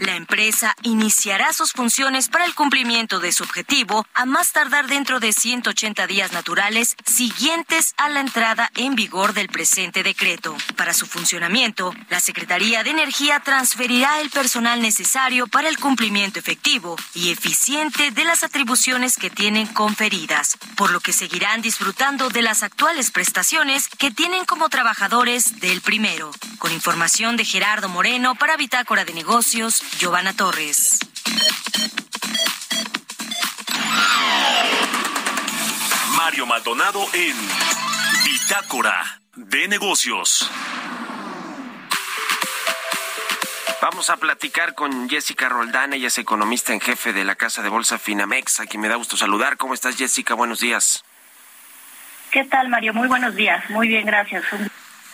La 0.00 0.16
empresa 0.16 0.74
iniciará 0.82 1.52
sus 1.52 1.70
funciones 1.72 2.28
para 2.28 2.44
el 2.46 2.54
cumplimiento 2.54 3.20
de 3.20 3.30
su 3.30 3.44
objetivo 3.44 4.04
a 4.12 4.24
más 4.24 4.50
tardar 4.50 4.88
dentro 4.88 5.20
de 5.20 5.32
180 5.32 6.08
días 6.08 6.32
naturales 6.32 6.96
siguientes 7.06 7.94
a 7.96 8.08
la 8.08 8.18
entrada 8.18 8.70
en 8.74 8.96
vigor 8.96 9.34
del 9.34 9.48
presente 9.48 10.02
decreto. 10.02 10.56
Para 10.76 10.94
su 10.94 11.06
funcionamiento, 11.06 11.94
la 12.08 12.18
Secretaría 12.18 12.82
de 12.82 12.90
Energía 12.90 13.38
transferirá 13.38 14.20
el 14.20 14.30
personal 14.30 14.82
necesario 14.82 15.46
para 15.46 15.68
el 15.68 15.78
cumplimiento 15.78 16.40
efectivo 16.40 16.96
y 17.14 17.30
eficiente 17.30 18.10
de 18.10 18.24
las 18.24 18.42
atribuciones 18.42 19.16
que 19.16 19.30
tienen 19.30 19.68
conferidas, 19.68 20.58
por 20.76 20.90
lo 20.90 20.98
que 20.98 21.12
seguirán 21.12 21.62
disfrutando 21.62 22.30
de 22.30 22.42
las 22.42 22.64
actuales 22.64 23.12
prestaciones 23.12 23.88
que 23.88 24.10
tienen 24.10 24.44
como 24.44 24.68
trabajadores 24.68 25.60
del 25.60 25.82
primero. 25.82 26.32
Con 26.58 26.72
información 26.72 27.36
de 27.36 27.44
Gerardo 27.44 27.88
Moreno 27.88 28.34
para 28.34 28.56
Bitácora 28.56 29.04
de 29.04 29.12
Negocios, 29.12 29.83
Giovanna 29.98 30.32
Torres. 30.34 30.98
Mario 36.16 36.46
Maldonado 36.46 37.06
en 37.12 37.36
Bitácora 38.24 39.20
de 39.34 39.68
Negocios. 39.68 40.50
Vamos 43.82 44.08
a 44.08 44.16
platicar 44.16 44.74
con 44.74 45.10
Jessica 45.10 45.48
Roldán, 45.48 45.92
ella 45.92 46.08
es 46.08 46.16
economista 46.18 46.72
en 46.72 46.80
jefe 46.80 47.12
de 47.12 47.24
la 47.24 47.34
Casa 47.34 47.62
de 47.62 47.68
Bolsa 47.68 47.98
Finamex, 47.98 48.60
a 48.60 48.66
quien 48.66 48.80
me 48.80 48.88
da 48.88 48.96
gusto 48.96 49.16
saludar. 49.16 49.56
¿Cómo 49.58 49.74
estás, 49.74 49.96
Jessica? 49.96 50.34
Buenos 50.34 50.60
días. 50.60 51.04
¿Qué 52.30 52.44
tal, 52.44 52.68
Mario? 52.68 52.94
Muy 52.94 53.08
buenos 53.08 53.34
días. 53.34 53.68
Muy 53.70 53.88
bien, 53.88 54.06
gracias. 54.06 54.44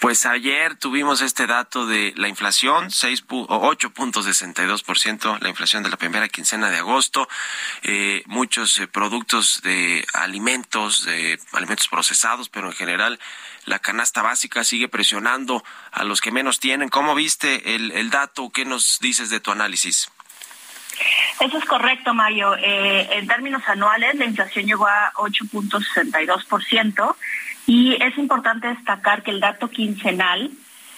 Pues 0.00 0.24
ayer 0.24 0.76
tuvimos 0.76 1.20
este 1.20 1.46
dato 1.46 1.84
de 1.84 2.14
la 2.16 2.28
inflación, 2.28 2.88
8.62%, 2.88 5.38
la 5.40 5.50
inflación 5.50 5.82
de 5.82 5.90
la 5.90 5.98
primera 5.98 6.26
quincena 6.28 6.70
de 6.70 6.78
agosto. 6.78 7.28
Eh, 7.82 8.22
muchos 8.24 8.78
eh, 8.78 8.86
productos 8.86 9.60
de 9.62 10.06
alimentos, 10.14 11.04
de 11.04 11.38
alimentos 11.52 11.88
procesados, 11.88 12.48
pero 12.48 12.68
en 12.68 12.72
general 12.72 13.20
la 13.66 13.78
canasta 13.78 14.22
básica 14.22 14.64
sigue 14.64 14.88
presionando 14.88 15.62
a 15.92 16.04
los 16.04 16.22
que 16.22 16.30
menos 16.30 16.60
tienen. 16.60 16.88
¿Cómo 16.88 17.14
viste 17.14 17.74
el, 17.74 17.92
el 17.92 18.08
dato? 18.08 18.48
¿Qué 18.48 18.64
nos 18.64 19.00
dices 19.00 19.28
de 19.28 19.40
tu 19.40 19.50
análisis? 19.50 20.10
Eso 21.40 21.58
es 21.58 21.64
correcto, 21.66 22.14
Mario. 22.14 22.56
Eh, 22.56 23.18
en 23.18 23.26
términos 23.26 23.62
anuales, 23.66 24.14
la 24.14 24.24
inflación 24.24 24.64
llegó 24.64 24.86
a 24.86 25.12
8.62% 25.16 27.16
y 27.70 27.96
es 28.02 28.18
importante 28.18 28.66
destacar 28.66 29.22
que 29.22 29.30
el 29.30 29.38
dato 29.38 29.70
quincenal 29.70 30.50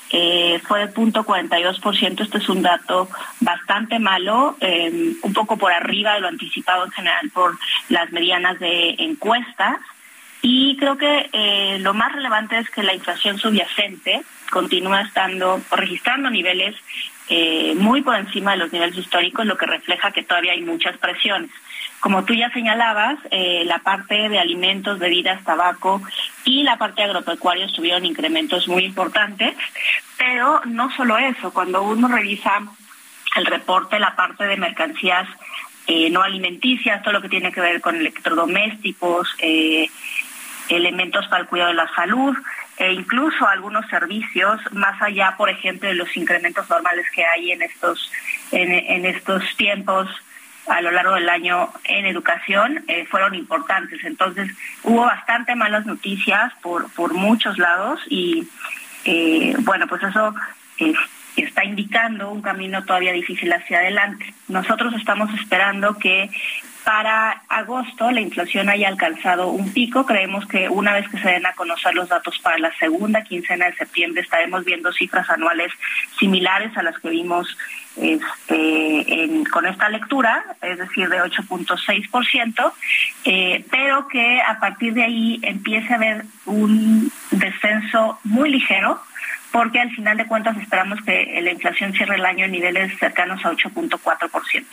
eh, 0.09 0.59
fue 0.67 0.87
de 0.87 0.95
0.42%. 0.95 2.23
Este 2.23 2.39
es 2.39 2.49
un 2.49 2.63
dato 2.63 3.11
bastante 3.41 3.99
malo, 3.99 4.57
eh, 4.59 5.13
un 5.21 5.33
poco 5.35 5.59
por 5.59 5.71
arriba 5.71 6.15
de 6.15 6.21
lo 6.21 6.29
anticipado 6.29 6.87
en 6.87 6.91
general 6.93 7.29
por 7.29 7.59
las 7.91 8.11
medianas 8.11 8.59
de 8.59 8.95
encuestas. 9.01 9.81
Y 10.41 10.79
creo 10.79 10.97
que 10.97 11.29
eh, 11.35 11.79
lo 11.81 11.93
más 11.93 12.11
relevante 12.11 12.59
es 12.59 12.71
que 12.71 12.83
la 12.83 12.95
inflación 12.95 13.39
subyacente 13.39 14.23
continúa 14.51 15.03
estando 15.03 15.61
registrando 15.73 16.31
niveles 16.31 16.75
eh, 17.29 17.75
muy 17.77 18.01
por 18.01 18.17
encima 18.17 18.53
de 18.53 18.59
los 18.59 18.73
niveles 18.73 18.97
históricos, 18.97 19.45
lo 19.45 19.59
que 19.59 19.67
refleja 19.67 20.11
que 20.11 20.23
todavía 20.23 20.53
hay 20.53 20.63
muchas 20.63 20.97
presiones. 20.97 21.51
Como 22.03 22.25
tú 22.25 22.35
ya 22.35 22.51
señalabas, 22.51 23.19
eh, 23.31 23.63
la 23.65 23.79
parte 23.79 24.29
de 24.29 24.39
alimentos, 24.39 24.99
bebidas, 24.99 25.43
tabaco 25.45 26.03
y 26.45 26.63
la 26.63 26.77
parte 26.77 27.03
agropecuaria 27.03 27.67
tuvieron 27.69 28.05
incrementos 28.05 28.69
muy 28.69 28.85
importantes, 28.85 29.57
pero 30.19 30.61
no 30.67 30.95
solo 30.95 31.17
eso, 31.17 31.55
cuando 31.55 31.83
uno 31.83 32.09
revisa 32.09 32.61
el 33.37 33.47
reporte, 33.47 33.99
la 33.99 34.15
parte 34.15 34.45
de 34.45 34.59
mercancías 34.59 35.27
no 36.11 36.23
alimenticias, 36.23 37.03
todo 37.03 37.13
lo 37.13 37.21
que 37.21 37.29
tiene 37.29 37.53
que 37.53 37.61
ver 37.61 37.81
con 37.81 37.97
electrodomésticos, 37.97 39.29
elementos 40.69 41.27
para 41.29 41.43
el 41.43 41.49
cuidado 41.49 41.71
de 41.71 41.77
la 41.77 41.95
salud 41.95 42.37
e 42.79 42.93
incluso 42.93 43.47
algunos 43.47 43.87
servicios 43.89 44.61
más 44.73 45.01
allá, 45.03 45.35
por 45.37 45.51
ejemplo, 45.51 45.89
de 45.89 45.95
los 45.95 46.17
incrementos 46.17 46.69
normales 46.69 47.07
que 47.15 47.25
hay 47.25 47.53
en 47.53 47.63
estos 47.63 48.11
en, 48.51 49.07
estos 49.07 49.43
tiempos 49.57 50.09
a 50.69 50.81
lo 50.81 50.91
largo 50.91 51.15
del 51.15 51.29
año 51.29 51.71
en 51.85 52.07
educación 52.07 52.85
eh, 52.89 53.07
fueron 53.07 53.35
importantes. 53.35 54.03
Entonces 54.05 54.51
hubo 54.83 55.03
bastante 55.03 55.55
malas 55.55 55.87
noticias 55.87 56.53
por 56.63 56.91
por 56.93 57.15
muchos 57.15 57.59
lados 57.59 58.01
y 58.09 58.49
eh, 59.05 59.55
bueno, 59.61 59.87
pues 59.87 60.03
eso 60.03 60.35
está 61.37 61.65
indicando 61.65 62.31
un 62.31 62.43
camino 62.43 62.85
todavía 62.85 63.13
difícil 63.13 63.53
hacia 63.53 63.79
adelante. 63.79 64.35
Nosotros 64.49 64.95
estamos 64.95 65.33
esperando 65.35 65.99
que 65.99 66.31
para 66.85 67.43
agosto 67.49 68.11
la 68.11 68.21
inflación 68.21 68.69
haya 68.69 68.89
alcanzado 68.89 69.49
un 69.49 69.73
pico. 69.73 70.05
Creemos 70.07 70.47
que 70.47 70.69
una 70.69 70.93
vez 70.93 71.09
que 71.09 71.19
se 71.19 71.31
den 71.31 71.47
a 71.47 71.53
conocer 71.53 71.95
los 71.95 72.09
datos 72.09 72.39
para 72.41 72.59
la 72.59 72.75
segunda 72.77 73.23
quincena 73.23 73.67
de 73.67 73.77
septiembre 73.77 74.23
estaremos 74.23 74.65
viendo 74.65 74.93
cifras 74.93 75.29
anuales 75.31 75.73
similares 76.19 76.77
a 76.77 76.83
las 76.83 76.99
que 76.99 77.11
vimos 77.11 77.57
este, 77.97 79.45
con 79.51 79.67
esta 79.67 79.89
lectura, 79.89 80.45
es 80.63 80.79
decir, 80.79 81.09
de 81.09 81.23
8.6%, 81.23 82.73
eh, 83.25 83.65
pero 83.71 84.09
que 84.09 84.41
a 84.41 84.59
partir 84.59 84.95
de 84.95 85.05
ahí 85.05 85.41
empiece 85.43 85.93
a 85.93 85.97
haber 85.97 86.25
un 86.47 87.13
descenso 87.31 88.19
muy 88.25 88.51
ligero 88.51 89.01
porque 89.51 89.81
al 89.81 89.91
final 89.91 90.17
de 90.17 90.27
cuentas 90.27 90.57
esperamos 90.57 91.03
que 91.03 91.39
la 91.43 91.53
inflación 91.53 91.93
cierre 91.93 92.15
el 92.15 92.25
año 92.25 92.47
en 92.47 92.53
niveles 92.53 92.99
cercanos 92.99 93.45
a 93.45 93.53
8.4% 93.53 94.65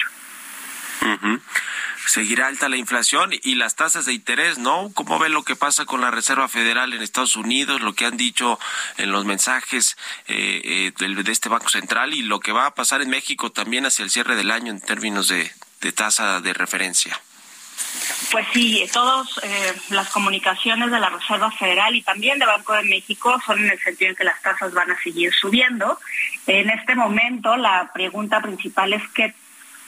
seguirá 2.10 2.48
alta 2.48 2.70
la 2.70 2.78
inflación 2.78 3.32
y 3.44 3.56
las 3.56 3.76
tasas 3.76 4.06
de 4.06 4.14
interés, 4.14 4.58
¿no? 4.58 4.92
¿Cómo 4.94 5.20
ve 5.20 5.30
lo 5.30 5.44
que 5.44 5.56
pasa 5.56 5.86
con 5.86 6.02
la 6.02 6.12
Reserva 6.12 6.48
Federal 6.48 6.94
en 6.94 7.02
Estados 7.02 7.36
Unidos, 7.36 7.82
lo 7.82 7.94
que 7.94 8.06
han 8.06 8.18
dicho 8.18 8.60
en 8.98 9.12
los 9.12 9.26
mensajes 9.26 9.96
eh, 10.28 10.92
eh, 10.98 11.06
de, 11.06 11.32
este 11.32 11.50
Banco 11.50 11.70
Central 11.70 12.14
y 12.14 12.24
lo 12.24 12.40
que 12.40 12.52
va 12.52 12.66
a 12.66 12.74
pasar 12.74 13.02
en 13.02 13.10
México 13.10 13.52
también 13.52 13.86
hacia 13.86 14.04
el 14.04 14.10
cierre 14.10 14.36
del 14.36 14.52
año 14.52 14.72
en 14.72 14.82
términos 14.82 15.28
de, 15.28 15.52
tasa 15.94 16.42
de 16.42 16.54
referencia? 16.54 17.20
Pues 18.32 18.46
sí, 18.54 18.88
todas 18.92 19.28
eh, 19.44 19.74
las 19.90 20.10
comunicaciones 20.10 20.92
de 20.92 21.00
la 21.00 21.10
Reserva 21.10 21.52
Federal 21.52 21.96
y 21.96 22.02
también 22.02 22.38
de 22.38 22.46
Banco 22.46 22.74
de 22.74 22.84
México 22.84 23.40
son 23.46 23.60
en 23.60 23.72
el 23.72 23.80
sentido 23.80 24.10
de 24.10 24.16
que 24.16 24.24
las 24.24 24.42
tasas 24.42 24.74
van 24.74 24.92
a 24.92 25.02
seguir 25.02 25.34
subiendo. 25.34 26.00
En 26.46 26.70
este 26.70 26.96
momento 26.96 27.56
la 27.56 27.92
pregunta 27.94 28.42
principal 28.42 28.94
es 28.94 29.04
qué 29.14 29.34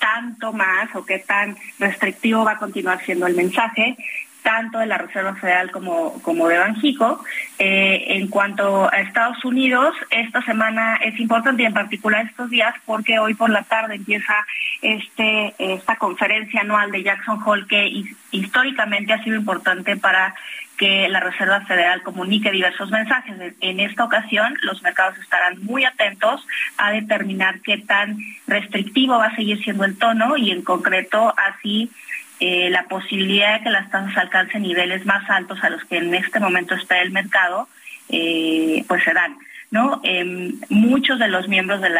tanto 0.01 0.51
más 0.51 0.93
o 0.95 1.05
qué 1.05 1.19
tan 1.19 1.55
restrictivo 1.79 2.43
va 2.43 2.53
a 2.53 2.57
continuar 2.57 2.99
siendo 3.05 3.27
el 3.27 3.35
mensaje 3.35 3.95
tanto 4.41 4.79
de 4.79 4.87
la 4.87 4.97
Reserva 4.97 5.35
Federal 5.35 5.71
como, 5.71 6.19
como 6.21 6.47
de 6.47 6.57
Banjico. 6.57 7.23
Eh, 7.59 8.05
en 8.07 8.27
cuanto 8.27 8.91
a 8.91 9.01
Estados 9.01 9.45
Unidos, 9.45 9.93
esta 10.09 10.41
semana 10.41 10.95
es 10.95 11.19
importante 11.19 11.61
y 11.61 11.65
en 11.65 11.73
particular 11.73 12.25
estos 12.25 12.49
días 12.49 12.73
porque 12.85 13.19
hoy 13.19 13.35
por 13.35 13.51
la 13.51 13.63
tarde 13.63 13.95
empieza 13.95 14.33
este 14.81 15.53
esta 15.59 15.95
conferencia 15.97 16.61
anual 16.61 16.91
de 16.91 17.03
Jackson 17.03 17.39
Hole 17.45 17.67
que 17.67 18.03
históricamente 18.31 19.13
ha 19.13 19.23
sido 19.23 19.35
importante 19.35 19.95
para 19.95 20.33
que 20.81 21.07
la 21.09 21.19
Reserva 21.19 21.61
Federal 21.61 22.01
comunique 22.01 22.49
diversos 22.49 22.89
mensajes. 22.89 23.35
En 23.61 23.79
esta 23.79 24.03
ocasión, 24.03 24.57
los 24.63 24.81
mercados 24.81 25.15
estarán 25.19 25.63
muy 25.63 25.85
atentos 25.85 26.43
a 26.75 26.89
determinar 26.89 27.59
qué 27.59 27.77
tan 27.77 28.17
restrictivo 28.47 29.19
va 29.19 29.27
a 29.27 29.35
seguir 29.35 29.63
siendo 29.63 29.85
el 29.85 29.95
tono 29.99 30.37
y 30.37 30.49
en 30.49 30.63
concreto 30.63 31.35
así 31.37 31.91
eh, 32.39 32.71
la 32.71 32.85
posibilidad 32.85 33.59
de 33.59 33.63
que 33.65 33.69
las 33.69 33.91
tasas 33.91 34.17
alcancen 34.17 34.63
niveles 34.63 35.05
más 35.05 35.29
altos 35.29 35.63
a 35.63 35.69
los 35.69 35.83
que 35.85 35.97
en 35.97 36.15
este 36.15 36.39
momento 36.39 36.73
está 36.73 36.99
el 36.99 37.11
mercado, 37.11 37.67
eh, 38.09 38.83
pues 38.87 39.03
se 39.03 39.13
dan. 39.13 39.37
¿No? 39.71 40.01
Em, 40.03 40.59
muchos 40.69 41.17
de 41.17 41.29
los 41.29 41.47
miembros 41.47 41.79
del, 41.81 41.95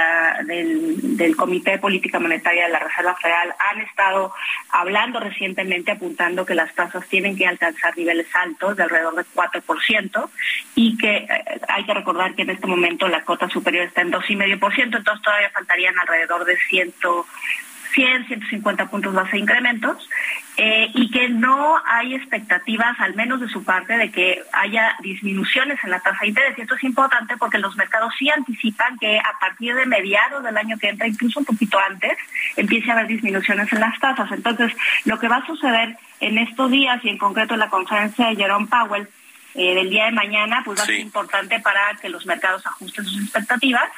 del, 1.16 1.36
Comité 1.38 1.72
de 1.72 1.80
Política 1.80 2.20
Monetaria 2.20 2.66
de 2.66 2.74
la 2.74 2.80
Reserva 2.80 3.16
Federal 3.16 3.56
han 3.58 3.82
estado 3.82 4.34
hablando 4.70 5.22
recientemente, 5.22 5.92
apuntando 5.92 6.46
que 6.46 6.54
las 6.54 6.74
tasas 6.76 7.08
tienen 7.08 7.38
que 7.38 7.48
alcanzar 7.48 7.98
niveles 7.98 8.28
altos 8.36 8.76
de 8.76 8.84
alrededor 8.84 9.16
del 9.16 9.26
4% 9.34 10.30
y 10.76 10.98
que 10.98 11.16
eh, 11.16 11.28
hay 11.70 11.86
que 11.86 11.94
recordar 11.94 12.36
que 12.36 12.42
en 12.42 12.50
este 12.50 12.68
momento 12.68 13.08
la 13.08 13.24
cota 13.24 13.50
superior 13.50 13.86
está 13.86 14.02
en 14.02 14.12
2,5%, 14.12 14.84
entonces 14.84 15.22
todavía 15.24 15.50
faltarían 15.52 15.98
alrededor 15.98 16.44
de 16.44 16.58
100, 16.58 16.94
100, 17.94 18.28
150 18.28 18.90
puntos 18.90 19.14
base 19.14 19.32
de 19.32 19.40
incrementos 19.40 20.10
eh, 20.58 20.92
y 20.94 21.10
que 21.10 21.30
no 21.30 21.82
hay 21.86 22.16
expectativas, 22.16 23.00
al 23.00 23.16
menos 23.16 23.40
de 23.40 23.48
su 23.48 23.64
parte, 23.64 23.98
de 23.98 24.12
que 24.12 24.42
haya 24.54 24.96
disminuciones 25.02 25.80
en 25.84 25.92
la 25.92 26.00
tasa 26.00 26.20
de 26.22 26.28
interés. 26.28 26.58
Y 26.58 26.62
esto 26.62 26.76
es 26.76 26.84
importante 26.84 27.38
porque 27.38 27.58
los 27.58 27.76
mercados 27.76 28.14
sí 28.18 28.30
anticipan 28.30 28.98
que 28.98 29.18
a 29.18 29.40
partir 29.40 29.74
de 29.76 29.86
mediados 29.86 30.44
del 30.44 30.58
año 30.58 30.78
que 30.78 30.90
entra, 30.90 31.08
incluso 31.08 31.40
un 31.40 31.46
poquito 31.46 31.80
antes, 31.80 32.18
empiece 32.58 32.90
a 32.90 32.94
haber 32.94 33.08
disminuciones 33.08 33.72
en 33.72 33.80
las 33.80 34.00
tasas. 34.00 34.32
Entonces, 34.32 34.74
lo 35.06 35.18
que 35.20 35.28
va 35.28 35.38
a 35.38 35.46
suceder 35.46 35.98
en 36.20 36.38
estos 36.38 36.70
días 36.70 37.04
y 37.04 37.10
en 37.10 37.18
concreto 37.18 37.54
en 37.54 37.62
la 37.62 37.70
conferencia 37.70 38.28
de 38.28 38.36
Jerome 38.36 38.68
Powell 38.68 39.08
eh, 39.56 39.76
del 39.76 39.90
día 39.90 40.06
de 40.06 40.12
mañana, 40.12 40.62
pues 40.64 40.80
va 40.80 40.84
a 40.84 40.86
ser 40.86 41.00
importante 41.00 41.60
para 41.60 41.98
que 42.02 42.10
los 42.10 42.26
mercados 42.26 42.66
ajusten 42.66 43.06
sus 43.06 43.24
expectativas 43.24 43.90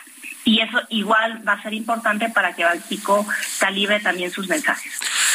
y 0.46 0.62
eso 0.62 0.82
igual 0.90 1.48
va 1.48 1.54
a 1.54 1.62
ser 1.62 1.74
importante 1.74 2.30
para 2.30 2.54
que 2.54 2.64
Banxico 2.64 3.26
calibre 3.60 4.00
también 4.00 4.32
sus 4.32 4.48
mensajes. 4.48 4.94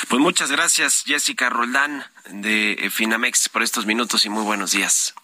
Pues 0.08 0.20
muchas 0.20 0.50
gracias 0.50 1.04
Jessica 1.06 1.48
Roldán 1.48 2.04
de 2.30 2.88
Finamex 2.92 3.48
por 3.48 3.62
estos 3.62 3.86
minutos 3.86 4.24
y 4.24 4.28
muy 4.28 4.44
buenos 4.44 4.72
días. 4.72 5.14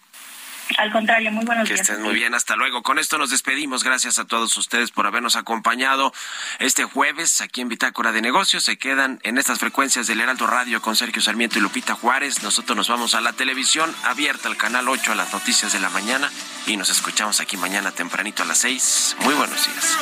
Al 0.77 0.91
contrario, 0.91 1.31
muy 1.31 1.45
buenos 1.45 1.67
días. 1.67 1.81
Que 1.81 1.83
estén 1.83 2.03
muy 2.03 2.13
bien, 2.13 2.33
hasta 2.33 2.55
luego. 2.55 2.81
Con 2.83 2.99
esto 2.99 3.17
nos 3.17 3.29
despedimos. 3.29 3.83
Gracias 3.83 4.19
a 4.19 4.25
todos 4.25 4.55
ustedes 4.57 4.91
por 4.91 5.07
habernos 5.07 5.35
acompañado 5.35 6.13
este 6.59 6.83
jueves 6.83 7.41
aquí 7.41 7.61
en 7.61 7.69
Bitácora 7.69 8.11
de 8.11 8.21
Negocios. 8.21 8.63
Se 8.63 8.77
quedan 8.77 9.19
en 9.23 9.37
estas 9.37 9.59
frecuencias 9.59 10.07
del 10.07 10.21
Heraldo 10.21 10.47
Radio 10.47 10.81
con 10.81 10.95
Sergio 10.95 11.21
Sarmiento 11.21 11.59
y 11.59 11.61
Lupita 11.61 11.95
Juárez. 11.95 12.43
Nosotros 12.43 12.75
nos 12.75 12.89
vamos 12.89 13.15
a 13.15 13.21
la 13.21 13.33
televisión 13.33 13.93
abierta, 14.03 14.49
al 14.49 14.57
canal 14.57 14.89
8 14.89 15.11
a 15.11 15.15
las 15.15 15.31
noticias 15.33 15.71
de 15.73 15.79
la 15.79 15.89
mañana 15.89 16.31
y 16.65 16.77
nos 16.77 16.89
escuchamos 16.89 17.39
aquí 17.39 17.57
mañana 17.57 17.91
tempranito 17.91 18.43
a 18.43 18.45
las 18.45 18.57
6. 18.59 19.17
Muy 19.19 19.33
buenos 19.33 19.65
días. 19.65 19.97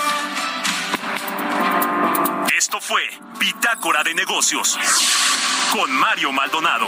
Esto 2.57 2.79
fue 2.79 3.01
Bitácora 3.39 4.03
de 4.03 4.13
Negocios 4.13 4.79
con 5.71 5.91
Mario 5.91 6.31
Maldonado. 6.31 6.87